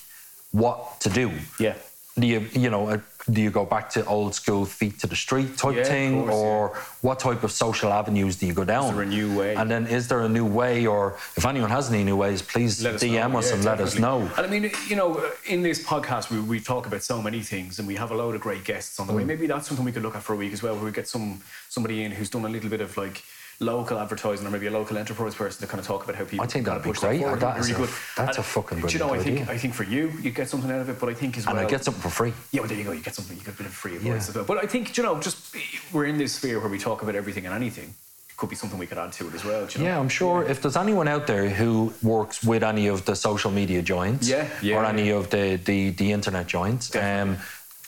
what 0.51 0.99
to 1.01 1.11
do. 1.11 1.31
Yeah. 1.61 1.75
Do 2.19 2.27
you 2.27 2.41
you 2.53 2.71
know 2.71 2.89
uh, 2.89 2.99
do 3.31 3.43
you 3.43 3.51
go 3.51 3.65
back 3.75 3.91
to 3.91 4.05
old 4.07 4.35
school 4.35 4.65
feet 4.65 4.99
to 5.01 5.07
the 5.07 5.17
street 5.25 5.57
type 5.59 5.77
Yeah, 5.77 5.85
thing 5.85 6.13
course, 6.23 6.35
or 6.35 6.77
what 7.03 7.19
type 7.19 7.43
of 7.45 7.53
social 7.53 7.93
avenues 7.93 8.37
do 8.37 8.47
you 8.47 8.55
go 8.55 8.65
down 8.65 8.95
there 8.95 9.03
a 9.03 9.07
new 9.07 9.39
way? 9.39 9.55
and 9.55 9.71
then 9.71 9.87
is 9.87 10.09
there 10.09 10.21
a 10.21 10.29
new 10.39 10.47
way 10.47 10.87
or 10.87 11.03
if 11.37 11.45
anyone 11.45 11.71
has 11.71 11.85
any 11.93 12.05
new 12.05 12.17
ways 12.17 12.41
please 12.41 12.83
dm 12.83 13.35
us 13.37 13.49
Yeah, 13.49 13.55
and 13.55 13.65
let 13.65 13.81
us 13.81 13.99
know 13.99 14.19
And 14.37 14.47
I 14.47 14.51
mean, 14.55 14.65
you 14.91 14.97
know, 15.01 15.11
in 15.55 15.61
this 15.63 15.79
podcast, 15.93 16.25
we, 16.31 16.39
we 16.41 16.59
talk 16.73 16.87
about 16.91 17.03
so 17.03 17.17
many 17.29 17.41
things, 17.53 17.79
and 17.79 17.85
we 17.93 17.97
have 18.03 18.11
a 18.15 18.17
load 18.23 18.35
of 18.35 18.41
great 18.49 18.65
guests 18.65 18.99
on 19.01 19.07
the 19.07 19.13
way. 19.17 19.23
Mm. 19.25 19.27
Maybe 19.33 19.47
that's 19.47 19.67
something 19.69 19.85
we 19.85 19.93
could 19.93 20.03
look 20.07 20.17
at 20.19 20.23
for 20.23 20.33
a 20.35 20.41
week 20.45 20.53
as 20.53 20.63
well, 20.63 20.75
where 20.77 20.85
we 20.91 20.93
get 21.01 21.09
some 21.09 21.41
somebody 21.69 21.97
in 22.05 22.11
who's 22.13 22.31
done 22.31 22.45
a 22.45 22.53
little 22.57 22.71
bit 22.75 22.81
of 22.81 22.91
like 22.97 23.17
local 23.61 23.99
advertising 23.99 24.47
or 24.47 24.51
maybe 24.51 24.69
a 24.69 24.71
local 24.71 24.97
enterprise 24.97 25.35
person 25.35 25.61
to 25.61 25.67
kind 25.67 25.81
of 25.81 25.87
talk 25.87 26.05
about 26.05 26.15
how 26.15 26.25
people. 26.25 26.45
I 26.45 26.47
think 26.47 26.67
kind 26.67 26.67
that'd 26.67 26.79
of 26.79 26.85
be 26.85 26.91
push 26.91 27.01
that 27.01 27.09
great. 27.09 27.21
forward. 27.23 27.41
That 27.41 27.59
is 27.59 27.71
really 27.73 27.83
a- 27.83 27.87
good. 27.87 27.95
that's 28.17 28.37
a 28.37 28.41
And, 28.41 28.47
fucking 28.47 28.81
do 28.81 28.87
You 28.93 28.99
know, 29.01 29.15
I 29.15 29.19
think 29.19 29.41
idea. 29.41 29.53
I 29.55 29.59
think 29.59 29.75
for 29.75 29.83
you, 29.83 30.13
you 30.23 30.31
get 30.31 30.49
something 30.49 30.71
out 30.71 30.81
of 30.81 30.89
it, 30.89 31.01
but 31.01 31.09
I 31.09 31.15
think 31.15 31.37
as 31.39 31.47
well. 31.47 31.57
and 31.57 31.67
i 31.67 31.69
get 31.69 31.85
something 31.85 32.01
for 32.01 32.11
free 32.11 32.33
Yeah, 32.53 32.61
well, 32.61 32.69
there 32.69 32.79
you 32.79 32.85
go. 32.85 32.93
You 32.93 33.03
get 33.03 33.15
something. 33.17 33.37
You 33.37 33.43
get 33.43 33.55
a 33.55 33.57
bit 33.57 33.67
of 33.67 33.73
free 33.73 33.97
advice 33.97 34.07
Yeah. 34.07 34.15
as 34.17 34.35
well. 34.35 34.45
But 34.45 34.59
I 34.63 34.67
think 34.69 34.97
you 34.97 35.03
know, 35.03 35.19
just 35.21 35.57
we're 35.93 36.07
in 36.07 36.19
this 36.19 36.35
sphere 36.35 36.61
where 36.61 36.69
we 36.69 36.79
talk 36.79 37.03
about 37.03 37.17
everything 37.17 37.47
and 37.47 37.55
anything. 37.55 37.95
Could 38.37 38.51
be 38.51 38.55
something 38.55 38.79
we 38.79 38.87
could 38.87 38.99
add 38.99 39.13
to 39.15 39.27
it 39.27 39.35
as 39.35 39.45
well. 39.45 39.67
do 39.67 39.79
You 39.81 39.85
know? 39.85 39.91
Yeah, 39.91 39.99
I'm 39.99 40.09
sure 40.09 40.45
if 40.45 40.63
there's 40.63 40.77
anyone 40.77 41.09
out 41.09 41.27
there 41.27 41.49
who 41.51 41.93
works 42.05 42.45
with 42.45 42.63
any 42.63 42.87
of 42.87 43.05
the 43.07 43.17
social 43.17 43.51
media 43.51 43.83
giants 43.83 44.29
Yeah, 44.29 44.47
yeah, 44.63 44.77
or 44.77 44.85
any 44.85 45.09
yeah. 45.09 45.15
of 45.17 45.31
the, 45.31 45.57
the, 45.65 45.91
the 45.91 46.13
internet 46.13 46.47
giants, 46.47 46.95
um, 46.95 47.37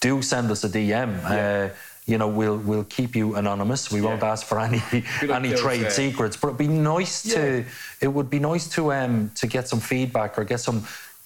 do 0.00 0.20
send 0.22 0.50
us 0.50 0.64
a 0.64 0.68
DM. 0.68 1.22
Yeah. 1.22 1.68
Uh, 1.70 1.76
you 2.10 2.18
know, 2.18 2.28
we'll 2.28 2.58
we'll 2.70 2.88
keep 2.98 3.14
you 3.14 3.36
anonymous. 3.36 3.92
We 3.92 4.00
won't 4.00 4.24
ask 4.32 4.44
for 4.50 4.58
any 4.58 4.82
any 5.40 5.54
trade 5.54 5.86
uh, 5.86 5.90
secrets, 5.90 6.36
but 6.36 6.48
it'd 6.48 6.58
be 6.58 6.66
nice 6.68 7.22
to 7.34 7.64
it 8.00 8.08
would 8.08 8.28
be 8.28 8.40
nice 8.40 8.66
to 8.76 8.92
um 8.92 9.30
to 9.40 9.46
get 9.46 9.68
some 9.68 9.80
feedback 9.80 10.36
or 10.38 10.42
get 10.44 10.60
some 10.60 10.78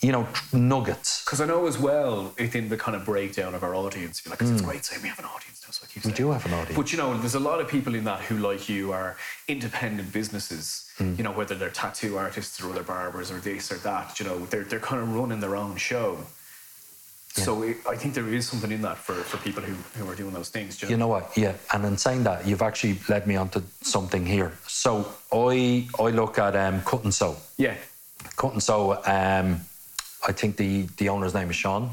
you 0.07 0.13
know 0.13 0.25
nuggets. 0.53 1.25
Because 1.25 1.41
I 1.41 1.47
know 1.47 1.67
as 1.67 1.79
well 1.79 2.15
within 2.39 2.69
the 2.69 2.77
kind 2.77 2.95
of 2.99 3.03
breakdown 3.07 3.55
of 3.55 3.63
our 3.67 3.75
audience, 3.75 4.15
you're 4.23 4.31
like, 4.33 4.41
'cause 4.41 4.51
it's 4.51 4.67
great 4.71 4.85
saying 4.85 5.01
we 5.03 5.09
have 5.09 5.19
an 5.25 5.31
audience 5.37 5.59
now, 5.65 5.71
so 5.77 5.81
I 5.85 5.87
keep 5.93 6.03
Hmm. 6.03 6.11
We 6.11 6.15
do 6.23 6.31
have 6.33 6.45
an 6.45 6.53
audience. 6.59 6.77
But 6.81 6.93
you 6.93 6.99
know, 7.01 7.17
there's 7.23 7.39
a 7.43 7.47
lot 7.51 7.59
of 7.63 7.67
people 7.77 7.95
in 7.95 8.05
that 8.11 8.21
who, 8.29 8.37
like 8.51 8.69
you, 8.69 8.93
are 8.93 9.17
independent 9.49 10.13
businesses. 10.13 10.67
Hmm. 10.99 11.15
You 11.19 11.25
know, 11.25 11.33
whether 11.39 11.55
they're 11.61 11.77
tattoo 11.83 12.19
artists 12.19 12.55
or 12.61 12.67
other 12.73 12.83
barbers 12.95 13.31
or 13.31 13.39
this 13.49 13.73
or 13.73 13.79
that. 13.91 14.21
You 14.21 14.27
know, 14.29 14.37
they're 14.51 14.67
they're 14.71 14.87
kind 14.91 15.01
of 15.03 15.09
running 15.19 15.41
their 15.41 15.57
own 15.65 15.77
show. 15.91 16.09
So 17.43 17.63
it, 17.63 17.79
I 17.89 17.97
think 17.97 18.15
there 18.15 18.29
is 18.29 18.47
something 18.47 18.71
in 18.71 18.83
that 18.83 18.97
for, 18.97 19.15
for 19.15 19.39
people 19.39 19.63
who, 19.63 19.75
who 19.99 20.09
are 20.09 20.15
doing 20.15 20.33
those 20.33 20.51
things. 20.51 20.77
do 20.77 20.87
You 20.87 20.97
know 20.97 21.09
what? 21.09 21.37
Yeah, 21.37 21.55
and 21.73 21.85
in 21.85 21.97
saying 21.99 22.23
that, 22.25 22.47
you've 22.47 22.63
actually 22.63 22.99
led 23.09 23.27
me 23.27 23.35
onto 23.35 23.61
something 23.83 24.25
here. 24.25 24.53
So 24.69 25.13
I 25.33 25.89
I 25.99 26.11
look 26.11 26.39
at 26.39 26.55
um, 26.55 26.83
cut 26.83 27.03
and 27.03 27.13
sew. 27.13 27.37
Yeah. 27.57 27.75
Cut 28.37 28.53
and 28.53 28.63
Sew, 28.63 28.93
um, 29.05 29.61
I 30.27 30.33
think 30.33 30.57
the, 30.57 30.83
the 30.97 31.09
owner's 31.09 31.35
name 31.35 31.51
is 31.51 31.57
Sean. 31.57 31.91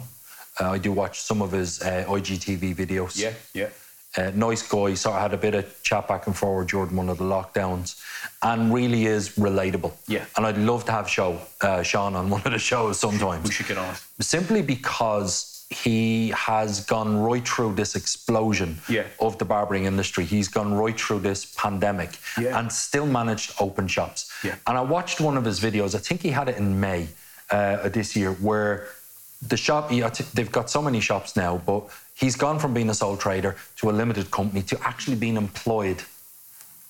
Uh, 0.59 0.71
I 0.71 0.77
do 0.77 0.91
watch 0.91 1.19
some 1.21 1.41
of 1.41 1.51
his 1.51 1.81
uh, 1.81 2.05
IGTV 2.07 2.75
videos. 2.75 3.19
Yeah. 3.19 3.33
Yeah. 3.53 3.69
Uh, 4.17 4.31
nice 4.35 4.61
guy. 4.67 4.93
Sort 4.93 5.15
of 5.15 5.21
had 5.21 5.33
a 5.33 5.37
bit 5.37 5.55
of 5.55 5.83
chat 5.83 6.07
back 6.07 6.27
and 6.27 6.35
forward 6.35 6.67
during 6.67 6.95
one 6.95 7.07
of 7.09 7.17
the 7.17 7.23
lockdowns, 7.23 7.99
and 8.43 8.73
really 8.73 9.05
is 9.05 9.29
relatable. 9.37 9.93
Yeah. 10.07 10.25
And 10.35 10.45
I'd 10.45 10.57
love 10.57 10.83
to 10.85 10.91
have 10.91 11.09
show 11.09 11.39
uh, 11.61 11.81
Sean 11.83 12.15
on 12.15 12.29
one 12.35 12.41
of 12.43 12.51
the 12.51 12.59
shows 12.59 12.99
sometimes. 12.99 13.47
We 13.47 13.51
should 13.53 13.67
get 13.67 13.77
on. 13.77 13.95
Simply 14.19 14.61
because 14.61 15.65
he 15.69 16.29
has 16.31 16.85
gone 16.85 17.17
right 17.21 17.47
through 17.47 17.73
this 17.75 17.95
explosion 17.95 18.77
Yeah. 18.89 19.03
of 19.21 19.37
the 19.37 19.45
barbering 19.45 19.85
industry. 19.85 20.25
He's 20.25 20.49
gone 20.49 20.73
right 20.73 20.99
through 20.99 21.19
this 21.19 21.45
pandemic 21.55 22.19
Yeah. 22.37 22.59
and 22.59 22.69
still 22.69 23.05
managed 23.05 23.53
open 23.61 23.87
shops. 23.87 24.29
Yeah. 24.43 24.55
And 24.67 24.77
I 24.77 24.81
watched 24.81 25.21
one 25.21 25.37
of 25.37 25.45
his 25.45 25.61
videos. 25.61 25.95
I 25.95 25.99
think 25.99 26.21
he 26.21 26.31
had 26.31 26.49
it 26.49 26.57
in 26.57 26.77
May 26.81 27.07
uh, 27.51 27.87
this 27.87 28.17
year, 28.17 28.31
where 28.33 28.87
the 29.47 29.57
shop. 29.57 29.89
he- 29.89 30.03
I 30.03 30.09
thi- 30.09 30.25
they've 30.33 30.51
got 30.51 30.69
so 30.69 30.81
many 30.81 30.99
shops 30.99 31.35
now, 31.35 31.57
but 31.65 31.83
he's 32.13 32.35
gone 32.35 32.59
from 32.59 32.73
being 32.73 32.89
a 32.89 32.93
sole 32.93 33.17
trader 33.17 33.55
to 33.77 33.89
a 33.89 33.93
limited 33.93 34.29
company 34.31 34.61
to 34.63 34.79
actually 34.83 35.15
being 35.15 35.37
employed 35.37 36.03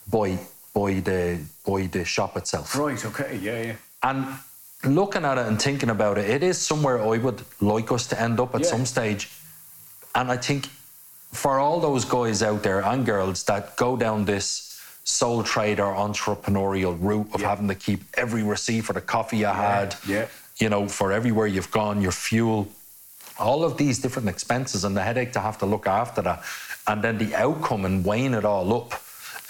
by 0.09 0.37
by 0.73 0.99
the 1.01 1.39
by 1.65 1.85
the 1.87 2.05
shop 2.05 2.37
itself. 2.37 2.75
Right. 2.75 3.03
Okay. 3.05 3.37
Yeah. 3.41 3.61
Yeah. 3.61 3.75
And 4.03 4.25
looking 4.95 5.25
at 5.25 5.37
it 5.37 5.45
and 5.47 5.61
thinking 5.61 5.89
about 5.89 6.17
it, 6.17 6.29
it 6.29 6.43
is 6.43 6.57
somewhere 6.57 7.01
I 7.01 7.17
would 7.17 7.43
like 7.59 7.91
us 7.91 8.07
to 8.07 8.19
end 8.19 8.39
up 8.39 8.55
at 8.55 8.61
Yeah. 8.61 8.67
some 8.69 8.85
stage. 8.85 9.29
And 10.15 10.31
I 10.31 10.37
think 10.37 10.67
for 11.33 11.59
all 11.59 11.79
those 11.79 12.03
guys 12.05 12.41
out 12.43 12.63
there 12.63 12.81
and 12.81 13.05
girls 13.05 13.43
that 13.43 13.75
go 13.77 13.95
down 13.95 14.25
this 14.25 14.79
sole 15.03 15.43
trader 15.43 15.83
entrepreneurial 15.83 16.97
route 16.99 17.29
of 17.33 17.41
Yeah. 17.41 17.49
having 17.49 17.67
to 17.67 17.75
keep 17.75 18.03
every 18.15 18.43
receipt 18.43 18.81
for 18.81 18.93
the 18.93 19.01
coffee 19.01 19.37
you 19.37 19.45
had, 19.47 19.95
yeah. 20.05 20.25
You 20.61 20.69
know, 20.69 20.87
for 20.87 21.11
everywhere 21.11 21.47
you've 21.47 21.71
gone, 21.71 22.01
your 22.01 22.11
fuel, 22.11 22.67
all 23.39 23.63
of 23.63 23.77
these 23.77 23.99
different 23.99 24.29
expenses 24.29 24.83
and 24.83 24.95
the 24.95 25.01
headache 25.01 25.33
to 25.33 25.39
have 25.39 25.57
to 25.57 25.65
look 25.65 25.87
after 25.87 26.21
that, 26.21 26.43
and 26.87 27.01
then 27.01 27.17
the 27.17 27.35
outcome 27.35 27.83
and 27.85 28.05
weighing 28.05 28.35
it 28.35 28.45
all 28.45 28.73
up. 28.73 28.93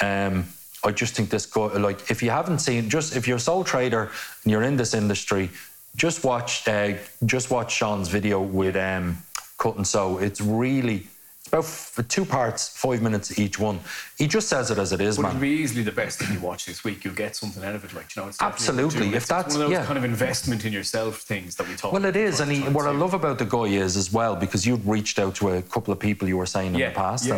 Um, 0.01 0.45
I 0.83 0.91
just 0.91 1.13
think 1.13 1.29
this 1.29 1.45
guy, 1.45 1.67
like, 1.77 2.09
if 2.09 2.23
you 2.23 2.31
haven't 2.31 2.59
seen, 2.59 2.89
just 2.89 3.15
if 3.15 3.27
you're 3.27 3.37
a 3.37 3.41
sole 3.41 3.63
trader 3.63 4.09
and 4.43 4.51
you're 4.51 4.63
in 4.63 4.77
this 4.77 4.93
industry, 4.93 5.51
just 5.95 6.23
watch, 6.23 6.67
uh, 6.67 6.93
just 7.25 7.51
watch 7.51 7.73
Sean's 7.75 8.07
video 8.07 8.41
with 8.41 8.75
um, 8.77 9.17
Cut 9.57 9.75
and 9.75 9.85
Sew. 9.85 10.17
It's 10.17 10.39
really, 10.39 11.07
about 11.53 12.09
two 12.09 12.25
parts, 12.25 12.69
five 12.77 13.01
minutes 13.01 13.37
each 13.39 13.59
one. 13.59 13.79
He 14.17 14.27
just 14.27 14.47
says 14.47 14.71
it 14.71 14.77
as 14.77 14.91
it 14.93 15.01
is, 15.01 15.17
But 15.17 15.23
man. 15.23 15.31
it'll 15.31 15.41
be 15.41 15.49
easily 15.49 15.83
the 15.83 15.91
best 15.91 16.19
thing 16.19 16.31
you 16.33 16.39
watch 16.39 16.65
this 16.65 16.83
week. 16.83 17.03
You'll 17.03 17.13
get 17.15 17.35
something 17.35 17.63
out 17.63 17.75
of 17.75 17.83
it, 17.83 17.93
like 17.93 18.15
you 18.15 18.21
know. 18.21 18.27
It's 18.29 18.41
Absolutely, 18.41 19.07
if 19.09 19.15
it's 19.15 19.27
that's- 19.27 19.53
one 19.55 19.63
of 19.63 19.69
those 19.69 19.77
yeah. 19.79 19.85
kind 19.85 19.97
of 19.97 20.03
investment 20.03 20.63
in 20.65 20.71
yourself 20.73 21.21
things 21.21 21.55
that 21.55 21.67
we 21.67 21.75
talk. 21.75 21.91
Well, 21.93 22.05
it 22.05 22.15
is, 22.15 22.39
and 22.39 22.51
he, 22.51 22.61
what 22.61 22.85
I 22.85 22.91
love 22.91 23.13
about 23.13 23.39
the 23.39 23.45
guy 23.45 23.65
is 23.65 23.97
as 23.97 24.13
well 24.13 24.35
because 24.35 24.65
you'd 24.65 24.85
reached 24.85 25.19
out 25.19 25.35
to 25.35 25.49
a 25.49 25.61
couple 25.61 25.91
of 25.91 25.99
people 25.99 26.27
you 26.27 26.37
were 26.37 26.45
saying 26.45 26.75
in 26.75 26.79
the 26.81 26.91
past, 26.91 27.25
yeah, 27.25 27.35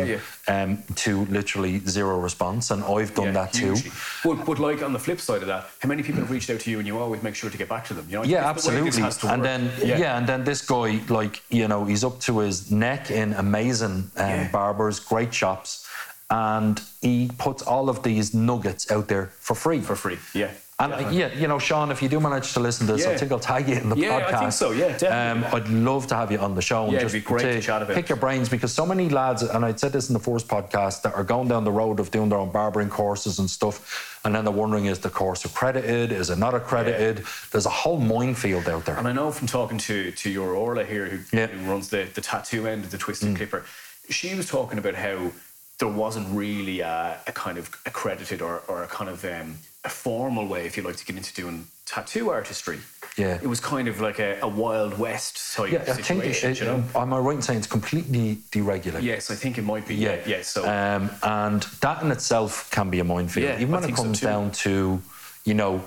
and, 0.48 0.78
Um, 0.78 0.82
to 0.96 1.24
literally 1.26 1.80
zero 1.86 2.18
response, 2.20 2.70
and 2.70 2.84
I've 2.84 3.14
done 3.14 3.26
Yeah, 3.26 3.32
that 3.32 3.52
too. 3.52 3.72
hugely. 3.74 3.90
But, 4.22 4.44
but 4.44 4.58
like 4.58 4.82
on 4.82 4.92
the 4.92 4.98
flip 4.98 5.20
side 5.20 5.42
of 5.42 5.48
that, 5.48 5.68
how 5.80 5.88
many 5.88 6.02
people 6.02 6.20
have 6.20 6.30
reached 6.30 6.50
out 6.50 6.60
to 6.60 6.70
you 6.70 6.78
and 6.78 6.86
you 6.86 6.98
always 6.98 7.22
make 7.22 7.34
sure 7.34 7.50
to 7.50 7.56
get 7.58 7.68
back 7.68 7.84
to 7.86 7.94
them? 7.94 8.06
You 8.08 8.16
know, 8.18 8.24
Yeah, 8.24 8.50
it's 8.50 8.64
the 8.66 8.72
absolutely. 8.72 9.30
And 9.30 9.44
then 9.44 9.70
yeah. 9.82 10.16
and 10.18 10.26
then 10.26 10.44
this 10.44 10.60
guy, 10.62 11.00
like 11.08 11.42
you 11.50 11.66
know, 11.68 11.84
he's 11.84 12.04
up 12.04 12.20
to 12.20 12.38
his 12.40 12.70
neck 12.70 13.10
in 13.10 13.32
amazing 13.34 14.03
um, 14.16 14.28
Yeah. 14.28 14.48
barbers, 14.50 15.00
great 15.00 15.32
shops, 15.34 15.86
and 16.30 16.80
he 17.02 17.30
puts 17.38 17.62
all 17.62 17.88
of 17.88 18.02
these 18.02 18.34
nuggets 18.34 18.90
out 18.90 19.08
there 19.08 19.26
for 19.40 19.54
free. 19.54 19.80
for 19.80 19.96
free. 19.96 20.18
Yeah. 20.34 20.50
And 20.76 20.92
uh, 20.92 20.96
definitely. 20.96 21.20
yeah, 21.20 21.32
you 21.34 21.46
know, 21.46 21.60
Sean, 21.60 21.92
if 21.92 22.02
you 22.02 22.08
do 22.08 22.18
manage 22.18 22.52
to 22.54 22.58
listen 22.60 22.88
to 22.88 22.94
this, 22.94 23.06
I 23.06 23.16
think 23.16 23.30
I'll 23.30 23.38
tag 23.38 23.68
you 23.68 23.76
in 23.76 23.90
the 23.90 23.94
podcast. 23.94 24.00
Yeah, 24.00 24.26
I 24.36 24.40
think 24.40 24.52
so. 24.52 24.72
Yeah, 24.72 24.88
definitely. 24.98 25.46
Um, 25.46 25.54
I'd 25.54 25.68
love 25.68 26.08
to 26.08 26.16
have 26.16 26.32
you 26.32 26.38
on 26.38 26.56
the 26.56 26.62
show. 26.62 26.82
and 26.82 26.92
Yeah, 26.92 26.98
it'd 26.98 27.10
just 27.12 27.24
be 27.24 27.32
great 27.32 27.42
to 27.42 27.60
chat 27.60 27.80
about 27.82 27.94
Pick 27.94 28.08
your 28.08 28.16
brains 28.18 28.48
because 28.48 28.72
so 28.72 28.84
many 28.84 29.08
lads, 29.08 29.42
and 29.42 29.64
I 29.64 29.72
said 29.76 29.92
this 29.92 30.08
in 30.10 30.14
the 30.14 30.18
first 30.18 30.48
podcast, 30.48 31.02
that 31.02 31.14
are 31.14 31.22
going 31.22 31.46
down 31.46 31.62
the 31.62 31.70
road 31.70 32.00
of 32.00 32.10
doing 32.10 32.28
their 32.28 32.38
own 32.40 32.50
barbering 32.50 32.88
courses 32.88 33.38
and 33.38 33.48
stuff, 33.48 34.18
and 34.24 34.34
then 34.34 34.42
they're 34.44 34.52
wondering 34.52 34.86
is 34.86 34.98
the 34.98 35.10
course 35.10 35.44
accredited? 35.44 36.10
Is 36.10 36.28
it 36.30 36.38
not 36.38 36.54
accredited? 36.56 37.24
There's 37.52 37.66
a 37.66 37.70
whole 37.70 37.98
minefield 38.00 38.68
out 38.68 38.84
there. 38.84 38.96
And 38.96 39.06
I 39.06 39.12
know 39.12 39.30
from 39.30 39.46
talking 39.46 39.78
to 39.78 40.10
to 40.10 40.28
your 40.28 40.54
Orla 40.56 40.84
here, 40.84 41.06
who, 41.06 41.18
Yeah. 41.38 41.46
Mm. 41.46 41.50
who 41.50 41.70
runs 41.70 41.88
the, 41.90 42.08
the 42.14 42.20
tattoo 42.20 42.66
end 42.66 42.82
of 42.82 42.90
the 42.90 42.98
Twisted 42.98 43.36
Clipper, 43.36 43.62
she 44.08 44.34
was 44.34 44.48
talking 44.48 44.78
about 44.78 44.94
how 44.94 45.32
there 45.78 45.88
wasn't 45.88 46.26
really 46.36 46.80
a, 46.80 47.18
a 47.26 47.32
kind 47.32 47.58
of 47.58 47.68
accredited 47.86 48.40
or, 48.40 48.62
or 48.68 48.82
a 48.82 48.86
kind 48.86 49.10
of 49.10 49.24
um, 49.24 49.56
a 49.84 49.88
formal 49.88 50.46
way, 50.46 50.66
if 50.66 50.76
you 50.76 50.82
like, 50.82 50.96
to 50.96 51.04
get 51.04 51.16
into 51.16 51.34
doing 51.34 51.66
tattoo 51.86 52.30
artistry. 52.30 52.78
Yeah. 53.16 53.38
It 53.42 53.46
was 53.46 53.60
kind 53.60 53.88
of 53.88 54.00
like 54.00 54.18
a, 54.18 54.38
a 54.40 54.48
Wild 54.48 54.98
West 54.98 55.54
type 55.54 55.72
yeah, 55.72 55.78
I 55.80 55.84
think. 55.84 56.06
situation, 56.06 56.50
It, 56.52 56.60
you 56.60 56.66
know? 56.66 56.84
am 56.94 57.12
I 57.12 57.18
right 57.18 57.36
in 57.36 57.42
saying 57.42 57.58
it's 57.58 57.68
completely 57.68 58.36
deregulated? 58.50 59.02
Yes, 59.02 59.30
I 59.30 59.34
think 59.34 59.58
it 59.58 59.62
might 59.62 59.86
be. 59.86 59.94
Yeah, 59.94 60.20
yeah. 60.26 60.42
So 60.42 60.62
um, 60.64 61.10
and 61.22 61.62
that 61.80 62.02
in 62.02 62.10
itself 62.10 62.70
can 62.70 62.90
be 62.90 63.00
a 63.00 63.04
minefield, 63.04 63.44
Yeah, 63.46 63.56
even 63.60 63.70
when 63.72 63.84
it 63.84 63.96
so 63.96 64.02
comes 64.02 64.20
too. 64.20 64.26
down 64.26 64.50
to, 64.52 65.00
you 65.44 65.54
know, 65.54 65.82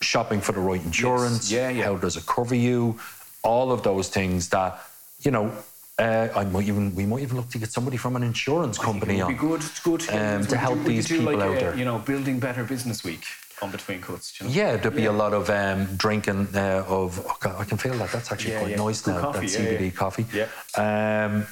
shopping 0.00 0.40
for 0.40 0.52
the 0.52 0.60
right 0.60 0.82
insurance. 0.82 1.50
Yeah, 1.50 1.68
yeah. 1.70 1.84
How 1.84 1.96
does 1.96 2.16
it 2.16 2.26
cover 2.26 2.54
you? 2.54 2.98
All 3.42 3.70
of 3.72 3.82
those 3.82 4.08
things 4.08 4.48
that, 4.50 4.80
you 5.20 5.30
know, 5.30 5.52
uh, 5.98 6.28
I 6.34 6.44
might 6.44 6.66
even 6.68 6.94
we 6.94 7.06
might 7.06 7.22
even 7.22 7.36
look 7.36 7.48
to 7.50 7.58
get 7.58 7.70
somebody 7.72 7.96
from 7.96 8.16
an 8.16 8.22
insurance 8.22 8.78
company 8.78 9.20
on. 9.20 9.32
be 9.32 9.38
good. 9.38 9.60
It's 9.60 9.80
good 9.80 10.02
um, 10.10 10.46
to 10.46 10.56
help 10.56 10.78
do- 10.78 10.84
these 10.84 11.08
people 11.08 11.24
like 11.32 11.40
out 11.40 11.56
a, 11.56 11.60
there. 11.60 11.74
You 11.76 11.84
know, 11.84 11.98
building 11.98 12.38
better 12.38 12.64
business 12.64 13.02
week 13.02 13.24
on 13.62 13.70
between 13.70 14.02
cuts. 14.02 14.38
You 14.38 14.46
know? 14.46 14.52
Yeah, 14.52 14.76
there'd 14.76 14.94
be 14.94 15.02
Yeah. 15.04 15.10
a 15.10 15.22
lot 15.24 15.32
of 15.32 15.48
um, 15.48 15.86
drinking 15.96 16.48
uh, 16.54 16.84
of. 16.86 17.24
Oh 17.26 17.36
God, 17.40 17.56
I 17.58 17.64
can 17.64 17.78
feel 17.78 17.94
that. 17.94 18.10
That's 18.12 18.30
actually 18.30 18.52
Yeah, 18.52 18.60
quite 18.60 18.70
yeah. 18.72 18.84
nice 18.84 19.00
Good 19.00 19.14
now. 19.14 19.20
coffee, 19.22 19.46
that 19.46 19.80
CBD 19.80 19.94
coffee. 19.94 20.26
Yeah. 20.32 20.48
Um, 20.76 21.46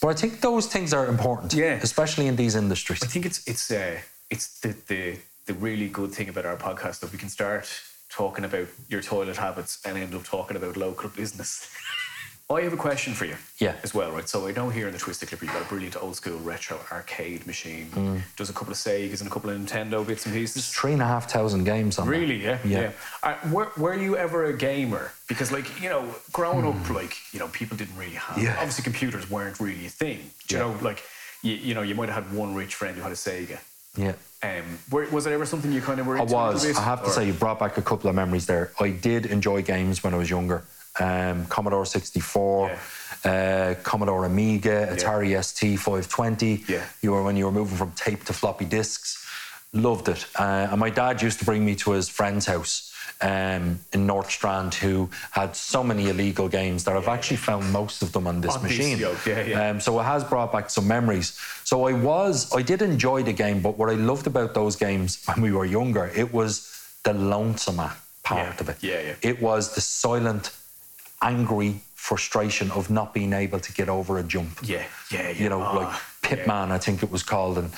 but 0.00 0.08
I 0.08 0.14
think 0.14 0.40
those 0.40 0.66
things 0.66 0.94
are 0.94 1.06
important. 1.06 1.52
Yeah. 1.52 1.78
Especially 1.82 2.26
in 2.26 2.36
these 2.36 2.54
industries. 2.54 3.02
I 3.02 3.06
think 3.06 3.26
it's 3.26 3.46
it's 3.46 3.70
uh, 3.70 3.98
it's 4.30 4.60
the, 4.60 4.74
the 4.86 5.16
the 5.46 5.54
really 5.54 5.88
good 5.88 6.12
thing 6.12 6.28
about 6.30 6.46
our 6.46 6.56
podcast 6.56 7.00
that 7.00 7.12
we 7.12 7.18
can 7.18 7.28
start 7.28 7.68
talking 8.08 8.44
about 8.46 8.66
your 8.88 9.02
toilet 9.02 9.36
habits 9.36 9.78
and 9.84 9.98
end 9.98 10.14
up 10.14 10.24
talking 10.24 10.56
about 10.56 10.76
local 10.78 11.10
business. 11.10 11.68
I 12.50 12.62
have 12.62 12.72
a 12.72 12.76
question 12.76 13.14
for 13.14 13.26
you. 13.26 13.36
Yeah. 13.58 13.76
As 13.84 13.94
well, 13.94 14.10
right? 14.10 14.28
So 14.28 14.48
I 14.48 14.52
know 14.52 14.70
here 14.70 14.88
in 14.88 14.92
the 14.92 14.98
Twisted 14.98 15.28
Clipper 15.28 15.44
you've 15.44 15.54
got 15.54 15.62
a 15.62 15.68
brilliant 15.68 15.96
old 16.02 16.16
school 16.16 16.36
retro 16.40 16.80
arcade 16.90 17.46
machine. 17.46 18.22
Does 18.36 18.50
a 18.50 18.52
couple 18.52 18.72
of 18.72 18.78
Segas 18.78 19.20
and 19.20 19.28
a 19.30 19.32
couple 19.32 19.50
of 19.50 19.60
Nintendo 19.60 20.04
bits 20.04 20.26
and 20.26 20.34
pieces. 20.34 20.68
Three 20.68 20.92
and 20.92 21.00
a 21.00 21.04
half 21.06 21.30
thousand 21.30 21.62
games 21.64 21.98
on 22.00 22.06
that. 22.06 22.10
Really? 22.10 22.42
Yeah. 22.42 22.58
Yeah. 22.64 22.90
Uh, 23.22 23.36
were, 23.52 23.70
were 23.76 23.94
you 23.94 24.16
ever 24.16 24.46
a 24.46 24.56
gamer? 24.56 25.12
Because, 25.28 25.52
like, 25.52 25.80
you 25.80 25.88
know, 25.88 26.12
growing 26.32 26.66
up, 26.66 26.74
Hmm. 26.74 26.94
like, 26.94 27.14
you 27.32 27.38
know, 27.38 27.46
people 27.48 27.76
didn't 27.76 27.96
really 27.96 28.14
have. 28.14 28.36
Yeah. 28.42 28.56
Obviously, 28.58 28.82
computers 28.82 29.30
weren't 29.30 29.60
really 29.60 29.86
a 29.86 29.90
thing. 29.90 30.18
Do 30.48 30.56
you 30.56 30.60
Yeah. 30.62 30.72
know, 30.72 30.78
like, 30.82 31.04
you, 31.42 31.52
you 31.54 31.74
know, 31.74 31.82
you 31.82 31.94
might 31.94 32.08
have 32.08 32.24
had 32.24 32.34
one 32.34 32.54
rich 32.56 32.74
friend 32.74 32.96
who 32.96 33.02
had 33.02 33.12
a 33.12 33.14
Sega. 33.14 33.60
Yeah. 33.96 34.14
Um, 34.42 34.78
were, 34.90 35.06
was 35.10 35.26
it 35.26 35.32
ever 35.32 35.46
something 35.46 35.70
you 35.70 35.82
kind 35.82 36.00
of 36.00 36.06
were 36.08 36.18
I 36.18 36.22
into? 36.22 36.34
a 36.34 36.36
was. 36.36 36.64
I 36.76 36.82
have 36.82 37.04
to 37.04 37.10
say, 37.10 37.26
you 37.26 37.32
brought 37.32 37.60
back 37.60 37.76
a 37.78 37.82
couple 37.82 38.08
of 38.10 38.16
memories 38.16 38.46
there. 38.46 38.72
I 38.80 38.90
did 38.90 39.26
enjoy 39.26 39.62
games 39.62 40.02
when 40.02 40.14
I 40.14 40.16
was 40.16 40.28
younger. 40.30 40.64
Um, 40.98 41.46
Commodore 41.46 41.86
64, 41.86 42.70
uh, 43.24 43.74
Commodore 43.82 44.24
Amiga, 44.24 44.88
Atari 44.90 45.42
ST 45.42 45.78
520. 45.78 46.64
Yeah. 46.68 46.84
You 47.02 47.12
were 47.12 47.22
when 47.22 47.36
you 47.36 47.44
were 47.46 47.52
moving 47.52 47.76
from 47.76 47.92
tape 47.92 48.24
to 48.24 48.32
floppy 48.32 48.64
disks. 48.64 49.24
Loved 49.72 50.08
it. 50.08 50.26
Uh, 50.36 50.68
and 50.70 50.80
my 50.80 50.90
dad 50.90 51.22
used 51.22 51.38
to 51.38 51.44
bring 51.44 51.64
me 51.64 51.74
to 51.76 51.92
his 51.92 52.08
friend's 52.08 52.46
house. 52.46 52.88
Um, 53.22 53.80
in 53.92 54.06
North 54.06 54.30
Strand, 54.30 54.72
who 54.72 55.10
had 55.32 55.54
so 55.54 55.84
many 55.84 56.08
illegal 56.08 56.48
games 56.48 56.84
that 56.84 56.96
I've 56.96 57.06
actually 57.08 57.36
found 57.36 57.70
most 57.70 58.00
of 58.00 58.12
them 58.12 58.26
on 58.26 58.40
this 58.40 58.56
On 58.56 58.62
machine. 58.62 58.98
yeah, 58.98 59.42
yeah. 59.44 59.68
Um, 59.68 59.78
so 59.78 60.00
it 60.00 60.04
has 60.04 60.24
brought 60.24 60.52
back 60.52 60.70
some 60.70 60.88
memories. 60.88 61.38
So 61.64 61.86
I 61.86 61.92
was, 61.92 62.50
I 62.54 62.62
did 62.62 62.80
enjoy 62.80 63.22
the 63.22 63.34
game, 63.34 63.60
but 63.60 63.76
what 63.76 63.90
I 63.90 63.94
loved 63.94 64.26
about 64.26 64.54
those 64.54 64.74
games 64.74 65.22
when 65.26 65.42
we 65.42 65.52
were 65.52 65.66
younger, 65.66 66.06
it 66.16 66.32
was 66.32 66.74
the 67.02 67.12
lonesome 67.12 67.76
part 67.76 68.46
Yeah, 68.46 68.54
of 68.58 68.68
it. 68.70 68.76
yeah, 68.80 69.00
yeah. 69.02 69.14
It 69.20 69.42
was 69.42 69.74
the 69.74 69.82
silent, 69.82 70.50
angry 71.22 71.80
frustration 71.94 72.70
of 72.70 72.90
not 72.90 73.12
being 73.14 73.32
able 73.32 73.60
to 73.60 73.72
get 73.72 73.88
over 73.88 74.18
a 74.18 74.22
jump. 74.22 74.58
Yeah, 74.62 74.84
yeah, 75.10 75.30
yeah. 75.30 75.42
You 75.42 75.48
know, 75.48 75.62
Ah, 75.62 75.72
like 75.76 75.88
yeah. 75.88 75.98
Pitman, 76.22 76.72
I 76.72 76.78
think 76.78 77.02
it 77.02 77.10
was 77.10 77.22
called, 77.22 77.58
and 77.58 77.70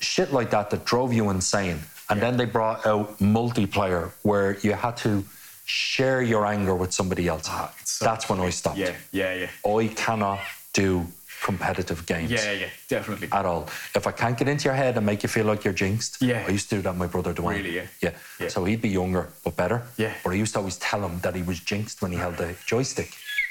shit 0.00 0.32
like 0.32 0.50
that 0.50 0.70
that 0.70 0.84
drove 0.84 1.12
you 1.12 1.30
insane. 1.30 1.80
And 2.08 2.18
Yeah. 2.20 2.30
then 2.30 2.36
they 2.36 2.44
brought 2.46 2.86
out 2.86 3.18
multiplayer 3.18 4.10
where 4.22 4.56
you 4.62 4.72
had 4.74 4.96
to 4.98 5.24
share 5.64 6.22
your 6.22 6.46
anger 6.46 6.74
with 6.74 6.92
somebody 6.92 7.26
else. 7.28 7.48
It's 7.80 7.92
so 7.92 8.04
That's 8.04 8.28
when 8.28 8.40
I 8.40 8.50
stopped. 8.50 8.78
Yeah, 8.78 8.94
yeah, 9.12 9.34
yeah. 9.34 9.50
I 9.78 9.88
cannot 9.88 10.38
do 10.72 11.06
competitive 11.50 12.00
games 12.06 12.30
Yeah, 12.30 12.52
yeah, 12.62 12.70
definitely. 12.88 13.28
at 13.30 13.44
all. 13.50 13.62
If 13.94 14.04
I 14.10 14.12
can't 14.20 14.36
get 14.40 14.48
into 14.48 14.64
your 14.68 14.74
head 14.74 14.96
and 14.96 15.06
make 15.06 15.20
you 15.24 15.28
feel 15.36 15.46
like 15.46 15.60
you're 15.64 15.78
jinxed, 15.84 16.12
Yeah. 16.20 16.44
I 16.48 16.50
used 16.58 16.68
to 16.70 16.76
do 16.76 16.82
that 16.82 16.90
with 16.94 16.98
my 17.04 17.10
brother 17.14 17.32
Dwayne. 17.32 17.56
Really, 17.58 17.76
yeah? 17.76 17.86
yeah. 18.06 18.10
Yeah. 18.40 18.48
So 18.54 18.64
he'd 18.68 18.82
be 18.82 18.92
younger 19.02 19.24
but 19.44 19.54
better. 19.62 19.78
Yeah. 19.96 20.12
But 20.24 20.30
I 20.34 20.36
used 20.44 20.52
to 20.54 20.58
always 20.60 20.76
tell 20.90 21.02
him 21.08 21.14
that 21.24 21.34
he 21.38 21.42
was 21.50 21.58
jinxed 21.70 22.02
when 22.02 22.10
he 22.14 22.18
held 22.24 22.36
the 22.36 22.50
joystick. 22.72 23.10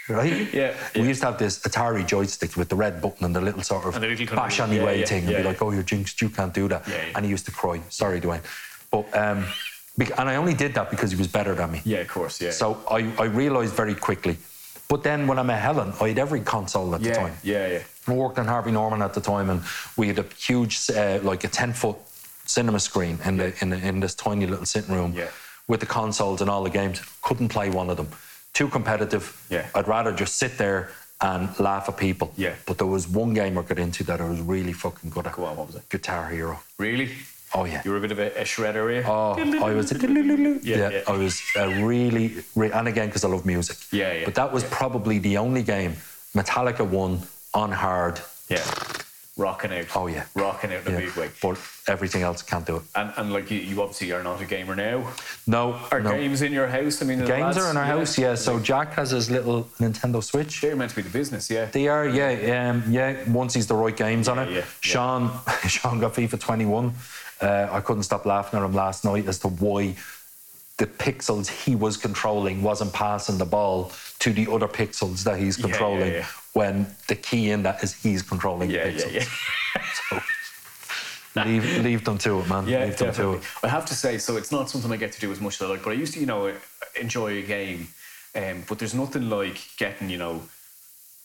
Right? 0.09 0.47
Yeah, 0.61 0.71
We 0.93 1.01
yeah. 1.01 1.07
used 1.13 1.21
to 1.23 1.27
have 1.31 1.39
this 1.45 1.55
Atari 1.67 2.03
joystick 2.15 2.51
with 2.59 2.67
the 2.73 2.75
red 2.85 2.95
button 3.03 3.23
and 3.27 3.33
the 3.37 3.41
little 3.47 3.63
sort 3.71 3.85
of 3.87 3.91
little 3.99 4.35
bash 4.35 4.59
on 4.59 4.69
yeah, 4.71 4.91
yeah, 4.91 5.05
thing 5.11 5.23
and 5.27 5.35
be 5.41 5.43
like, 5.51 5.61
oh, 5.63 5.71
you're 5.75 5.89
jinxed, 5.93 6.21
you 6.23 6.29
can't 6.37 6.53
do 6.61 6.67
that. 6.73 6.81
Yeah, 6.87 6.95
yeah. 6.95 7.15
And 7.15 7.21
he 7.25 7.31
used 7.31 7.45
to 7.49 7.53
cry. 7.61 7.77
Sorry, 7.89 8.19
Dwayne. 8.25 8.43
But 8.93 9.05
um, 9.23 9.39
and 10.19 10.27
I 10.33 10.35
only 10.35 10.53
did 10.53 10.71
that 10.77 10.87
because 10.93 11.09
he 11.13 11.17
was 11.23 11.29
better 11.39 11.53
than 11.55 11.69
me. 11.75 11.79
Yeah, 11.85 12.01
of 12.05 12.09
course, 12.17 12.35
yeah. 12.45 12.51
So 12.51 12.65
I, 12.97 12.99
I 13.17 13.25
realised 13.43 13.73
very 13.83 13.95
quickly. 13.95 14.35
But 14.87 15.03
then 15.03 15.27
when 15.27 15.39
I 15.39 15.43
met 15.43 15.61
Helen, 15.61 15.93
I 15.99 16.09
had 16.09 16.19
every 16.19 16.41
console 16.41 16.93
at 16.95 17.01
the 17.01 17.11
time. 17.13 17.33
yeah, 17.43 17.67
yeah. 17.67 17.79
I 18.07 18.13
worked 18.13 18.37
in 18.37 18.45
Harvey 18.45 18.71
Norman 18.71 19.01
at 19.01 19.13
the 19.13 19.21
time, 19.21 19.49
and 19.49 19.61
we 19.97 20.07
had 20.07 20.19
a 20.19 20.25
huge, 20.37 20.89
uh, 20.91 21.19
like 21.23 21.43
a 21.43 21.47
ten 21.47 21.73
foot 21.73 21.95
cinema 22.45 22.79
screen 22.79 23.17
in 23.25 23.37
the 23.37 23.53
in, 23.61 23.69
the, 23.71 23.77
in 23.87 23.99
this 23.99 24.13
tiny 24.13 24.45
little 24.45 24.65
sitting 24.65 24.93
room 24.93 25.13
Yeah. 25.15 25.29
with 25.67 25.79
the 25.79 25.87
consoles 25.87 26.41
and 26.41 26.49
all 26.49 26.63
the 26.63 26.69
games. 26.69 27.01
Couldn't 27.23 27.49
play 27.49 27.69
one 27.71 27.89
of 27.89 27.97
them. 27.97 28.09
Too 28.53 28.67
competitive. 28.67 29.35
Yeah. 29.49 29.65
I'd 29.73 29.87
rather 29.87 30.11
just 30.11 30.37
sit 30.37 30.57
there 30.59 30.89
and 31.21 31.49
laugh 31.59 31.89
at 31.89 31.97
people. 31.97 32.31
Yeah. 32.37 32.53
But 32.67 32.77
there 32.77 32.87
was 32.87 33.07
one 33.07 33.33
game 33.33 33.57
I 33.57 33.63
got 33.63 33.79
into 33.79 34.03
that 34.03 34.21
I 34.21 34.29
was 34.29 34.39
really 34.41 34.73
fucking 34.73 35.09
good 35.09 35.25
at. 35.25 35.33
Go 35.33 35.45
on, 35.45 35.57
what 35.57 35.67
was 35.67 35.75
it? 35.77 35.89
Guitar 35.89 36.29
Hero. 36.29 36.59
Really? 36.77 37.09
Oh 37.57 37.63
yeah. 37.63 37.81
You 37.85 37.91
were 37.91 37.97
a 37.97 38.01
bit 38.01 38.11
of 38.11 38.19
a, 38.19 38.31
a 38.41 38.43
shredder, 38.43 38.83
were? 38.85 39.03
Oh, 39.09 39.35
I 39.65 39.73
was. 39.73 39.91
A, 39.91 39.95
Yeah, 40.61 40.89
yeah. 40.89 41.01
I 41.07 41.17
was 41.17 41.41
really, 41.55 42.43
re- 42.55 42.71
and 42.71 42.87
again 42.87 43.07
because 43.07 43.23
I 43.23 43.29
love 43.29 43.45
music. 43.45 43.77
Yeah, 43.91 44.11
yeah, 44.11 44.25
But 44.25 44.35
that 44.35 44.51
was 44.51 44.63
yeah. 44.63 44.69
probably 44.71 45.19
the 45.19 45.37
only 45.37 45.63
game 45.63 45.95
Metallica 46.35 46.85
won 46.87 47.21
on 47.53 47.71
hard. 47.71 48.19
Yeah. 48.49 48.61
Rocking 49.37 49.73
out. 49.73 49.87
Oh 49.95 50.07
yeah, 50.07 50.25
Rocking 50.33 50.71
out 50.73 50.85
in 50.87 50.95
a 50.95 50.99
Yeah. 50.99 51.05
big 51.05 51.15
way. 51.17 51.29
But 51.41 51.57
everything 51.87 52.21
else 52.23 52.41
can't 52.41 52.65
do 52.65 52.77
it. 52.77 52.83
And, 52.95 53.11
and 53.17 53.33
like 53.33 53.51
you, 53.51 53.59
you 53.59 53.81
obviously 53.81 54.11
are 54.13 54.23
not 54.23 54.41
a 54.41 54.45
gamer 54.45 54.75
now. 54.75 55.11
No, 55.45 55.73
Are 55.91 55.99
no. 55.99 56.11
games 56.11 56.41
in 56.41 56.53
your 56.53 56.67
house? 56.67 57.01
I 57.01 57.05
mean, 57.05 57.19
the 57.19 57.25
Games 57.25 57.41
lads- 57.41 57.57
are 57.57 57.69
in 57.69 57.75
our 57.77 57.83
house, 57.83 58.17
yeah. 58.17 58.35
So 58.35 58.59
Jack 58.59 58.93
has 58.93 59.11
his 59.11 59.29
little 59.29 59.65
Nintendo 59.79 60.23
Switch. 60.23 60.61
They're 60.61 60.75
meant 60.77 60.91
to 60.91 60.95
be 60.95 61.01
the 61.01 61.09
business, 61.09 61.49
yeah. 61.49 61.65
They 61.65 61.87
are, 61.89 62.07
yeah, 62.07 62.69
um, 62.69 62.83
yeah. 62.89 63.29
Once 63.29 63.53
he's 63.53 63.67
the 63.67 63.75
right 63.75 63.95
games 63.95 64.29
on 64.29 64.39
it. 64.39 64.49
yeah, 64.49 64.57
yeah. 64.59 64.65
Sean, 64.79 65.31
Sean 65.67 65.99
got 65.99 66.13
FIFA 66.13 66.39
21. 66.39 66.93
Uh, 67.41 67.67
I 67.71 67.81
couldn't 67.81 68.03
stop 68.03 68.25
laughing 68.25 68.59
at 68.59 68.65
him 68.65 68.73
last 68.73 69.03
night 69.05 69.27
as 69.27 69.39
to 69.39 69.47
why 69.49 69.95
the 70.77 70.85
pixels 70.87 71.47
he 71.47 71.75
was 71.75 71.95
controlling 71.97 72.61
wasn't 72.61 72.91
passing 72.93 73.37
the 73.37 73.45
ball 73.45 73.91
to 74.19 74.33
the 74.33 74.49
other 74.51 74.67
pixels 74.67 75.23
that 75.23 75.39
he's 75.39 75.57
Yeah, 75.57 75.65
yeah, 75.67 75.71
controlling 75.71 76.13
yeah. 76.13 76.25
when 76.53 76.87
the 77.07 77.15
key 77.15 77.51
in 77.51 77.63
that 77.63 77.83
is 77.83 77.93
he's 78.01 78.21
controlling 78.21 78.69
Yeah, 78.69 78.89
the 78.89 78.91
yeah, 78.91 79.23
pixels. 79.23 80.11
yeah. 80.11 80.19
Leave, 81.45 81.83
leave 81.83 82.05
them 82.05 82.17
to 82.19 82.39
it, 82.39 82.47
man. 82.47 82.65
Yeah, 82.65 82.85
leave 82.85 82.95
them 82.95 83.07
to 83.07 83.11
definitely. 83.11 83.37
it. 83.39 83.43
I 83.63 83.67
have 83.67 83.85
to 83.87 83.93
say, 83.93 84.17
so 84.17 84.37
it's 84.37 84.53
not 84.53 84.69
something 84.69 84.89
I 84.89 84.95
get 84.95 85.11
to 85.11 85.19
do 85.19 85.33
as 85.33 85.41
much 85.41 85.55
as 85.55 85.63
I 85.63 85.69
like, 85.69 85.83
but 85.83 85.89
I 85.89 85.93
used 85.93 86.13
to, 86.13 86.19
you 86.21 86.25
know, 86.25 86.53
enjoy 86.99 87.39
a 87.39 87.41
game. 87.41 87.89
Um, 88.33 88.63
but 88.69 88.79
there's 88.79 88.93
nothing 88.93 89.29
like 89.29 89.59
getting, 89.75 90.09
you 90.09 90.17
know, 90.17 90.43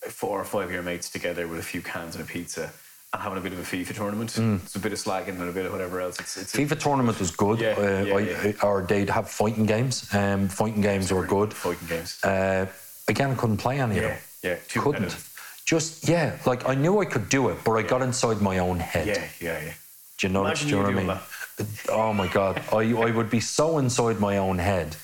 four 0.09 0.37
or 0.39 0.43
five 0.43 0.65
of 0.65 0.71
your 0.73 0.83
mates 0.83 1.09
together 1.09 1.47
with 1.47 1.59
a 1.59 1.63
few 1.63 1.81
cans 1.81 2.15
and 2.15 2.23
a 2.25 2.27
pizza 2.27 2.71
and 3.13 3.21
having 3.21 3.37
a 3.37 3.41
bit 3.41 3.51
of 3.53 3.59
a 3.59 3.63
FIFA 3.63 3.95
tournament. 3.95 4.37
It's 4.37 4.75
a 4.75 4.79
bit 4.79 4.93
of 4.93 4.99
slagging 4.99 5.39
and 5.39 5.49
a 5.49 5.51
bit 5.51 5.65
of 5.65 5.71
whatever 5.73 5.99
else. 5.99 6.17
It's, 6.19 6.37
it's 6.37 6.53
FIFA 6.55 6.79
tournament 6.79 7.19
was 7.19 7.31
good. 7.31 7.59
Yeah, 7.59 7.75
uh, 7.77 8.03
yeah, 8.03 8.13
I, 8.15 8.19
yeah. 8.19 8.53
Or 8.63 8.83
they'd 8.83 9.09
have 9.09 9.29
fighting 9.29 9.65
games. 9.65 10.13
Um, 10.13 10.47
fighting 10.47 10.81
games 10.81 11.11
were 11.11 11.25
good. 11.25 11.53
Fighting 11.53 11.87
games. 11.89 12.23
Uh, 12.23 12.67
again, 13.09 13.31
I 13.31 13.35
couldn't 13.35 13.57
play 13.57 13.79
any 13.81 13.97
of 13.97 14.03
them. 14.03 14.17
yeah. 14.43 14.55
Too 14.67 14.81
couldn't. 14.81 15.15
Just 15.65 16.07
yeah, 16.07 16.37
like 16.45 16.67
I 16.67 16.73
knew 16.73 16.99
I 17.01 17.05
could 17.05 17.29
do 17.29 17.49
it, 17.49 17.57
but 17.63 17.73
I 17.73 17.81
got 17.83 18.01
inside 18.01 18.41
my 18.41 18.57
own 18.59 18.79
head. 18.79 19.07
Yeah, 19.07 19.27
yeah, 19.39 19.63
yeah. 19.63 19.73
Do 20.17 20.27
you 20.27 20.33
know, 20.33 20.45
Imagine 20.45 20.69
do 20.69 20.75
you 20.75 20.81
know 20.81 20.87
what 20.87 20.93
I 20.93 21.03
mean? 21.03 21.19
doing 21.57 21.69
Oh 21.89 22.13
my 22.13 22.27
god, 22.27 22.61
I, 22.73 22.93
I 22.93 23.11
would 23.11 23.29
be 23.29 23.39
so 23.39 23.77
inside 23.77 24.19
my 24.19 24.37
own 24.37 24.57
head. 24.57 24.95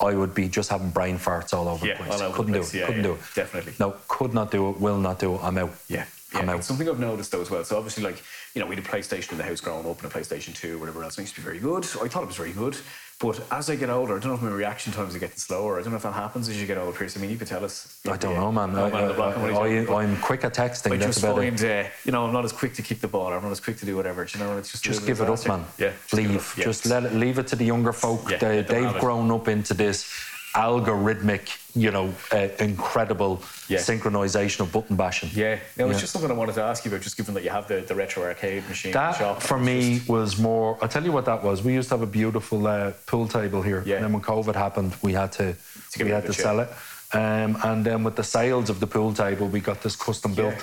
I 0.00 0.14
would 0.14 0.34
be 0.34 0.48
just 0.48 0.68
having 0.70 0.90
brain 0.90 1.16
farts 1.18 1.54
all 1.54 1.68
over 1.68 1.86
Yeah, 1.86 1.96
the 1.98 2.04
place. 2.04 2.20
over 2.20 2.28
the 2.28 2.34
couldn't 2.34 2.54
place. 2.54 2.70
do 2.72 2.76
it. 2.76 2.80
Yeah, 2.80 2.86
couldn't 2.86 3.02
yeah, 3.04 3.08
do 3.10 3.14
it. 3.14 3.20
definitely. 3.36 3.72
No, 3.78 3.94
could 4.08 4.34
not 4.34 4.50
do 4.50 4.70
it. 4.70 4.80
Will 4.80 4.98
not 4.98 5.18
do 5.20 5.34
it. 5.36 5.40
I'm 5.44 5.56
out. 5.58 5.70
Yeah. 5.88 6.04
Yeah. 6.34 6.60
Something 6.60 6.88
I've 6.88 6.98
noticed 6.98 7.32
though 7.32 7.40
as 7.40 7.50
well. 7.50 7.64
So 7.64 7.76
obviously, 7.76 8.02
like 8.02 8.22
you 8.54 8.60
know, 8.60 8.66
we 8.66 8.76
had 8.76 8.84
a 8.84 8.88
PlayStation 8.88 9.32
in 9.32 9.38
the 9.38 9.44
house 9.44 9.60
growing 9.60 9.88
up, 9.88 10.02
and 10.02 10.12
a 10.12 10.14
PlayStation 10.14 10.54
Two, 10.54 10.76
or 10.76 10.78
whatever 10.78 11.02
else. 11.02 11.18
It 11.18 11.22
used 11.22 11.34
to 11.34 11.40
be 11.40 11.44
very 11.44 11.58
good. 11.58 11.84
I 11.84 12.08
thought 12.08 12.22
it 12.22 12.26
was 12.26 12.36
very 12.36 12.52
good. 12.52 12.76
But 13.22 13.40
as 13.52 13.70
I 13.70 13.76
get 13.76 13.88
older, 13.88 14.16
I 14.16 14.18
don't 14.18 14.30
know 14.30 14.34
if 14.34 14.42
my 14.42 14.50
reaction 14.50 14.92
times 14.92 15.14
are 15.14 15.18
getting 15.20 15.36
slower. 15.36 15.78
I 15.78 15.82
don't 15.82 15.92
know 15.92 15.96
if 15.96 16.02
that 16.02 16.12
happens 16.12 16.48
as 16.48 16.60
you 16.60 16.66
get 16.66 16.76
older, 16.76 16.96
Pierce. 16.96 17.16
I 17.16 17.20
mean, 17.20 17.30
you 17.30 17.36
could 17.36 17.46
tell 17.46 17.64
us. 17.64 18.00
I 18.10 18.16
don't 18.16 18.34
know, 18.34 18.50
man. 18.50 18.70
I, 18.70 18.90
man 18.90 18.94
on 18.94 19.08
the 19.08 19.14
block, 19.14 19.36
I'm 19.36 19.42
only 19.44 19.54
joking, 19.54 19.84
but 19.86 19.94
I, 19.94 20.04
am 20.04 20.16
quick 20.20 20.42
at 20.42 20.54
texting. 20.54 20.92
I 20.92 20.96
That's 20.96 21.14
just 21.14 21.18
about 21.24 21.38
it. 21.38 21.58
find, 21.60 21.86
uh, 21.86 21.88
you 22.04 22.10
know, 22.10 22.26
I'm 22.26 22.32
not 22.32 22.44
as 22.44 22.52
quick 22.52 22.74
to 22.74 22.82
kick 22.82 23.00
the 23.00 23.06
ball. 23.06 23.32
I'm 23.32 23.42
not 23.42 23.52
as 23.52 23.60
quick 23.60 23.76
to 23.76 23.86
do 23.86 23.96
whatever. 23.96 24.24
do 24.24 24.38
You 24.38 24.44
know, 24.44 24.58
it's 24.58 24.72
just 24.72 24.82
Just 24.82 25.06
give 25.06 25.20
it 25.20 25.28
up, 25.28 25.46
man. 25.46 25.64
Yeah, 25.78 25.92
just 26.08 26.14
leave. 26.14 26.54
Just 26.56 26.86
let 26.86 27.04
it. 27.04 27.14
Leave 27.14 27.38
it 27.38 27.46
to 27.48 27.56
the 27.56 27.64
younger 27.64 27.92
folk. 27.92 28.28
Yeah, 28.28 28.38
they, 28.38 28.62
they've 28.62 28.84
have 28.84 29.00
grown 29.00 29.30
up 29.30 29.46
into 29.46 29.72
this 29.72 30.12
algorithmic, 30.54 31.58
you 31.74 31.90
know, 31.90 32.12
uh, 32.32 32.48
incredible 32.58 33.42
Yeah. 33.68 33.78
synchronization 33.78 34.60
of 34.60 34.72
button 34.72 34.96
bashing. 34.96 35.30
Yeah, 35.32 35.58
no, 35.76 35.86
it's 35.88 35.96
Yeah. 35.96 36.00
just 36.02 36.12
something 36.12 36.30
I 36.30 36.34
wanted 36.34 36.54
to 36.56 36.62
ask 36.62 36.84
you 36.84 36.90
about, 36.90 37.00
just 37.02 37.16
given 37.16 37.34
that 37.34 37.42
you 37.42 37.50
have 37.50 37.68
the, 37.68 37.80
the 37.80 37.94
retro 37.94 38.22
arcade 38.24 38.68
machine. 38.68 38.90
in 38.90 38.92
the 38.92 38.98
That 38.98 39.16
shop. 39.16 39.42
for 39.42 39.58
me 39.58 39.96
just- 39.98 40.08
was 40.08 40.38
more. 40.38 40.78
I'll 40.82 40.88
tell 40.88 41.04
you 41.04 41.12
what 41.12 41.24
that 41.24 41.42
was. 41.42 41.62
We 41.62 41.72
used 41.74 41.88
to 41.88 41.94
have 41.96 42.02
a 42.02 42.06
beautiful 42.06 42.66
uh, 42.66 42.92
pool 43.06 43.26
table 43.28 43.62
here, 43.62 43.82
Yeah. 43.86 43.96
and 43.96 44.04
then 44.04 44.12
when 44.12 44.22
COVID 44.22 44.54
happened, 44.54 44.94
we 45.02 45.12
had 45.14 45.32
to, 45.32 45.54
get 45.96 46.04
we 46.06 46.10
had 46.12 46.26
to 46.26 46.32
sell 46.34 46.60
it. 46.60 46.68
Um, 47.14 47.58
and 47.64 47.84
then 47.84 48.04
with 48.04 48.16
the 48.16 48.24
sales 48.24 48.70
of 48.70 48.80
the 48.80 48.86
pool 48.86 49.12
table, 49.12 49.46
we 49.48 49.60
got 49.60 49.82
this 49.82 49.96
custom 49.96 50.34
built. 50.34 50.54
Yeah. 50.54 50.62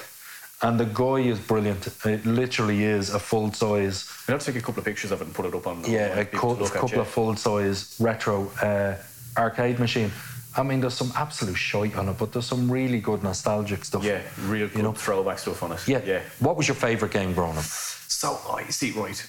And 0.62 0.78
the 0.80 0.86
guy 0.86 1.20
is 1.30 1.40
brilliant. 1.40 1.88
It 2.06 2.26
literally 2.26 2.84
is 2.84 3.12
a 3.12 3.20
full 3.20 3.54
size. 3.54 4.06
We'll 4.28 4.36
have 4.36 4.44
to 4.46 4.52
take 4.52 4.62
a 4.62 4.66
couple 4.66 4.80
of 4.80 4.86
pictures 4.86 5.12
of 5.12 5.22
it 5.22 5.26
and 5.26 5.34
put 5.34 5.46
it 5.46 5.56
up 5.56 5.66
on. 5.68 5.84
Yeah, 5.86 6.08
a 6.08 6.16
to 6.16 6.20
at, 6.22 6.32
couple 6.34 7.00
of 7.00 7.08
full 7.08 7.34
size 7.38 7.96
retro 8.00 8.52
uh, 8.62 8.96
arcade 9.38 9.80
machine. 9.80 10.12
I 10.58 10.64
mean, 10.64 10.82
there's 10.82 10.96
some 10.96 11.12
absolute 11.16 11.56
shite 11.56 11.96
on 11.96 12.10
it, 12.10 12.18
but 12.18 12.34
there's 12.34 12.46
some 12.48 12.70
really 12.72 13.00
good 13.00 13.24
nostalgic 13.24 13.86
stuff. 13.86 14.04
Yeah, 14.04 14.22
real 14.42 14.68
good 14.68 14.78
You 14.78 14.84
know? 14.84 14.94
throwback 14.94 15.40
stuff 15.40 15.62
on 15.64 15.72
it. 15.74 15.88
Yeah. 15.88 16.02
yeah. 16.06 16.22
What 16.40 16.58
was 16.58 16.68
your 16.68 16.76
favourite 16.76 17.14
game 17.14 17.34
growing 17.34 17.58
up? 17.58 17.64
So 17.64 18.38
I 18.52 18.64
see, 18.66 18.92
right. 18.92 19.24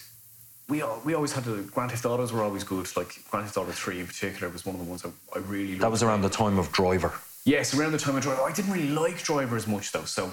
We 0.68 0.82
all, 0.82 1.00
we 1.04 1.14
always 1.14 1.32
had 1.32 1.44
the 1.44 1.62
Grand 1.74 1.90
Theft 1.90 2.06
Autos 2.06 2.32
were 2.32 2.42
always 2.42 2.64
good. 2.64 2.88
Like 2.96 3.22
Grand 3.30 3.44
Theft 3.46 3.58
Auto 3.58 3.72
Three 3.72 4.00
in 4.00 4.06
particular 4.06 4.48
was 4.50 4.64
one 4.64 4.74
of 4.76 4.80
the 4.80 4.88
ones 4.88 5.04
I, 5.04 5.10
I 5.36 5.40
really. 5.42 5.74
That 5.74 5.90
was 5.90 6.02
around 6.02 6.22
the 6.22 6.28
time 6.30 6.58
of 6.58 6.70
Driver. 6.72 7.12
Yes, 7.50 7.74
around 7.74 7.92
the 7.92 7.98
time 7.98 8.14
I 8.16 8.20
drove, 8.20 8.38
I 8.38 8.52
didn't 8.52 8.72
really 8.72 8.90
like 8.90 9.22
Driver 9.22 9.56
as 9.56 9.66
much 9.66 9.90
though. 9.90 10.04
So 10.04 10.30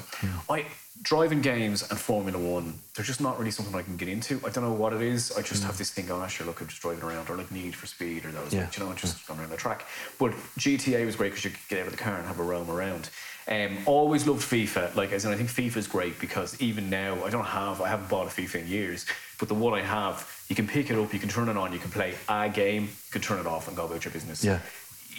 I 0.50 0.66
driving 1.02 1.42
games 1.42 1.88
and 1.90 2.00
Formula 2.00 2.38
One, 2.38 2.80
they're 2.96 3.06
just 3.06 3.22
not 3.22 3.38
really 3.38 3.52
something 3.52 3.74
I 3.76 3.82
can 3.82 3.98
get 3.98 4.08
into. 4.08 4.40
I 4.46 4.50
don't 4.50 4.64
know 4.64 4.74
what 4.74 4.94
it 4.94 5.02
is. 5.02 5.32
I 5.38 5.42
just 5.42 5.64
have 5.64 5.78
this 5.78 5.90
thing. 5.92 6.10
Oh, 6.12 6.26
sure, 6.28 6.46
look, 6.46 6.62
I'm 6.62 6.68
just 6.68 6.82
driving 6.82 7.04
around, 7.04 7.30
or 7.30 7.38
like 7.38 7.52
Need 7.52 7.76
for 7.76 7.88
Speed, 7.88 8.26
or 8.26 8.32
those. 8.32 8.54
Yeah. 8.54 8.62
like, 8.62 8.78
you 8.78 8.84
know, 8.84 8.94
just 8.94 9.28
going 9.28 9.40
around 9.40 9.50
the 9.50 9.58
track. 9.58 9.86
But 10.20 10.32
GTA 10.60 11.06
was 11.06 11.16
great 11.16 11.30
because 11.30 11.46
you 11.46 11.52
could 11.52 11.68
get 11.70 11.80
out 11.80 11.88
of 11.88 11.92
the 11.92 11.98
car 11.98 12.18
and 12.18 12.28
have 12.28 12.40
a 12.40 12.44
roam 12.44 12.70
around. 12.70 13.10
Um, 13.48 13.78
always 13.86 14.28
loved 14.28 14.42
FIFA. 14.42 14.96
Like, 14.96 15.12
as 15.12 15.26
in, 15.26 15.32
I 15.32 15.36
think 15.36 15.50
FIFA 15.50 15.78
is 15.78 15.88
great 15.88 16.20
because 16.20 16.60
even 16.62 16.90
now, 16.90 17.24
I 17.24 17.30
don't 17.30 17.46
have, 17.46 17.82
I 17.82 17.88
haven't 17.88 18.10
bought 18.10 18.28
a 18.28 18.30
FIFA 18.30 18.62
in 18.62 18.68
years, 18.68 19.06
but 19.40 19.48
the 19.48 19.56
one 19.56 19.74
I 19.74 19.82
have, 19.82 20.30
you 20.50 20.56
can 20.56 20.68
pick 20.68 20.90
it 20.90 20.98
up, 20.98 21.14
you 21.14 21.20
can 21.20 21.30
turn 21.30 21.48
it 21.48 21.58
on, 21.58 21.72
you 21.72 21.80
can 21.80 21.92
play 21.92 22.16
a 22.28 22.50
game, 22.50 22.84
you 22.84 23.12
can 23.12 23.22
turn 23.22 23.40
it 23.40 23.48
off 23.48 23.68
and 23.68 23.78
go 23.78 23.86
about 23.86 24.04
your 24.04 24.12
business. 24.12 24.44
Yeah. 24.44 24.60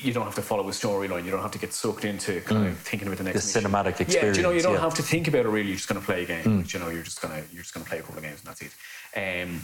You 0.02 0.12
don't 0.12 0.24
have 0.24 0.34
to 0.36 0.42
follow 0.42 0.68
a 0.68 0.70
storyline. 0.70 1.24
You 1.24 1.30
don't 1.30 1.42
have 1.42 1.50
to 1.52 1.58
get 1.58 1.72
sucked 1.72 2.04
into 2.04 2.40
kind 2.42 2.66
of 2.66 2.78
thinking 2.78 3.08
about 3.08 3.18
the 3.18 3.24
next 3.24 3.52
The 3.52 3.60
cinematic 3.60 4.12
Yeah, 4.12 4.32
do 4.32 4.38
you 4.38 4.42
know, 4.42 4.50
you 4.50 4.62
don't 4.62 4.74
yeah. 4.74 4.80
have 4.80 4.94
to 4.94 5.02
think 5.02 5.28
about 5.28 5.46
it 5.46 5.48
really. 5.48 5.68
You're 5.68 5.76
just 5.76 5.88
going 5.88 6.00
to 6.00 6.06
play 6.06 6.22
a 6.22 6.26
game. 6.26 6.64
You 6.72 6.78
know, 6.78 6.88
you're 6.88 7.02
just 7.02 7.20
going 7.20 7.34
to 7.34 7.52
you're 7.52 7.62
just 7.62 7.74
going 7.74 7.84
to 7.84 7.88
play 7.90 7.98
a 7.98 8.02
couple 8.02 8.18
of 8.18 8.22
games 8.22 8.40
and 8.40 8.48
that's 8.48 8.62
it. 8.62 9.44
Um, 9.44 9.62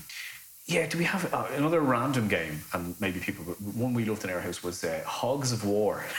yeah, 0.67 0.87
do 0.87 0.97
we 0.97 1.05
have 1.05 1.33
uh, 1.35 1.47
another 1.57 1.81
random 1.81 2.27
game? 2.27 2.63
And 2.73 2.99
maybe 3.01 3.21
people, 3.21 3.45
one 3.45 3.93
we 3.93 4.05
loved 4.07 4.25
in 4.25 4.31
our 4.31 4.41
house 4.41 4.63
was 4.63 4.83
uh, 4.83 5.03
Hogs 5.05 5.53
of 5.53 5.65
War. 5.65 6.05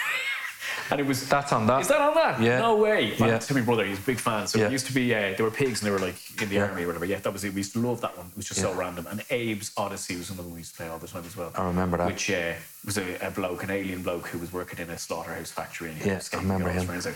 and 0.91 0.99
it 0.99 1.05
was 1.05 1.28
That's 1.28 1.51
on 1.51 1.68
that. 1.68 1.82
Is 1.82 1.88
that 1.88 2.01
on 2.01 2.13
that? 2.16 2.39
Yeah. 2.41 2.59
No 2.59 2.76
way. 2.76 3.16
My, 3.20 3.28
Yeah. 3.28 3.38
to 3.39 3.53
my 3.53 3.61
brother, 3.61 3.86
he's 3.86 3.99
a 3.99 4.01
big 4.01 4.20
fan. 4.20 4.47
So 4.47 4.59
Yeah. 4.59 4.66
it 4.68 4.72
used 4.72 4.86
to 4.88 4.93
be 4.93 5.13
uh, 5.13 5.34
they 5.36 5.43
were 5.43 5.51
pigs 5.51 5.82
and 5.82 5.88
they 5.88 5.91
were 5.91 5.99
like 5.99 6.16
in 6.41 6.49
the 6.49 6.55
Yeah. 6.55 6.66
army 6.66 6.84
or 6.84 6.88
whatever. 6.88 7.05
Yeah, 7.05 7.20
that 7.20 7.32
was 7.34 7.43
it. 7.43 7.49
We 7.53 7.57
used 7.57 7.74
to 7.74 7.80
love 7.80 8.01
that 8.01 8.18
one. 8.18 8.28
It 8.28 8.38
was 8.38 8.45
just 8.47 8.61
so 8.61 8.74
random. 8.74 9.07
And 9.09 9.22
Abe's 9.32 9.72
Oddysee 9.76 10.18
was 10.18 10.30
another 10.30 10.43
one 10.47 10.53
we 10.53 10.59
used 10.59 10.72
to 10.72 10.78
play 10.78 10.88
all 10.89 10.99
the 10.99 11.07
time 11.07 11.24
as 11.26 11.36
well. 11.36 11.51
I 11.55 11.66
remember 11.66 11.97
that. 11.97 12.07
Which 12.07 12.30
uh, 12.32 12.53
was 12.86 12.97
a, 12.97 13.18
a 13.28 13.32
bloke, 13.32 13.63
an 13.63 13.70
alien 13.72 14.01
bloke 14.03 14.28
who 14.28 14.38
was 14.39 14.51
working 14.53 14.80
in 14.80 14.89
a 14.89 14.97
slaughterhouse 14.97 15.51
factory. 15.51 15.89
And 15.89 15.97
he 15.97 16.09
Yeah, 16.09 16.20
I 16.34 16.38
remember 16.38 16.70
him. 16.70 16.86
friends. 16.86 17.07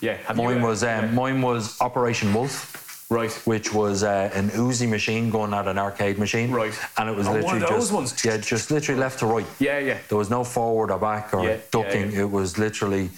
Yeah, 0.00 0.16
have 0.26 0.36
you, 0.36 0.42
Mine 0.44 0.62
uh, 0.62 0.66
was 0.66 0.82
um, 0.82 0.88
yeah. 0.88 1.10
mine 1.12 1.42
was 1.42 1.80
Operation 1.80 2.32
Wolf. 2.34 2.84
Right. 3.10 3.30
which 3.46 3.72
was 3.72 4.02
uh, 4.02 4.30
an 4.34 4.50
Uzi 4.50 4.88
machine 4.88 5.30
going 5.30 5.52
at 5.54 5.66
an 5.66 5.78
arcade 5.78 6.18
machine. 6.18 6.50
Right. 6.50 6.74
And 6.96 7.08
it 7.08 7.16
was 7.16 7.26
Oh, 7.28 7.32
literally 7.32 7.60
just 7.60 7.92
ones. 7.92 8.24
yeah, 8.24 8.36
just 8.38 8.70
literally 8.70 9.00
left 9.00 9.18
to 9.20 9.26
right. 9.26 9.46
Yeah, 9.58 9.78
yeah. 9.78 9.98
There 10.08 10.18
was 10.18 10.30
no 10.30 10.44
forward 10.44 10.90
or 10.90 10.98
back 10.98 11.32
or 11.34 11.42
Yeah, 11.44 11.50
yeah, 11.50 11.56
ducking. 11.70 12.12
yeah. 12.12 12.20
It 12.20 12.30
was 12.30 12.58
literally 12.58 13.10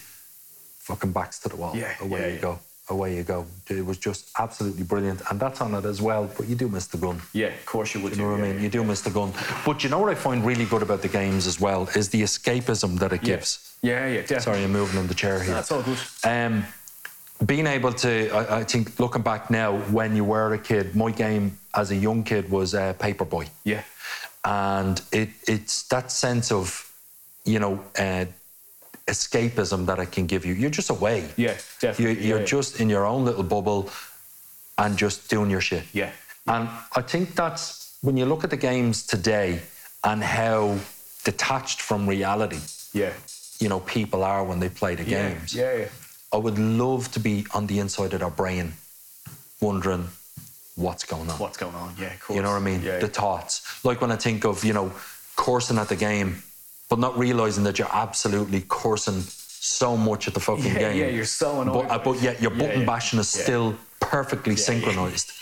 fucking 0.78 1.12
backs 1.12 1.38
to 1.40 1.48
the 1.48 1.56
wall. 1.56 1.74
Yeah, 1.76 1.92
away 2.00 2.20
yeah, 2.20 2.26
you 2.28 2.34
yeah. 2.34 2.40
go. 2.40 2.58
Away 2.88 3.16
you 3.16 3.22
go. 3.22 3.46
It 3.68 3.86
was 3.86 3.98
just 3.98 4.30
absolutely 4.36 4.82
brilliant, 4.82 5.22
and 5.30 5.38
that's 5.38 5.60
on 5.60 5.76
it 5.76 5.84
as 5.84 6.02
well. 6.02 6.28
But 6.36 6.48
you 6.48 6.56
do 6.56 6.66
miss 6.68 6.88
the 6.88 6.98
gun. 6.98 7.22
Yeah, 7.32 7.46
of 7.46 7.64
course 7.64 7.94
you 7.94 8.00
would. 8.00 8.16
You 8.16 8.22
know 8.24 8.30
what 8.32 8.40
I 8.40 8.42
mean? 8.42 8.56
yeah. 8.56 8.62
You 8.62 8.68
do 8.68 8.82
miss 8.82 9.00
the 9.00 9.10
gun. 9.10 9.32
But 9.64 9.84
you 9.84 9.90
know 9.90 10.00
what 10.00 10.10
I 10.10 10.16
find 10.16 10.44
really 10.44 10.64
good 10.64 10.82
about 10.82 11.00
the 11.00 11.06
games 11.06 11.46
as 11.46 11.60
well 11.60 11.88
is 11.94 12.08
the 12.08 12.22
escapism 12.22 12.98
that 12.98 13.12
it 13.12 13.22
gives. 13.22 13.76
Yeah, 13.80 14.08
yeah, 14.08 14.22
definitely. 14.22 14.42
Sorry, 14.42 14.64
I'm 14.64 14.72
moving 14.72 14.98
on 14.98 15.06
the 15.06 15.14
chair 15.14 15.40
here. 15.40 15.54
That's 15.54 15.70
all 15.70 15.82
good. 15.82 15.98
Um, 16.24 16.64
being 17.46 17.66
able 17.66 17.92
to, 17.92 18.30
I, 18.30 18.58
I 18.60 18.64
think, 18.64 18.98
looking 18.98 19.22
back 19.22 19.50
now, 19.50 19.78
when 19.90 20.14
you 20.16 20.24
were 20.24 20.52
a 20.54 20.58
kid, 20.58 20.94
my 20.94 21.10
game 21.10 21.58
as 21.74 21.90
a 21.90 21.96
young 21.96 22.22
kid 22.22 22.50
was 22.50 22.74
uh, 22.74 22.94
Paperboy, 22.98 23.48
Yeah. 23.64 23.82
and 24.44 25.00
it 25.12 25.30
it's 25.46 25.84
that 25.88 26.10
sense 26.12 26.52
of, 26.52 26.90
you 27.44 27.58
know, 27.58 27.80
uh, 27.98 28.26
escapism 29.06 29.86
that 29.86 29.98
it 29.98 30.12
can 30.12 30.26
give 30.26 30.44
you. 30.44 30.54
You're 30.54 30.70
just 30.70 30.90
away. 30.90 31.28
Yeah, 31.36 31.52
You, 31.52 31.56
definitely. 31.80 32.26
you're 32.26 32.40
yeah, 32.40 32.44
just 32.44 32.80
in 32.80 32.88
your 32.90 33.06
own 33.06 33.24
little 33.24 33.42
bubble, 33.42 33.90
and 34.78 34.96
just 34.96 35.28
doing 35.30 35.50
your 35.50 35.60
shit. 35.60 35.84
Yeah. 35.92 36.10
And 36.46 36.68
I 36.96 37.02
think 37.02 37.34
that's 37.34 37.96
when 38.02 38.16
you 38.16 38.24
look 38.26 38.44
at 38.44 38.50
the 38.50 38.56
games 38.56 39.06
today 39.06 39.60
and 40.04 40.22
how 40.22 40.78
detached 41.24 41.80
from 41.82 42.08
reality, 42.08 42.60
Yeah. 42.92 43.12
you 43.58 43.68
know, 43.68 43.80
people 43.80 44.24
are 44.24 44.42
when 44.44 44.58
they 44.60 44.68
play 44.70 44.94
the 44.94 45.04
Yeah. 45.04 45.28
games. 45.28 45.54
Yeah, 45.54 45.76
yeah. 45.76 45.88
I 46.32 46.36
would 46.36 46.58
love 46.58 47.10
to 47.12 47.20
be 47.20 47.46
on 47.54 47.66
the 47.66 47.78
inside 47.80 48.12
of 48.14 48.20
their 48.20 48.30
brain, 48.30 48.74
wondering 49.60 50.08
what's 50.76 51.04
going 51.04 51.28
on. 51.28 51.38
What's 51.38 51.56
going 51.58 51.74
on? 51.74 51.94
Yeah, 51.98 52.12
of 52.14 52.20
course. 52.20 52.36
You 52.36 52.42
know 52.42 52.50
what 52.50 52.56
I 52.62 52.64
mean? 52.64 52.82
Yeah. 52.82 52.98
The 52.98 53.08
thoughts. 53.08 53.84
Like 53.84 54.00
when 54.00 54.12
I 54.12 54.16
think 54.16 54.44
of, 54.44 54.64
you 54.64 54.72
know, 54.72 54.92
coursing 55.36 55.78
at 55.78 55.88
the 55.88 55.96
game, 55.96 56.42
but 56.88 56.98
not 56.98 57.18
realizing 57.18 57.64
that 57.64 57.78
you're 57.78 57.92
absolutely 57.92 58.60
coursing 58.62 59.20
so 59.22 59.96
much 59.96 60.28
at 60.28 60.34
the 60.34 60.40
fucking 60.40 60.64
Yeah, 60.64 60.78
game. 60.78 60.98
yeah, 60.98 61.06
you're 61.08 61.24
so 61.24 61.60
annoyed 61.60 61.88
But, 61.88 61.90
uh, 61.90 61.98
but 62.04 62.22
yet 62.22 62.40
your 62.40 62.50
button 62.50 62.86
bashing 62.86 63.18
is 63.18 63.28
still 63.28 63.76
perfectly 64.00 64.56
synchronized. 64.56 65.32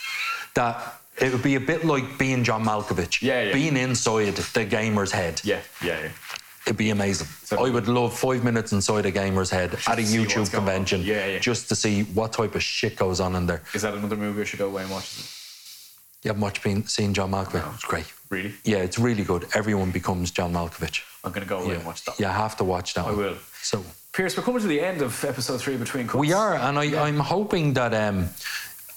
That 0.55 0.95
it 1.21 1.31
would 1.31 1.43
be 1.43 1.55
a 1.55 1.59
bit 1.59 1.85
like 1.85 2.17
being 2.17 2.43
John 2.43 2.63
Malkovich. 2.65 3.21
Yeah, 3.21 3.43
yeah. 3.43 3.53
Being 3.53 3.77
inside 3.77 4.35
the 4.35 4.65
gamer's 4.65 5.11
head. 5.11 5.41
yeah, 5.43 5.61
yeah, 5.83 5.99
yeah. 6.01 6.09
It'd 6.65 6.77
be 6.77 6.89
amazing. 6.91 7.27
So- 7.43 7.65
I 7.65 7.69
would 7.69 7.87
love 7.87 8.17
five 8.17 8.43
minutes 8.43 8.71
inside 8.73 9.05
a 9.05 9.11
gamer's 9.11 9.49
head 9.49 9.73
at 9.87 9.99
a 9.99 10.01
to 10.01 10.05
see 10.07 10.19
what's 10.19 10.33
YouTube 10.33 10.51
convention 10.51 11.01
Yeah, 11.01 11.25
yeah. 11.25 11.39
just 11.39 11.69
to 11.69 11.75
see 11.75 12.03
what 12.03 12.33
type 12.33 12.55
of 12.55 12.63
shit 12.63 12.95
goes 12.95 13.19
on 13.19 13.35
in 13.35 13.45
there. 13.45 13.61
Is 13.73 13.81
that 13.83 13.93
another 13.93 14.17
movie 14.17 14.41
I 14.41 14.43
should 14.45 14.59
go 14.59 14.67
away 14.67 14.83
and 14.83 14.91
watch? 14.91 15.09
You 16.23 16.29
haven't 16.29 16.41
much 16.41 16.61
been 16.61 16.85
seen 16.85 17.13
John 17.13 17.31
Malkovich? 17.31 17.73
It's 17.75 17.83
great. 17.85 18.05
Really? 18.29 18.53
Yeah, 18.65 18.77
it's 18.79 18.99
really 18.99 19.23
good. 19.23 19.47
Everyone 19.55 19.89
becomes 19.91 20.31
John 20.31 20.51
Malkovich. 20.53 21.01
I'm 21.23 21.31
going 21.31 21.43
to 21.43 21.49
go 21.49 21.59
away 21.59 21.75
and 21.75 21.85
watch 21.85 22.03
that. 22.05 22.19
You 22.19 22.25
have 22.25 22.57
to 22.57 22.63
watch 22.65 22.93
that. 22.95 23.05
I 23.05 23.11
one. 23.11 23.17
will. 23.17 23.35
So 23.61 23.83
Pierce, 24.13 24.35
we're 24.37 24.43
coming 24.43 24.61
to 24.61 24.67
the 24.67 24.81
end 24.81 25.01
of 25.01 25.23
episode 25.23 25.61
three 25.61 25.77
Between 25.77 26.07
Cuts. 26.07 26.15
we 26.19 26.33
are, 26.33 26.55
and 26.55 26.77
I, 26.77 27.07
I'm 27.07 27.19
hoping 27.19 27.73
that 27.73 27.93
um, 27.93 28.27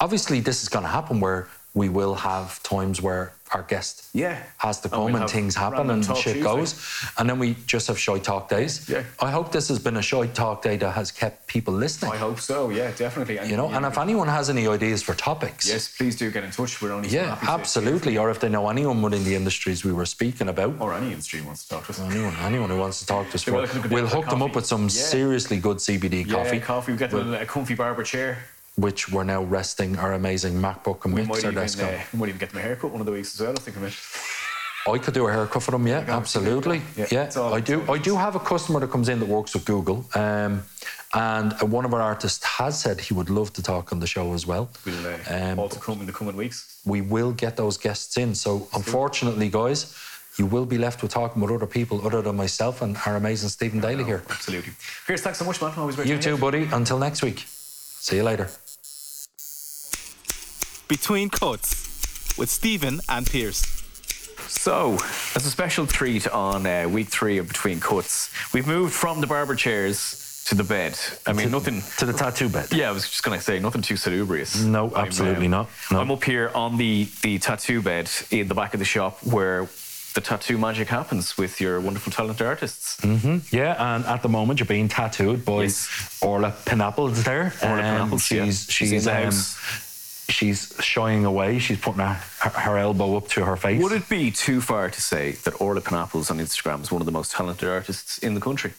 obviously 0.01 0.39
this 0.41 0.63
is 0.63 0.69
going 0.69 0.83
to 0.83 0.89
happen 0.89 1.19
where 1.19 1.47
we 1.73 1.87
will 1.89 2.13
have 2.15 2.61
times 2.63 3.01
where 3.01 3.33
our 3.53 3.61
guest 3.63 4.05
Yeah. 4.13 4.37
has 4.57 4.79
to 4.81 4.89
come 4.89 5.05
we'll 5.13 5.15
and 5.21 5.29
things 5.29 5.55
happen 5.55 5.89
and 5.91 6.03
shit 6.05 6.15
Tuesday. 6.23 6.41
goes, 6.41 6.75
and 7.17 7.29
then 7.29 7.37
we 7.39 7.55
just 7.67 7.87
have 7.87 7.99
shy 7.99 8.17
talk 8.19 8.49
days. 8.49 8.87
Yeah. 8.89 9.03
I 9.19 9.29
hope 9.31 9.51
this 9.51 9.67
has 9.69 9.79
been 9.79 9.97
a 9.97 10.01
shy 10.01 10.27
talk 10.27 10.61
day 10.63 10.75
that 10.77 10.91
has 10.91 11.11
kept 11.11 11.45
people 11.47 11.73
listening. 11.73 12.11
I 12.11 12.17
hope 12.17 12.39
so. 12.39 12.69
Yeah, 12.71 12.91
definitely. 12.91 13.39
you 13.47 13.55
know, 13.57 13.69
and 13.69 13.85
if 13.85 13.97
anyone 13.97 14.27
has 14.27 14.49
any 14.49 14.67
ideas 14.67 15.03
for 15.03 15.13
topics, 15.13 15.67
yes, 15.67 15.87
please 15.95 16.15
do 16.15 16.31
get 16.31 16.43
in 16.43 16.51
touch. 16.51 16.81
We're 16.81 16.91
only 16.93 17.09
yeah, 17.09 17.37
absolutely. 17.47 18.17
Or 18.17 18.29
if 18.31 18.39
they 18.39 18.49
know 18.49 18.69
anyone 18.69 19.01
within 19.01 19.23
the 19.23 19.35
industries 19.35 19.83
we 19.85 19.93
were 19.93 20.05
speaking 20.07 20.49
about, 20.49 20.75
Or 20.79 20.93
any 20.93 21.11
industry 21.11 21.41
wants 21.41 21.63
to 21.65 21.69
talk 21.75 21.85
to 21.85 21.91
us. 21.91 21.99
anyone, 21.99 22.35
anyone 22.41 22.69
who 22.69 22.77
wants 22.77 22.99
to 22.99 23.05
talk 23.05 23.29
to 23.29 23.35
us, 23.35 23.45
we'll 23.89 24.07
hook 24.07 24.29
them 24.29 24.41
up 24.41 24.55
with 24.55 24.65
some 24.65 24.83
Yeah. 24.83 24.89
seriously 24.89 25.57
good 25.59 25.77
CBD 25.77 26.23
Yeah, 26.25 26.35
coffee, 26.35 26.59
coffee. 26.59 26.91
We 26.93 26.97
get 26.97 27.11
them 27.11 27.33
a 27.33 27.45
comfy 27.45 27.75
barber 27.75 28.03
chair. 28.03 28.37
Which 28.75 29.09
we're 29.11 29.23
now 29.23 29.43
resting 29.43 29.97
our 29.97 30.13
amazing 30.13 30.53
MacBook 30.55 31.05
and 31.05 31.13
We 31.13 31.21
might, 31.21 31.29
mixer 31.29 31.47
even, 31.51 31.61
desk 31.61 31.81
uh, 31.83 31.91
we 32.11 32.19
might 32.19 32.29
even 32.29 32.39
get 32.39 32.49
them 32.49 32.59
a 32.59 32.61
haircut 32.61 32.91
one 32.91 32.99
of 33.01 33.05
the 33.05 33.11
weeks 33.11 33.33
as 33.35 33.41
well. 33.41 33.51
I 33.51 33.55
think 33.61 33.77
of 33.77 33.83
it. 33.83 33.93
I 34.85 34.97
could 34.97 35.13
do 35.13 35.27
a 35.27 35.31
haircut 35.31 35.63
for 35.63 35.71
them, 35.71 35.87
yeah, 35.87 36.03
absolutely. 36.09 36.81
yeah, 36.97 37.07
Yeah, 37.09 37.29
all- 37.37 37.53
I 37.53 37.61
do. 37.61 37.83
I 37.89 37.97
do 37.97 38.17
have 38.17 38.35
a 38.35 38.39
customer 38.39 38.81
that 38.81 38.91
comes 38.91 39.07
in 39.07 39.19
that 39.19 39.29
works 39.29 39.53
with 39.53 39.63
Google, 39.63 40.03
um, 40.15 40.61
and 41.13 41.53
uh, 41.61 41.65
one 41.65 41.85
of 41.85 41.93
our 41.93 42.01
artists 42.01 42.43
has 42.43 42.81
said 42.81 42.99
he 42.99 43.13
would 43.13 43.29
love 43.29 43.53
to 43.53 43.61
talk 43.63 43.93
on 43.93 43.99
the 44.01 44.07
show 44.07 44.33
as 44.33 44.45
well. 44.45 44.69
We'll 44.85 45.07
uh, 45.07 45.17
Um, 45.29 45.59
also 45.59 45.79
come 45.79 46.01
in 46.01 46.05
the 46.05 46.11
coming 46.11 46.35
weeks. 46.35 46.81
we 46.85 46.99
will 46.99 47.31
get 47.31 47.55
those 47.55 47.77
guests 47.77 48.17
in. 48.17 48.35
So, 48.35 48.67
unfortunately, 48.73 49.49
guys, 49.49 49.95
you 50.37 50.47
will 50.47 50.65
be 50.65 50.77
left 50.77 51.01
with 51.01 51.11
talking 51.13 51.41
with 51.41 51.51
other 51.51 51.67
people 51.67 52.05
other 52.05 52.21
than 52.21 52.35
myself 52.35 52.81
and 52.81 52.97
our 53.05 53.15
amazing 53.15 53.49
Stephen 53.49 53.79
Daly 53.79 54.03
here. 54.03 54.23
Absolutely. 54.29 54.73
Pierce, 55.07 55.21
thanks 55.21 55.39
so 55.39 55.45
much, 55.45 55.61
man. 55.61 55.71
Always 55.77 55.95
great 55.95 56.07
You 56.09 56.17
to 56.17 56.21
too, 56.23 56.37
buddy. 56.37 56.67
Until 56.73 56.97
next 56.99 57.21
week. 57.23 57.45
See 57.47 58.17
you 58.17 58.23
later. 58.23 58.49
Between 60.87 61.29
Cuts 61.29 62.35
with 62.37 62.49
Stephen 62.49 62.99
and 63.09 63.25
Pierce. 63.25 63.63
So, 64.47 64.93
as 65.35 65.45
a 65.45 65.49
special 65.49 65.87
treat 65.87 66.27
on 66.27 66.65
uh, 66.65 66.87
week 66.89 67.07
three 67.07 67.37
of 67.37 67.47
Between 67.47 67.79
Cuts, 67.79 68.29
we've 68.53 68.67
moved 68.67 68.93
from 68.93 69.21
the 69.21 69.27
barber 69.27 69.55
chairs 69.55 70.43
to 70.47 70.55
the 70.55 70.63
bed. 70.63 70.99
I 71.25 71.33
mean, 71.33 71.49
nothing. 71.51 71.81
To 71.99 72.05
the 72.05 72.13
tattoo 72.13 72.49
bed. 72.49 72.71
Yeah, 72.71 72.89
I 72.89 72.91
was 72.91 73.03
just 73.09 73.23
going 73.23 73.37
to 73.37 73.43
say 73.43 73.59
nothing 73.59 73.81
too 73.81 73.95
salubrious. 73.95 74.61
No, 74.63 74.89
I'm, 74.93 75.07
absolutely 75.07 75.45
um, 75.45 75.51
not. 75.51 75.69
No. 75.91 75.99
I'm 76.01 76.11
up 76.11 76.23
here 76.23 76.51
on 76.53 76.77
the, 76.77 77.07
the 77.21 77.39
tattoo 77.39 77.81
bed 77.81 78.09
in 78.29 78.47
the 78.49 78.55
back 78.55 78.73
of 78.73 78.79
the 78.79 78.85
shop 78.85 79.19
where 79.23 79.67
the 80.13 80.21
tattoo 80.21 80.57
magic 80.57 80.89
happens 80.89 81.37
with 81.37 81.59
your 81.61 81.79
wonderful 81.79 82.11
talented 82.11 82.45
artists. 82.45 83.03
Yeah, 83.51 83.95
and 83.95 84.05
at 84.05 84.21
the 84.21 84.29
moment 84.29 84.59
you're 84.59 84.67
being 84.67 84.89
tattooed 84.89 85.43
by 85.45 85.63
Yes. 85.63 86.19
Orla 86.21 86.53
Pineapples 86.65 87.23
there. 87.23 87.53
Orla 87.63 87.75
Um, 87.77 87.81
Pineapples, 88.09 88.29
yeah. 88.31 88.45
she's 88.45 88.65
She's 88.69 88.89
she's 88.89 88.91
in 88.91 89.03
the 89.13 89.17
um, 89.17 89.23
house. 89.23 89.89
She's 90.33 90.75
shying 90.79 91.23
away. 91.25 91.59
She's 91.59 91.77
putting 91.79 91.99
her, 92.01 92.13
her, 92.13 92.77
elbow 92.77 93.15
up 93.15 93.27
to 93.29 93.45
her 93.45 93.55
face. 93.55 93.81
Would 93.81 93.91
it 93.93 94.09
be 94.09 94.31
too 94.31 94.59
far 94.61 94.89
to 94.89 95.01
say 95.01 95.31
that 95.43 95.61
Orla 95.61 95.81
Pineapples 95.81 96.29
on 96.31 96.39
Instagram 96.39 96.81
is 96.81 96.91
one 96.91 97.01
of 97.01 97.05
the 97.05 97.11
most 97.11 97.31
talented 97.31 97.69
artists 97.69 98.17
in 98.17 98.33
the 98.33 98.41
country? 98.41 98.71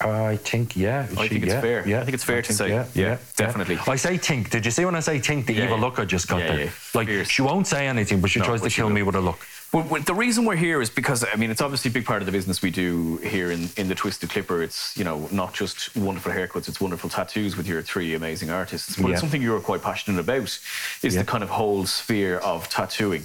I 0.00 0.36
think 0.36 0.76
yeah. 0.76 1.06
I 1.16 1.22
she- 1.22 1.28
think 1.30 1.44
it's 1.44 1.52
yeah, 1.54 1.60
fair. 1.60 1.88
Yeah, 1.88 2.00
I 2.00 2.04
think 2.04 2.14
it's 2.14 2.22
fair 2.24 2.40
to 2.42 2.46
think, 2.52 2.58
say. 2.58 2.68
Yeah, 2.68 2.86
Yeah, 2.94 3.18
definitely. 3.36 3.78
I 3.86 3.96
say 3.96 4.16
think. 4.16 4.50
Did 4.50 4.64
you 4.64 4.70
see 4.70 4.84
when 4.84 4.94
I 4.94 5.00
say 5.00 5.18
think? 5.18 5.46
The 5.46 5.54
Yeah, 5.54 5.64
evil 5.64 5.78
yeah. 5.78 5.84
look 5.84 5.98
I 5.98 6.04
just 6.04 6.28
got 6.28 6.38
Yeah, 6.40 6.46
there. 6.48 6.60
yeah. 6.66 6.70
Like 6.94 7.08
Fierce. 7.08 7.28
she 7.28 7.42
won't 7.42 7.66
say 7.66 7.88
anything, 7.88 8.20
but 8.20 8.30
she 8.30 8.38
No, 8.38 8.44
tries 8.44 8.60
to 8.62 8.70
kill 8.70 8.90
me 8.90 9.02
with 9.02 9.16
a 9.16 9.20
look. 9.20 9.40
Well, 9.70 9.84
the 10.00 10.14
reason 10.14 10.46
we're 10.46 10.56
here 10.56 10.80
is 10.80 10.88
because 10.88 11.24
I 11.30 11.36
mean 11.36 11.50
it's 11.50 11.60
obviously 11.60 11.90
a 11.90 11.92
big 11.92 12.06
part 12.06 12.22
of 12.22 12.26
the 12.26 12.32
business 12.32 12.62
we 12.62 12.70
do 12.70 13.18
here 13.18 13.50
in, 13.50 13.68
in 13.76 13.88
the 13.88 13.94
Twisted 13.94 14.30
Clipper. 14.30 14.62
It's 14.62 14.96
you 14.96 15.04
know 15.04 15.28
not 15.30 15.52
just 15.52 15.94
wonderful 15.94 16.32
haircuts, 16.32 16.68
it's 16.68 16.80
wonderful 16.80 17.10
tattoos 17.10 17.54
with 17.56 17.66
your 17.68 17.82
three 17.82 18.14
amazing 18.14 18.48
artists. 18.50 18.96
But 18.96 19.08
Yeah. 19.08 19.12
it's 19.12 19.20
something 19.20 19.42
you're 19.42 19.60
quite 19.60 19.82
passionate 19.82 20.20
about 20.20 20.58
is 21.02 21.14
Yeah. 21.14 21.20
the 21.20 21.24
kind 21.24 21.42
of 21.42 21.50
whole 21.50 21.84
sphere 21.86 22.38
of 22.38 22.68
tattooing. 22.70 23.24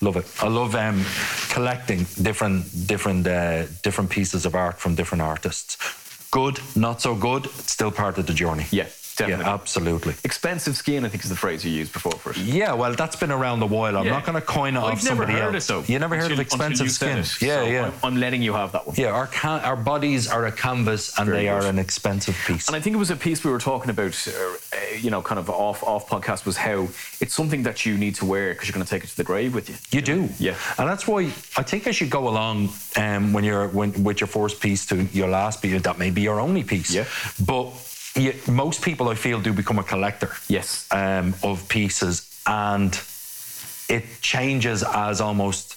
Love 0.00 0.16
it. 0.16 0.26
I 0.40 0.48
love 0.48 0.74
um, 0.74 1.04
collecting 1.50 2.06
different 2.20 2.86
different 2.86 3.26
uh, 3.26 3.66
different 3.82 4.08
pieces 4.10 4.46
of 4.46 4.54
art 4.54 4.78
from 4.80 4.94
different 4.94 5.20
artists. 5.22 5.76
good, 6.30 6.58
not 6.74 7.02
so 7.02 7.14
good, 7.14 7.44
it's 7.44 7.72
still 7.72 7.90
part 7.90 8.16
of 8.16 8.24
the 8.26 8.32
journey. 8.32 8.64
Yeah, 8.70 8.86
definitely. 9.16 9.44
Yeah, 9.44 9.54
absolutely. 9.54 10.14
Expensive 10.24 10.76
skin, 10.76 11.04
I 11.04 11.08
think, 11.08 11.22
is 11.24 11.30
the 11.30 11.36
phrase 11.36 11.64
you 11.64 11.70
used 11.72 11.92
before 11.92 12.12
for 12.12 12.30
it. 12.30 12.38
Yeah, 12.38 12.72
well, 12.72 12.94
that's 12.94 13.16
been 13.16 13.30
around 13.32 13.62
a 13.62 13.66
while. 13.66 13.96
I'm 13.96 14.04
Yeah. 14.06 14.12
not 14.12 14.24
going 14.24 14.34
to 14.36 14.40
coin 14.46 14.76
it 14.76 14.80
I've 14.80 14.94
off 14.94 15.00
somebody 15.00 15.32
heard 15.34 15.54
else. 15.54 15.64
it 15.64 15.72
though. 15.72 15.84
You 15.86 15.98
never 15.98 16.16
heard 16.16 16.24
until- 16.30 16.40
of 16.40 16.46
expensive 16.46 16.86
until 16.86 16.86
you 16.86 16.90
said 16.90 17.24
skin? 17.26 17.48
it. 17.48 17.50
Yeah, 17.52 17.64
So 17.64 17.70
yeah. 17.70 17.84
I'm, 17.86 17.92
I'm 18.14 18.16
letting 18.20 18.42
you 18.42 18.52
have 18.54 18.72
that 18.72 18.86
one. 18.86 18.96
yeah, 18.98 19.08
our 19.08 19.26
can- 19.28 19.60
our 19.60 19.76
bodies 19.76 20.28
are 20.28 20.46
a 20.46 20.52
canvas 20.52 21.18
and 21.18 21.26
Very 21.28 21.42
they 21.42 21.48
are 21.48 21.64
an 21.66 21.78
expensive 21.78 22.36
piece. 22.46 22.66
And 22.68 22.76
I 22.76 22.80
think 22.80 22.94
it 22.94 22.98
was 22.98 23.10
a 23.10 23.16
piece 23.16 23.44
we 23.44 23.50
were 23.50 23.58
talking 23.58 23.90
about, 23.90 24.14
uh, 24.28 24.30
uh, 24.32 24.78
you 25.00 25.10
know, 25.10 25.22
kind 25.22 25.38
of 25.38 25.48
off 25.50 25.82
off 25.82 26.08
podcast 26.08 26.44
was 26.46 26.56
how 26.56 26.88
it's 27.20 27.34
something 27.34 27.62
that 27.64 27.84
you 27.86 27.96
need 27.98 28.14
to 28.16 28.24
wear 28.24 28.52
because 28.52 28.68
you're 28.68 28.74
going 28.74 28.84
to 28.86 28.90
take 28.90 29.04
it 29.04 29.08
to 29.08 29.16
the 29.16 29.24
grave 29.24 29.54
with 29.54 29.68
you. 29.68 29.76
You 29.90 30.02
do, 30.02 30.28
Yeah. 30.38 30.54
and 30.78 30.88
that's 30.88 31.06
why 31.06 31.22
I 31.56 31.62
think 31.62 31.86
as 31.86 32.00
you 32.00 32.06
go 32.06 32.28
along, 32.28 32.70
um, 32.96 33.32
when 33.32 33.44
you're 33.44 33.68
when, 33.68 34.04
with 34.04 34.20
your 34.20 34.28
first 34.28 34.60
piece 34.60 34.86
to 34.86 35.02
your 35.12 35.28
last 35.28 35.60
piece, 35.62 35.80
that 35.82 35.98
may 35.98 36.10
be 36.10 36.22
your 36.22 36.40
only 36.40 36.62
piece. 36.64 36.90
Yeah. 36.94 37.04
But 37.44 37.72
you, 38.14 38.34
most 38.46 38.82
people, 38.82 39.08
I 39.08 39.14
feel, 39.14 39.40
do 39.40 39.52
become 39.52 39.78
a 39.78 39.82
collector. 39.82 40.30
Yes. 40.48 40.86
Um, 40.90 41.34
of 41.42 41.68
pieces, 41.68 42.28
and 42.46 42.98
it 43.88 44.04
changes 44.20 44.82
as 44.82 45.20
almost 45.20 45.76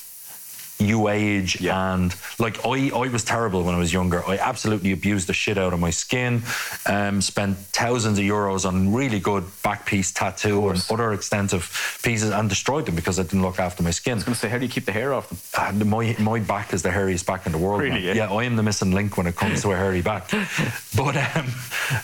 you 0.77 1.07
age 1.07 1.61
Yeah. 1.61 1.93
and 1.93 2.13
like 2.37 2.65
I, 2.65 2.89
I 2.93 3.07
was 3.07 3.23
terrible 3.23 3.63
when 3.63 3.75
I 3.75 3.77
was 3.77 3.93
younger. 3.93 4.23
I 4.27 4.37
absolutely 4.37 4.91
abused 4.91 5.27
the 5.27 5.33
shit 5.33 5.57
out 5.57 5.71
of 5.73 5.79
my 5.79 5.89
skin. 5.89 6.41
Um, 6.85 7.21
spent 7.21 7.57
thousands 7.57 8.19
of 8.19 8.25
euros 8.25 8.65
on 8.65 8.93
really 8.93 9.19
good 9.19 9.45
back 9.63 9.85
piece 9.85 10.11
tattoo 10.11 10.69
and 10.69 10.85
other 10.91 11.13
extensive 11.13 11.99
pieces 12.03 12.31
and 12.31 12.49
destroyed 12.49 12.85
them 12.85 12.95
because 12.95 13.19
I 13.19 13.23
didn't 13.23 13.41
look 13.41 13.59
after 13.59 13.83
my 13.83 13.91
skin. 13.91 14.13
I 14.13 14.15
was 14.15 14.23
going 14.25 14.33
to 14.33 14.39
say, 14.39 14.49
how 14.49 14.57
do 14.57 14.65
you 14.65 14.71
keep 14.71 14.85
the 14.85 14.91
hair 14.91 15.13
off 15.13 15.29
them? 15.29 15.39
And 15.57 15.85
my 15.89 16.15
my 16.19 16.39
back 16.39 16.73
is 16.73 16.81
the 16.83 16.89
hairiest 16.89 17.25
back 17.25 17.45
in 17.45 17.51
the 17.53 17.57
world. 17.57 17.81
Really, 17.81 18.03
man. 18.05 18.15
yeah? 18.17 18.31
I 18.31 18.43
am 18.43 18.55
the 18.57 18.63
missing 18.63 18.91
link 18.91 19.17
when 19.17 19.27
it 19.27 19.35
comes 19.35 19.61
to 19.61 19.71
a 19.71 19.75
hairy 19.75 20.01
back. 20.01 20.29
But 20.95 21.17
um, 21.17 21.47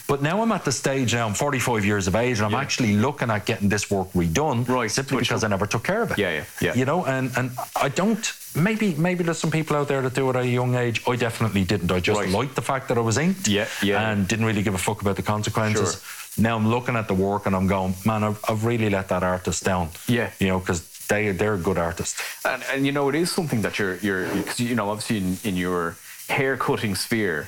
but 0.07 0.21
now 0.21 0.41
I'm 0.41 0.51
at 0.51 0.65
the 0.65 0.71
stage 0.71 1.13
now. 1.13 1.25
I'm 1.25 1.33
45 1.33 1.85
years 1.85 2.07
of 2.07 2.15
age, 2.15 2.37
and 2.39 2.45
I'm 2.45 2.51
Yeah. 2.51 2.59
actually 2.59 2.93
looking 2.97 3.29
at 3.31 3.45
getting 3.45 3.69
this 3.69 3.89
work 3.89 4.11
redone. 4.13 4.67
Right, 4.67 4.91
Simply 4.91 5.19
because 5.19 5.43
I 5.45 5.47
never 5.47 5.65
took 5.65 5.83
care 5.83 6.01
of 6.01 6.11
it. 6.11 6.17
Yeah, 6.17 6.31
yeah, 6.31 6.43
yeah. 6.59 6.73
You 6.75 6.85
know, 6.85 7.05
and 7.05 7.31
and 7.37 7.51
I 7.81 7.87
don't. 7.89 8.33
Maybe 8.53 8.93
maybe 8.95 9.23
there's 9.23 9.37
some 9.39 9.51
people 9.51 9.75
out 9.77 9.87
there 9.87 10.01
that 10.01 10.13
do 10.13 10.29
it 10.29 10.35
at 10.35 10.43
a 10.43 10.47
young 10.47 10.75
age. 10.75 11.01
I 11.07 11.15
definitely 11.15 11.63
didn't. 11.63 11.91
I 11.91 11.99
just 11.99 12.19
Right. 12.19 12.29
liked 12.29 12.55
the 12.55 12.61
fact 12.61 12.87
that 12.89 12.97
I 12.97 13.01
was 13.01 13.17
inked. 13.17 13.47
Yeah, 13.47 13.67
yeah. 13.81 14.09
And 14.11 14.27
didn't 14.27 14.45
really 14.45 14.61
give 14.63 14.73
a 14.73 14.77
fuck 14.77 15.01
about 15.01 15.15
the 15.15 15.21
consequences. 15.21 16.01
Now 16.37 16.55
I'm 16.57 16.67
looking 16.69 16.95
at 16.95 17.07
the 17.07 17.13
work 17.13 17.45
and 17.45 17.55
I'm 17.55 17.67
going, 17.67 17.93
man, 18.05 18.23
I've, 18.23 18.39
I've 18.49 18.65
really 18.65 18.89
let 18.89 19.07
that 19.09 19.23
artist 19.23 19.63
down. 19.63 19.89
Yeah. 20.07 20.31
You 20.39 20.47
know, 20.47 20.59
because 20.59 20.81
they 21.07 21.31
they're 21.31 21.55
a 21.55 21.57
good 21.57 21.77
artist. 21.77 22.17
And, 22.45 22.63
and 22.73 22.85
you 22.85 22.91
know, 22.91 23.07
it 23.09 23.15
is 23.15 23.31
something 23.31 23.61
that 23.61 23.79
you're, 23.79 23.95
you're, 23.97 24.27
you 24.57 24.75
know, 24.75 24.89
obviously 24.89 25.17
in, 25.17 25.37
in 25.43 25.55
your 25.55 25.95
hair 26.27 26.57
cutting 26.57 26.95
sphere, 26.95 27.47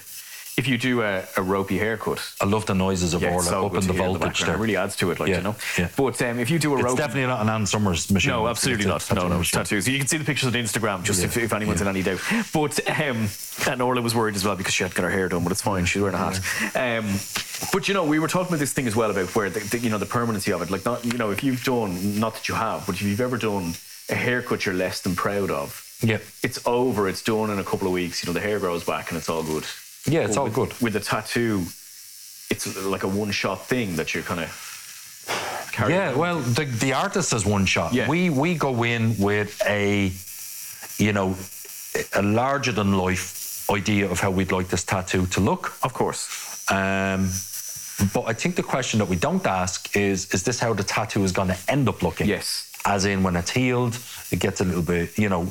if 0.55 0.67
you 0.67 0.77
do 0.77 1.01
a, 1.01 1.23
a 1.37 1.41
ropey 1.41 1.77
haircut, 1.77 2.21
I 2.39 2.45
love 2.45 2.65
the 2.65 2.75
noises 2.75 3.13
of 3.13 3.21
yeah, 3.21 3.31
Orla 3.31 3.43
so 3.43 3.65
up 3.65 3.73
in 3.75 3.87
the 3.87 3.93
voltage 3.93 4.21
background. 4.21 4.47
there. 4.49 4.55
It 4.55 4.59
really 4.59 4.75
adds 4.75 4.95
to 4.97 5.11
it, 5.11 5.19
like 5.19 5.29
Yeah, 5.29 5.37
you 5.37 5.43
know. 5.43 5.55
yeah. 5.77 5.89
But 5.97 6.21
um, 6.21 6.39
if 6.39 6.49
you 6.49 6.59
do 6.59 6.73
a 6.73 6.75
ropey. 6.77 6.89
It's 6.89 6.95
definitely 6.95 7.25
not 7.27 7.41
an 7.41 7.49
Ann 7.49 7.65
Summers 7.65 8.11
machine. 8.11 8.31
no, 8.31 8.47
absolutely 8.47 8.85
not. 8.85 9.09
No, 9.13 9.27
no, 9.27 9.37
machine. 9.39 9.57
tattoos. 9.59 9.87
You 9.87 9.97
can 9.97 10.07
see 10.07 10.17
the 10.17 10.25
pictures 10.25 10.47
on 10.47 10.53
Instagram, 10.53 11.03
just 11.03 11.19
Yeah, 11.19 11.25
if, 11.25 11.37
if 11.37 11.53
anyone's 11.53 11.81
in 11.81 11.87
any 11.87 12.03
doubt. 12.03 12.19
But 12.53 12.79
um, 12.99 13.27
and 13.67 13.81
Orla 13.81 14.01
was 14.01 14.13
worried 14.15 14.35
as 14.35 14.45
well 14.45 14.55
because 14.55 14.73
she 14.73 14.83
had 14.83 14.93
got 14.93 15.03
her 15.03 15.09
hair 15.11 15.27
done, 15.29 15.43
but 15.43 15.51
it's 15.51 15.61
fine. 15.61 15.85
She's 15.85 16.01
wearing 16.01 16.15
a 16.15 16.19
hat. 16.19 16.39
Um, 16.75 17.05
but 17.71 17.87
you 17.87 17.93
know, 17.93 18.03
we 18.05 18.19
were 18.19 18.27
talking 18.27 18.49
about 18.49 18.59
this 18.59 18.73
thing 18.73 18.87
as 18.87 18.95
well 18.95 19.09
about 19.11 19.33
where 19.35 19.49
the, 19.49 19.59
the, 19.59 19.79
you 19.79 19.89
know 19.89 19.97
the 19.97 20.05
permanency 20.05 20.51
of 20.53 20.61
it. 20.61 20.69
Like, 20.69 20.85
not 20.85 21.03
you 21.05 21.17
know, 21.17 21.31
if 21.31 21.43
you've 21.43 21.63
done, 21.63 22.19
not 22.19 22.35
that 22.35 22.47
you 22.49 22.55
have, 22.55 22.85
but 22.85 22.95
if 22.95 23.01
you've 23.01 23.21
ever 23.21 23.37
done 23.37 23.73
a 24.09 24.15
haircut 24.15 24.65
you're 24.65 24.75
less 24.75 25.01
than 25.01 25.15
proud 25.15 25.49
of, 25.49 25.97
Yeah. 26.01 26.17
it's 26.43 26.59
over. 26.67 27.07
It's 27.07 27.21
done 27.23 27.49
in 27.49 27.57
a 27.59 27.63
couple 27.63 27.87
of 27.87 27.93
weeks. 27.93 28.21
You 28.23 28.27
know, 28.27 28.33
the 28.33 28.41
hair 28.45 28.59
grows 28.59 28.83
back 28.83 29.09
and 29.09 29.17
it's 29.17 29.29
all 29.29 29.43
good. 29.43 29.63
Yeah, 30.05 30.25
it's 30.25 30.37
all 30.37 30.45
with, 30.45 30.55
good. 30.55 30.73
With 30.81 30.95
a 30.95 30.99
tattoo, 30.99 31.61
it's 32.49 32.75
like 32.85 33.03
a 33.03 33.07
one-shot 33.07 33.65
thing 33.65 33.95
that 33.95 34.13
you're 34.13 34.23
kind 34.23 34.41
of. 34.41 34.69
Yeah, 35.89 36.13
well, 36.13 36.39
the, 36.39 36.65
the 36.65 36.93
artist 36.93 37.33
is 37.33 37.45
one 37.45 37.65
shot. 37.65 37.93
Yeah. 37.93 38.07
We 38.07 38.29
we 38.29 38.55
go 38.55 38.83
in 38.83 39.17
with 39.17 39.59
a, 39.65 40.11
you 41.03 41.13
know, 41.13 41.35
a 42.13 42.21
larger 42.21 42.71
than 42.71 42.97
life 42.97 43.67
idea 43.71 44.09
of 44.09 44.19
how 44.19 44.29
we'd 44.29 44.51
like 44.51 44.67
this 44.67 44.83
tattoo 44.83 45.25
to 45.27 45.39
look. 45.39 45.73
Of 45.81 45.93
course. 45.93 46.69
Um, 46.69 47.29
but 48.13 48.25
I 48.25 48.33
think 48.33 48.55
the 48.55 48.63
question 48.63 48.99
that 48.99 49.07
we 49.07 49.15
don't 49.15 49.45
ask 49.47 49.95
is: 49.95 50.31
Is 50.33 50.43
this 50.43 50.59
how 50.59 50.73
the 50.73 50.83
tattoo 50.83 51.23
is 51.23 51.31
going 51.31 51.47
to 51.47 51.57
end 51.67 51.89
up 51.89 52.03
looking? 52.03 52.27
Yes. 52.27 52.69
As 52.85 53.05
in, 53.05 53.23
when 53.23 53.35
it's 53.35 53.49
healed, 53.51 53.97
it 54.29 54.39
gets 54.39 54.61
a 54.61 54.65
little 54.65 54.83
bit, 54.83 55.17
you 55.17 55.29
know. 55.29 55.47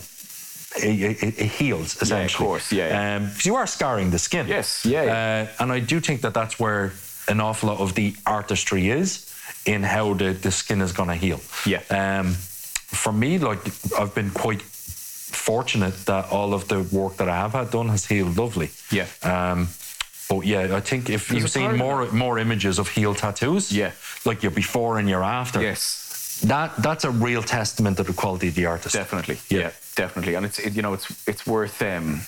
It, 0.76 1.22
it, 1.22 1.38
it 1.38 1.46
heals 1.46 2.00
essentially. 2.00 2.44
Of 2.44 2.48
course, 2.48 2.72
yeah, 2.72 2.88
yeah. 2.88 3.16
Um, 3.16 3.30
you 3.42 3.56
are 3.56 3.66
scarring 3.66 4.10
the 4.10 4.18
skin. 4.18 4.46
Yes, 4.48 4.84
yeah, 4.86 5.02
yeah. 5.04 5.46
Uh, 5.58 5.62
and 5.62 5.72
I 5.72 5.80
do 5.80 6.00
think 6.00 6.20
that 6.22 6.32
that's 6.34 6.58
where 6.58 6.92
an 7.28 7.40
awful 7.40 7.68
lot 7.68 7.78
of 7.80 7.94
the 7.94 8.14
artistry 8.24 8.88
is 8.90 9.28
in 9.66 9.82
how 9.82 10.14
the, 10.14 10.32
the 10.32 10.50
skin 10.50 10.80
is 10.80 10.92
going 10.92 11.08
to 11.08 11.14
heal. 11.14 11.40
Yeah. 11.66 11.82
Um, 11.90 12.32
for 12.32 13.12
me, 13.12 13.38
like 13.38 13.60
I've 13.98 14.14
been 14.14 14.30
quite 14.30 14.62
fortunate 15.32 15.94
that 16.06 16.30
all 16.30 16.52
of 16.54 16.68
the 16.68 16.82
work 16.96 17.16
that 17.16 17.28
I 17.28 17.36
have 17.36 17.52
had 17.52 17.70
done 17.70 17.88
has 17.88 18.06
healed 18.06 18.36
lovely. 18.36 18.70
Yeah. 18.90 19.06
Um, 19.22 19.68
but 20.28 20.46
yeah, 20.46 20.76
I 20.76 20.80
think 20.80 21.10
if 21.10 21.28
There's 21.28 21.42
you've 21.42 21.50
seen 21.50 21.76
more 21.76 22.10
more 22.12 22.38
images 22.38 22.78
of 22.78 22.88
healed 22.88 23.18
tattoos, 23.18 23.70
Yeah. 23.70 23.90
like 24.24 24.42
your 24.42 24.52
before 24.52 24.98
and 24.98 25.08
your 25.08 25.22
after, 25.22 25.60
Yes. 25.60 26.01
That 26.42 26.76
that's 26.78 27.04
a 27.04 27.10
real 27.10 27.42
testament 27.42 27.96
to 27.96 28.02
the 28.02 28.12
quality 28.12 28.48
of 28.48 28.54
the 28.54 28.66
artist. 28.66 28.94
Definitely. 28.94 29.38
Yeah. 29.48 29.58
Yeah. 29.60 29.70
definitely. 29.96 30.34
And 30.34 30.46
it's 30.46 30.58
it, 30.58 30.74
you 30.74 30.82
know 30.82 30.92
it's 30.94 31.28
it's 31.28 31.46
worth 31.46 31.80
um 31.82 32.20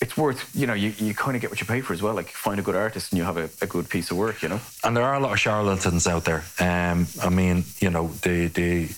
it's 0.00 0.16
worth 0.16 0.48
you 0.54 0.66
know 0.66 0.74
you, 0.74 0.92
you 0.98 1.14
kind 1.14 1.34
of 1.34 1.40
get 1.40 1.50
what 1.50 1.60
you 1.60 1.66
pay 1.66 1.80
for 1.80 1.92
as 1.92 2.02
well. 2.02 2.14
Like 2.14 2.30
find 2.30 2.60
a 2.60 2.62
good 2.62 2.76
artist 2.76 3.12
and 3.12 3.18
you 3.18 3.24
have 3.24 3.36
a, 3.36 3.50
a 3.62 3.66
good 3.66 3.88
piece 3.88 4.10
of 4.10 4.16
work. 4.16 4.42
You 4.42 4.48
know. 4.50 4.60
and 4.84 4.96
there 4.96 5.04
are 5.04 5.14
a 5.14 5.20
lot 5.20 5.32
of 5.32 5.40
charlatans 5.40 6.06
out 6.06 6.24
there. 6.24 6.44
Um, 6.60 7.06
I 7.22 7.28
mean, 7.30 7.64
you 7.80 7.90
know, 7.90 8.08
the 8.22 8.46
the. 8.48 8.88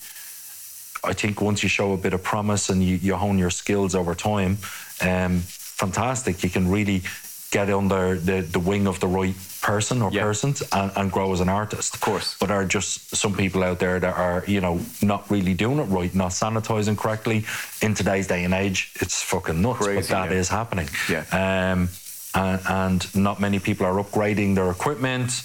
I 1.03 1.15
think 1.15 1.41
once 1.41 1.63
you 1.63 1.71
show 1.71 1.95
a 1.95 1.97
bit 1.97 2.13
of 2.13 2.23
promise 2.23 2.69
and 2.69 2.83
you, 2.83 2.97
you 2.97 3.17
hone 3.17 3.39
your 3.39 3.49
skills 3.49 3.95
over 3.95 4.15
time, 4.15 4.59
um, 5.01 5.39
fantastic. 5.41 6.43
You 6.43 6.51
can 6.51 6.71
really 6.71 7.03
get 7.51 7.69
under 7.71 8.15
the, 8.17 8.43
the 8.43 8.61
wing 8.61 8.87
of 8.87 9.01
the 9.01 9.07
right 9.09 9.35
person 9.61 10.03
or 10.03 10.11
Yeah. 10.13 10.23
persons 10.23 10.63
and, 10.73 10.91
and 10.97 11.11
grow 11.13 11.33
as 11.33 11.41
an 11.41 11.49
artist. 11.49 11.95
Of 11.95 12.01
course. 12.01 12.37
But 12.39 12.47
there 12.47 12.57
are 12.61 12.65
just 12.65 13.15
some 13.17 13.35
people 13.35 13.65
out 13.65 13.79
there 13.81 13.99
that 13.99 14.17
are, 14.17 14.45
you 14.47 14.61
know, 14.61 14.81
not 15.03 15.29
really 15.31 15.55
doing 15.55 15.79
it 15.81 15.85
right, 15.85 16.15
not 16.15 16.31
sanitizing 16.31 16.97
correctly. 16.97 17.45
In 17.83 17.95
today's 17.95 18.27
day 18.29 18.45
and 18.45 18.55
age, 18.55 18.93
it's 19.01 19.23
fucking 19.23 19.61
nuts. 19.61 19.79
Crazy, 19.85 20.01
but 20.13 20.29
that 20.29 20.33
is 20.33 20.49
yeah. 20.51 20.57
happening. 20.57 20.89
Yeah. 21.09 21.25
Um, 21.73 21.89
and, 22.35 22.61
and 22.69 23.15
not 23.17 23.41
many 23.41 23.59
people 23.59 23.85
are 23.87 24.01
upgrading 24.03 24.55
their 24.55 24.71
equipment. 24.71 25.43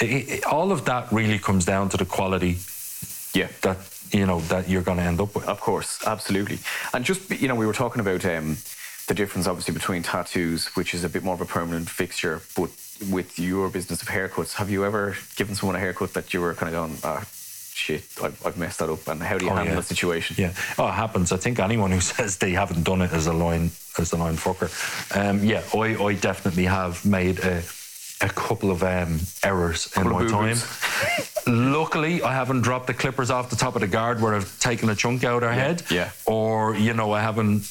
It- 0.00 0.28
it- 0.28 0.44
all 0.46 0.70
of 0.70 0.84
that 0.84 1.10
really 1.12 1.38
comes 1.40 1.64
down 1.64 1.88
to 1.88 1.96
the 1.96 2.04
quality 2.06 2.58
Yeah. 3.34 3.48
that 3.62 3.78
you 4.12 4.24
know 4.24 4.40
that 4.48 4.68
you're 4.70 4.82
going 4.82 4.96
to 4.98 5.04
end 5.04 5.20
up 5.20 5.34
with. 5.34 5.46
Of 5.48 5.60
course, 5.60 5.98
absolutely. 6.06 6.60
And 6.94 7.04
just 7.04 7.28
you 7.30 7.48
know, 7.48 7.54
we 7.56 7.66
were 7.66 7.74
talking 7.74 8.00
about 8.00 8.24
um, 8.24 8.56
the 9.08 9.14
difference, 9.14 9.46
obviously, 9.46 9.74
between 9.74 10.02
tattoos, 10.02 10.66
which 10.76 10.94
is 10.94 11.02
a 11.04 11.08
bit 11.08 11.22
more 11.24 11.34
of 11.34 11.40
a 11.40 11.46
permanent 11.46 11.88
fixture, 11.90 12.40
but 12.56 12.70
with 13.10 13.38
your 13.38 13.68
business 13.70 14.02
of 14.02 14.08
haircuts, 14.08 14.54
have 14.54 14.70
you 14.70 14.84
ever 14.84 15.16
given 15.36 15.54
someone 15.54 15.76
a 15.76 15.80
haircut 15.80 16.12
that 16.14 16.32
you 16.34 16.40
were 16.40 16.54
kind 16.54 16.74
of 16.74 16.78
going, 16.80 16.98
ah, 17.04 17.24
shit, 17.72 18.04
I've, 18.22 18.44
I've 18.46 18.58
messed 18.58 18.80
that 18.80 18.90
up, 18.90 19.06
and 19.08 19.22
how 19.22 19.38
do 19.38 19.44
you 19.46 19.50
Oh, 19.50 19.54
handle 19.54 19.74
yeah. 19.74 19.80
the 19.80 19.86
situation? 19.86 20.36
Yeah, 20.38 20.52
oh, 20.78 20.88
it 20.88 20.92
happens. 20.92 21.32
I 21.32 21.36
think 21.38 21.58
anyone 21.58 21.90
who 21.90 22.00
says 22.14 22.36
they 22.38 22.50
haven't 22.52 22.82
done 22.84 23.00
it 23.02 23.12
is 23.12 23.26
a 23.26 23.32
line 23.32 23.70
is 23.98 24.12
a 24.12 24.16
line 24.16 24.34
fucker. 24.36 24.68
Um, 25.16 25.42
yeah, 25.44 25.62
I, 25.74 25.96
I 26.04 26.14
definitely 26.14 26.64
have 26.66 27.04
made 27.06 27.38
a, 27.40 27.62
a 28.20 28.28
couple 28.28 28.70
of 28.70 28.82
um, 28.82 29.20
errors 29.42 29.86
in 29.96 30.02
Couple 30.02 30.18
my 30.18 30.24
of 30.24 30.30
time. 30.30 30.56
Luckily, 31.48 32.22
I 32.22 32.34
haven't 32.34 32.60
dropped 32.60 32.86
the 32.86 32.94
clippers 32.94 33.30
off 33.30 33.48
the 33.50 33.56
top 33.56 33.74
of 33.74 33.80
the 33.80 33.86
guard 33.88 34.20
where 34.20 34.34
I've 34.34 34.58
taken 34.60 34.90
a 34.90 34.94
chunk 34.94 35.24
out 35.24 35.42
of 35.42 35.48
her 35.48 35.54
head. 35.54 35.82
yeah. 35.90 36.10
Or 36.26 36.74
you 36.76 36.92
know, 36.92 37.12
I 37.12 37.20
haven't 37.22 37.64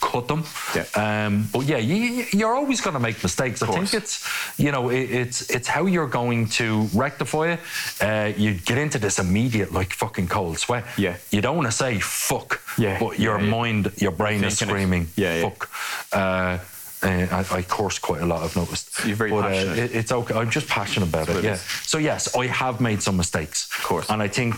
cut 0.00 0.28
them. 0.28 0.44
Yeah. 0.74 0.86
Um, 1.26 1.48
but 1.52 1.66
yeah, 1.66 1.78
you, 1.78 2.24
you're 2.32 2.54
always 2.54 2.80
going 2.80 2.94
to 2.94 3.00
make 3.00 3.20
mistakes. 3.22 3.62
I 3.62 3.66
think 3.66 3.92
it's 3.94 4.24
you 4.58 4.70
know 4.70 4.88
it, 4.90 5.10
it's 5.10 5.50
it's 5.50 5.66
how 5.68 5.86
you're 5.86 6.08
going 6.08 6.46
to 6.60 6.82
rectify 6.94 7.54
it. 7.54 7.60
Uh, 8.00 8.32
you 8.36 8.54
get 8.54 8.78
into 8.78 8.98
this 8.98 9.18
immediate 9.18 9.72
like 9.72 9.92
fucking 9.92 10.28
cold 10.28 10.58
sweat. 10.58 10.84
Yeah. 10.96 11.16
You 11.30 11.40
don't 11.40 11.56
want 11.56 11.66
to 11.68 11.72
say 11.72 11.98
fuck. 11.98 12.60
Yeah, 12.78 12.98
But 13.00 13.18
your 13.18 13.38
yeah, 13.38 13.44
yeah. 13.44 13.50
mind, 13.50 13.92
your 13.96 14.12
brain 14.12 14.44
is 14.44 14.58
screaming 14.58 15.08
Yeah, 15.16 15.36
yeah. 15.40 15.48
fuck. 15.48 15.70
Uh, 16.12 16.58
uh, 17.02 17.08
I, 17.30 17.56
I 17.58 17.62
curse 17.62 17.98
quite 17.98 18.22
a 18.22 18.26
lot. 18.26 18.42
I've 18.42 18.56
noticed. 18.56 19.04
You're 19.06 19.16
very 19.16 19.30
but, 19.30 19.38
uh, 19.44 19.48
passionate. 19.48 19.78
it- 19.78 19.94
it's 19.94 20.12
okay. 20.12 20.34
I'm 20.34 20.50
just 20.50 20.68
passionate 20.68 21.08
about 21.08 21.26
That's 21.26 21.38
it. 21.38 21.44
what 21.44 21.44
it 21.44 21.48
Yeah. 21.48 21.56
So 21.84 21.98
yes, 21.98 22.34
I 22.34 22.46
have 22.46 22.80
made 22.80 23.02
some 23.02 23.16
mistakes. 23.16 23.68
Of 23.78 23.84
course. 23.84 24.10
And 24.10 24.22
I 24.22 24.28
think 24.28 24.54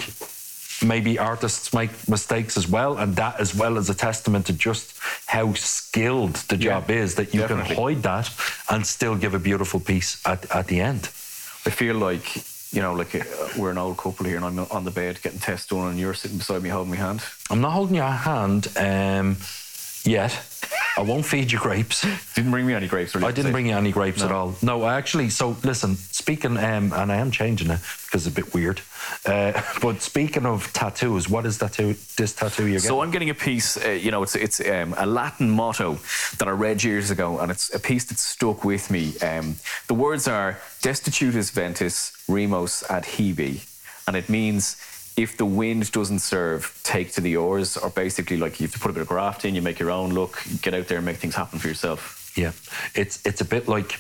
maybe 0.81 1.19
artists 1.19 1.73
make 1.75 1.91
mistakes 2.09 2.57
as 2.57 2.69
well, 2.69 2.99
and 2.99 3.17
that 3.17 3.41
as 3.41 3.53
well 3.55 3.77
is 3.79 3.91
a 3.91 3.95
testament 3.95 4.47
to 4.47 4.53
just 4.53 4.95
how 5.27 5.53
skilled 5.55 6.35
the 6.49 6.57
Yeah, 6.57 6.65
job 6.81 6.91
is 6.91 7.15
that 7.17 7.35
you 7.35 7.41
definitely. 7.41 7.75
can 7.75 7.85
hide 7.85 8.03
that 8.05 8.31
and 8.71 8.87
still 8.87 9.17
give 9.17 9.35
a 9.35 9.41
beautiful 9.41 9.81
piece 9.81 10.21
at, 10.25 10.49
at 10.55 10.69
the 10.69 10.81
end. 10.81 11.09
I 11.67 11.71
feel 11.71 11.97
like, 11.97 12.37
you 12.73 12.81
know, 12.81 12.95
like 12.95 13.13
uh, 13.17 13.25
we're 13.57 13.73
an 13.73 13.79
old 13.79 13.97
couple 13.99 14.25
here 14.27 14.37
and 14.37 14.45
I'm 14.45 14.59
on 14.71 14.85
the 14.85 14.93
bed 14.93 15.21
getting 15.21 15.41
tests 15.41 15.67
done 15.67 15.89
and 15.91 15.99
you're 15.99 16.15
sitting 16.15 16.39
beside 16.39 16.63
me 16.63 16.69
holding 16.69 16.91
my 16.91 16.97
hand. 16.97 17.23
I'm 17.51 17.61
not 17.61 17.73
holding 17.73 17.97
your 17.97 18.05
hand 18.05 18.69
um, 18.77 19.37
yet. 20.05 20.39
I 20.99 21.03
won't 21.03 21.25
feed 21.25 21.53
you 21.53 21.61
grapes. 21.61 22.05
Didn't 22.35 22.51
bring 22.51 22.67
me 22.67 22.75
any 22.75 22.89
grapes. 22.89 23.15
Or 23.15 23.25
I 23.25 23.31
didn't 23.31 23.53
bring 23.53 23.67
you 23.67 23.77
any 23.77 23.93
grapes 23.93 24.21
at 24.21 24.33
all. 24.33 24.57
No, 24.63 24.83
I 24.83 24.97
actually. 24.97 25.31
So 25.31 25.57
listen, 25.63 25.95
speaking, 25.95 26.57
um, 26.57 26.93
and 26.93 27.13
I 27.13 27.17
am 27.17 27.31
changing 27.31 27.71
it 27.71 27.79
because 28.05 28.27
it's 28.27 28.37
a 28.37 28.43
bit 28.43 28.53
weird. 28.53 28.81
Uh, 29.25 29.53
but 29.81 30.03
speaking 30.03 30.45
of 30.45 30.73
tattoos, 30.73 31.29
what 31.29 31.47
is 31.47 31.59
tattoo? 31.59 31.95
This 32.17 32.33
tattoo 32.35 32.65
you're 32.65 32.81
getting? 32.81 32.89
So 32.89 33.01
I'm 33.01 33.13
getting 33.13 33.31
a 33.31 33.35
piece. 33.35 33.77
Uh, 33.77 33.91
you 33.91 34.11
know, 34.11 34.25
it's 34.25 34.35
it's 34.35 34.59
um, 34.69 34.93
a 34.99 35.07
Latin 35.07 35.49
motto 35.49 36.01
that 36.39 36.49
I 36.49 36.51
read 36.51 36.83
years 36.83 37.13
ago, 37.13 37.39
and 37.39 37.53
it's 37.53 37.73
a 37.73 37.79
piece 37.79 38.05
that 38.07 38.19
stuck 38.19 38.65
with 38.65 38.91
me. 38.91 39.17
Um, 39.19 39.55
the 39.87 39.95
words 39.95 40.27
are 40.27 40.59
"Destitutus 40.83 41.53
ventis, 41.53 42.11
remos 42.29 42.83
adhibe," 42.89 43.65
and 44.09 44.17
it 44.17 44.29
means 44.29 44.77
if 45.19 45.37
the 45.37 45.45
wind 45.45 45.91
doesn't 45.91 46.21
serve, 46.21 46.79
take 46.85 47.13
to 47.13 47.21
the 47.21 47.37
oars. 47.37 47.77
Or 47.77 47.91
basically, 47.91 48.37
like 48.37 48.61
you 48.61 48.67
have 48.67 48.73
to 48.75 48.79
put 48.79 48.91
a 48.91 48.95
bit 48.95 49.03
of 49.03 49.09
graft 49.09 49.45
in, 49.45 49.55
you 49.55 49.63
make 49.63 49.79
your 49.81 49.91
own 49.91 50.11
look, 50.15 50.41
get 50.63 50.75
out 50.75 50.87
there 50.87 50.99
and 50.99 51.05
make 51.07 51.17
things 51.17 51.35
happen 51.35 51.59
for 51.59 51.69
yourself. 51.69 52.33
Yeah, 52.37 52.53
it's 52.95 53.19
it's 53.27 53.41
a 53.41 53.45
bit 53.45 53.67
like 53.69 53.99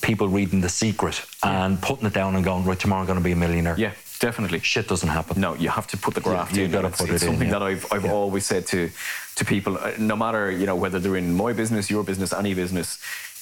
people 0.00 0.28
reading 0.28 0.60
The 0.62 0.68
Secret 0.68 1.20
and 1.42 1.80
putting 1.82 2.06
it 2.06 2.14
down 2.14 2.34
and 2.36 2.44
going, 2.44 2.64
right, 2.64 2.78
tomorrow 2.78 3.00
I'm 3.02 3.06
going 3.06 3.18
to 3.18 3.24
be 3.24 3.32
a 3.32 3.36
millionaire. 3.36 3.74
Yeah, 3.76 3.92
definitely. 4.20 4.60
Shit 4.60 4.88
doesn't 4.88 5.08
happen. 5.08 5.38
No, 5.40 5.54
you 5.54 5.68
have 5.68 5.86
to 5.88 5.96
put 5.98 6.14
the 6.14 6.20
graft 6.20 6.56
you 6.56 6.64
in. 6.64 6.70
gotta 6.70 6.88
It's- 6.88 7.00
put 7.00 7.10
it's 7.10 7.22
it 7.22 7.26
in, 7.26 7.32
something 7.32 7.48
yeah. 7.48 7.58
that 7.58 7.62
I've 7.62 7.92
I've 7.92 8.04
Yeah. 8.04 8.12
always 8.12 8.46
said 8.46 8.66
to 8.68 8.90
to 9.34 9.44
people, 9.44 9.76
uh, 9.78 9.92
no 9.98 10.16
matter 10.16 10.50
you 10.50 10.66
know 10.66 10.76
whether 10.76 11.00
they're 11.00 11.16
in 11.18 11.34
my 11.34 11.52
business, 11.52 11.90
your 11.90 12.04
business, 12.04 12.32
any 12.32 12.54
business, 12.54 12.98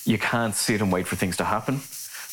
you 0.06 0.16
can't 0.18 0.54
sit 0.56 0.80
and 0.80 0.90
wait 0.90 1.06
for 1.06 1.16
things 1.16 1.36
to 1.36 1.44
happen. 1.44 1.80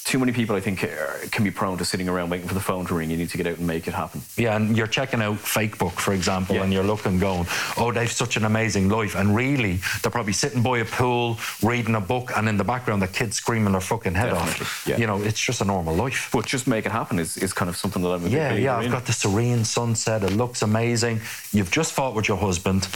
Too 0.08 0.20
many 0.20 0.32
people, 0.32 0.56
I 0.56 0.62
think, 0.62 0.86
uh, 0.86 0.88
can 1.32 1.44
be 1.44 1.52
prone 1.52 1.78
to 1.80 1.84
sitting 1.84 2.08
around 2.08 2.30
waiting 2.30 2.48
for 2.48 2.54
the 2.54 2.62
phone 2.62 2.86
to 2.86 2.96
ring. 2.96 3.10
You 3.12 3.18
need 3.18 3.30
to 3.32 3.36
get 3.38 3.46
out 3.46 3.58
and 3.58 3.68
make 3.68 3.90
it 3.90 3.94
happen. 3.94 4.22
Yeah, 4.38 4.56
and 4.56 4.78
you're 4.78 4.88
checking 4.88 5.22
out 5.22 5.36
Facebook, 5.36 6.00
for 6.00 6.14
example, 6.14 6.56
Yeah. 6.56 6.64
and 6.64 6.72
you're 6.72 6.86
looking, 6.86 7.20
going, 7.20 7.46
"Oh, 7.76 7.92
they've 7.92 8.10
such 8.10 8.38
an 8.38 8.46
amazing 8.46 8.88
life," 8.88 9.16
and 9.16 9.36
really, 9.36 9.82
they're 10.02 10.10
probably 10.10 10.32
sitting 10.32 10.62
by 10.62 10.78
a 10.78 10.86
pool, 10.86 11.38
reading 11.62 11.94
a 11.96 12.00
book, 12.00 12.32
and 12.38 12.48
in 12.48 12.56
the 12.56 12.64
background, 12.64 13.02
the 13.02 13.10
kids 13.10 13.36
screaming 13.36 13.74
their 13.74 13.82
fucking 13.82 14.16
head 14.16 14.32
Definitely, 14.32 14.62
off. 14.62 14.84
yeah. 14.88 14.96
You 14.98 15.08
know, 15.08 15.22
it's 15.22 15.42
just 15.42 15.60
a 15.60 15.66
normal 15.66 15.94
life. 15.94 16.30
But 16.32 16.46
just 16.46 16.68
make 16.68 16.86
it 16.86 16.94
happen 16.94 17.20
is, 17.20 17.36
is 17.36 17.52
kind 17.52 17.68
of 17.68 17.76
something 17.76 18.02
that 18.02 18.10
I'm 18.10 18.28
Yeah, 18.28 18.54
yeah. 18.54 18.78
I've 18.78 18.86
in. 18.86 18.92
got 18.92 19.06
the 19.08 19.12
serene 19.14 19.66
sunset. 19.66 20.24
It 20.24 20.32
looks 20.32 20.62
amazing. 20.62 21.20
You've 21.52 21.70
just 21.70 21.92
fought 21.92 22.16
with 22.16 22.30
your 22.30 22.38
husband. 22.38 22.88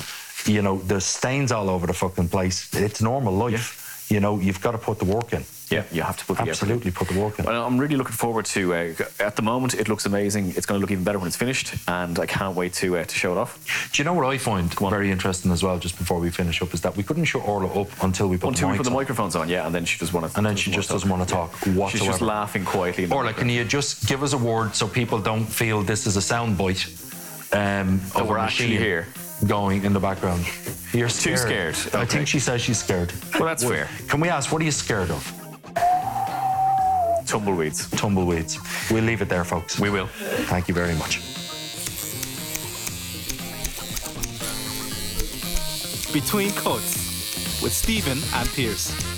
You 0.46 0.62
know, 0.62 0.82
there's 0.86 1.06
stains 1.06 1.52
all 1.52 1.70
over 1.70 1.88
the 1.88 1.94
fucking 1.94 2.30
place. 2.30 2.70
It's 2.74 3.02
normal 3.02 3.34
life. 3.36 4.06
You 4.10 4.22
know, 4.22 4.40
you've 4.40 4.62
got 4.62 4.72
to 4.72 4.78
put 4.78 4.98
the 4.98 5.06
work 5.06 5.34
in. 5.34 5.44
Yeah, 5.72 5.84
you 5.92 6.02
have 6.02 6.18
to 6.18 6.26
put 6.26 6.36
the 6.38 6.44
effort. 6.44 6.52
Absolutely, 6.52 6.92
put 6.92 7.08
the 7.08 7.20
work 7.20 7.40
in. 7.40 7.46
Well, 7.46 7.66
I'm 7.66 7.78
really 7.78 7.96
looking 7.96 8.14
forward 8.14 8.46
to. 8.48 8.74
Uh, 8.74 8.94
at 9.20 9.36
the 9.38 9.42
moment, 9.42 9.74
it 9.74 9.88
looks 9.88 10.06
amazing. 10.06 10.50
It's 10.58 10.66
going 10.66 10.80
to 10.80 10.82
look 10.82 10.92
even 10.92 11.04
better 11.04 11.18
when 11.18 11.28
it's 11.28 11.38
finished, 11.38 11.74
and 11.88 12.20
I 12.20 12.26
can't 12.26 12.56
wait 12.56 12.74
to 12.74 12.98
uh, 12.98 13.06
to 13.06 13.16
show 13.16 13.32
it 13.32 13.38
off. 13.38 13.90
Do 13.94 14.02
you 14.02 14.06
know 14.06 14.14
what 14.14 14.26
I 14.26 14.38
find 14.38 14.74
very 14.80 15.10
interesting 15.12 15.52
as 15.52 15.64
well? 15.64 15.80
Just 15.80 15.98
before 15.98 16.20
we 16.20 16.30
finish 16.30 16.62
up, 16.62 16.74
is 16.74 16.82
that 16.82 16.96
we 16.98 17.04
couldn't 17.04 17.26
show 17.26 17.40
Orla 17.42 17.68
up 17.82 17.88
until 18.04 18.28
we 18.28 18.38
put 18.38 18.48
on 18.48 18.54
Until 18.54 18.68
the 18.68 18.72
we 18.74 18.78
put 18.78 18.84
the 18.84 18.92
microphones 18.92 19.36
on, 19.36 19.48
yeah, 19.48 19.66
and 19.66 19.74
then 19.74 19.86
she 19.86 19.98
just 19.98 20.14
want 20.14 20.30
to. 20.30 20.38
And 20.38 20.46
then 20.46 20.56
she 20.56 20.72
just 20.72 20.90
doesn't 20.90 21.10
wanna 21.10 21.26
talk 21.26 21.56
She's 21.90 22.04
just 22.04 22.22
laughing 22.22 22.66
quietly. 22.66 23.10
Orla, 23.10 23.34
can 23.34 23.50
you 23.50 23.64
just 23.64 24.08
give 24.08 24.24
us 24.24 24.34
a 24.34 24.38
word 24.38 24.76
so 24.76 24.88
people 24.88 25.20
don't 25.20 25.46
feel 25.46 25.82
this 25.84 26.06
is 26.06 26.18
a 26.18 26.22
sound 26.22 26.58
bite 26.58 26.86
um, 27.54 28.02
That 28.16 28.28
we're 28.28 28.38
actually 28.38 28.78
here. 28.78 29.08
going 29.48 29.84
in 29.86 29.94
the 29.94 30.00
background? 30.00 30.46
You're 30.94 31.08
Too 31.10 31.38
scared. 31.38 31.76
scared, 31.76 31.96
I 31.96 32.06
think 32.06 32.28
she 32.28 32.40
says 32.40 32.62
she's 32.62 32.80
scared. 32.80 33.14
Well, 33.34 33.46
that's 33.48 33.64
fair. 33.64 33.88
Can 34.08 34.20
we 34.20 34.30
ask, 34.30 34.52
what 34.52 34.62
are 34.62 34.66
you 34.66 34.72
scared 34.72 35.10
of? 35.12 35.41
Tumbleweeds. 37.32 37.90
Tumbleweeds. 37.92 38.92
We'll 38.92 39.06
leave 39.06 39.22
it 39.22 39.30
there, 39.30 39.46
folks. 39.46 39.80
We 39.80 39.90
will. 39.90 40.08
Thank 40.48 40.68
you 40.68 40.74
very 40.74 40.96
much. 40.96 41.22
Between 46.12 46.52
Cuts 46.52 47.62
with 47.64 47.72
Stephen 47.72 48.20
and 48.34 48.50
Pierce. 48.50 49.11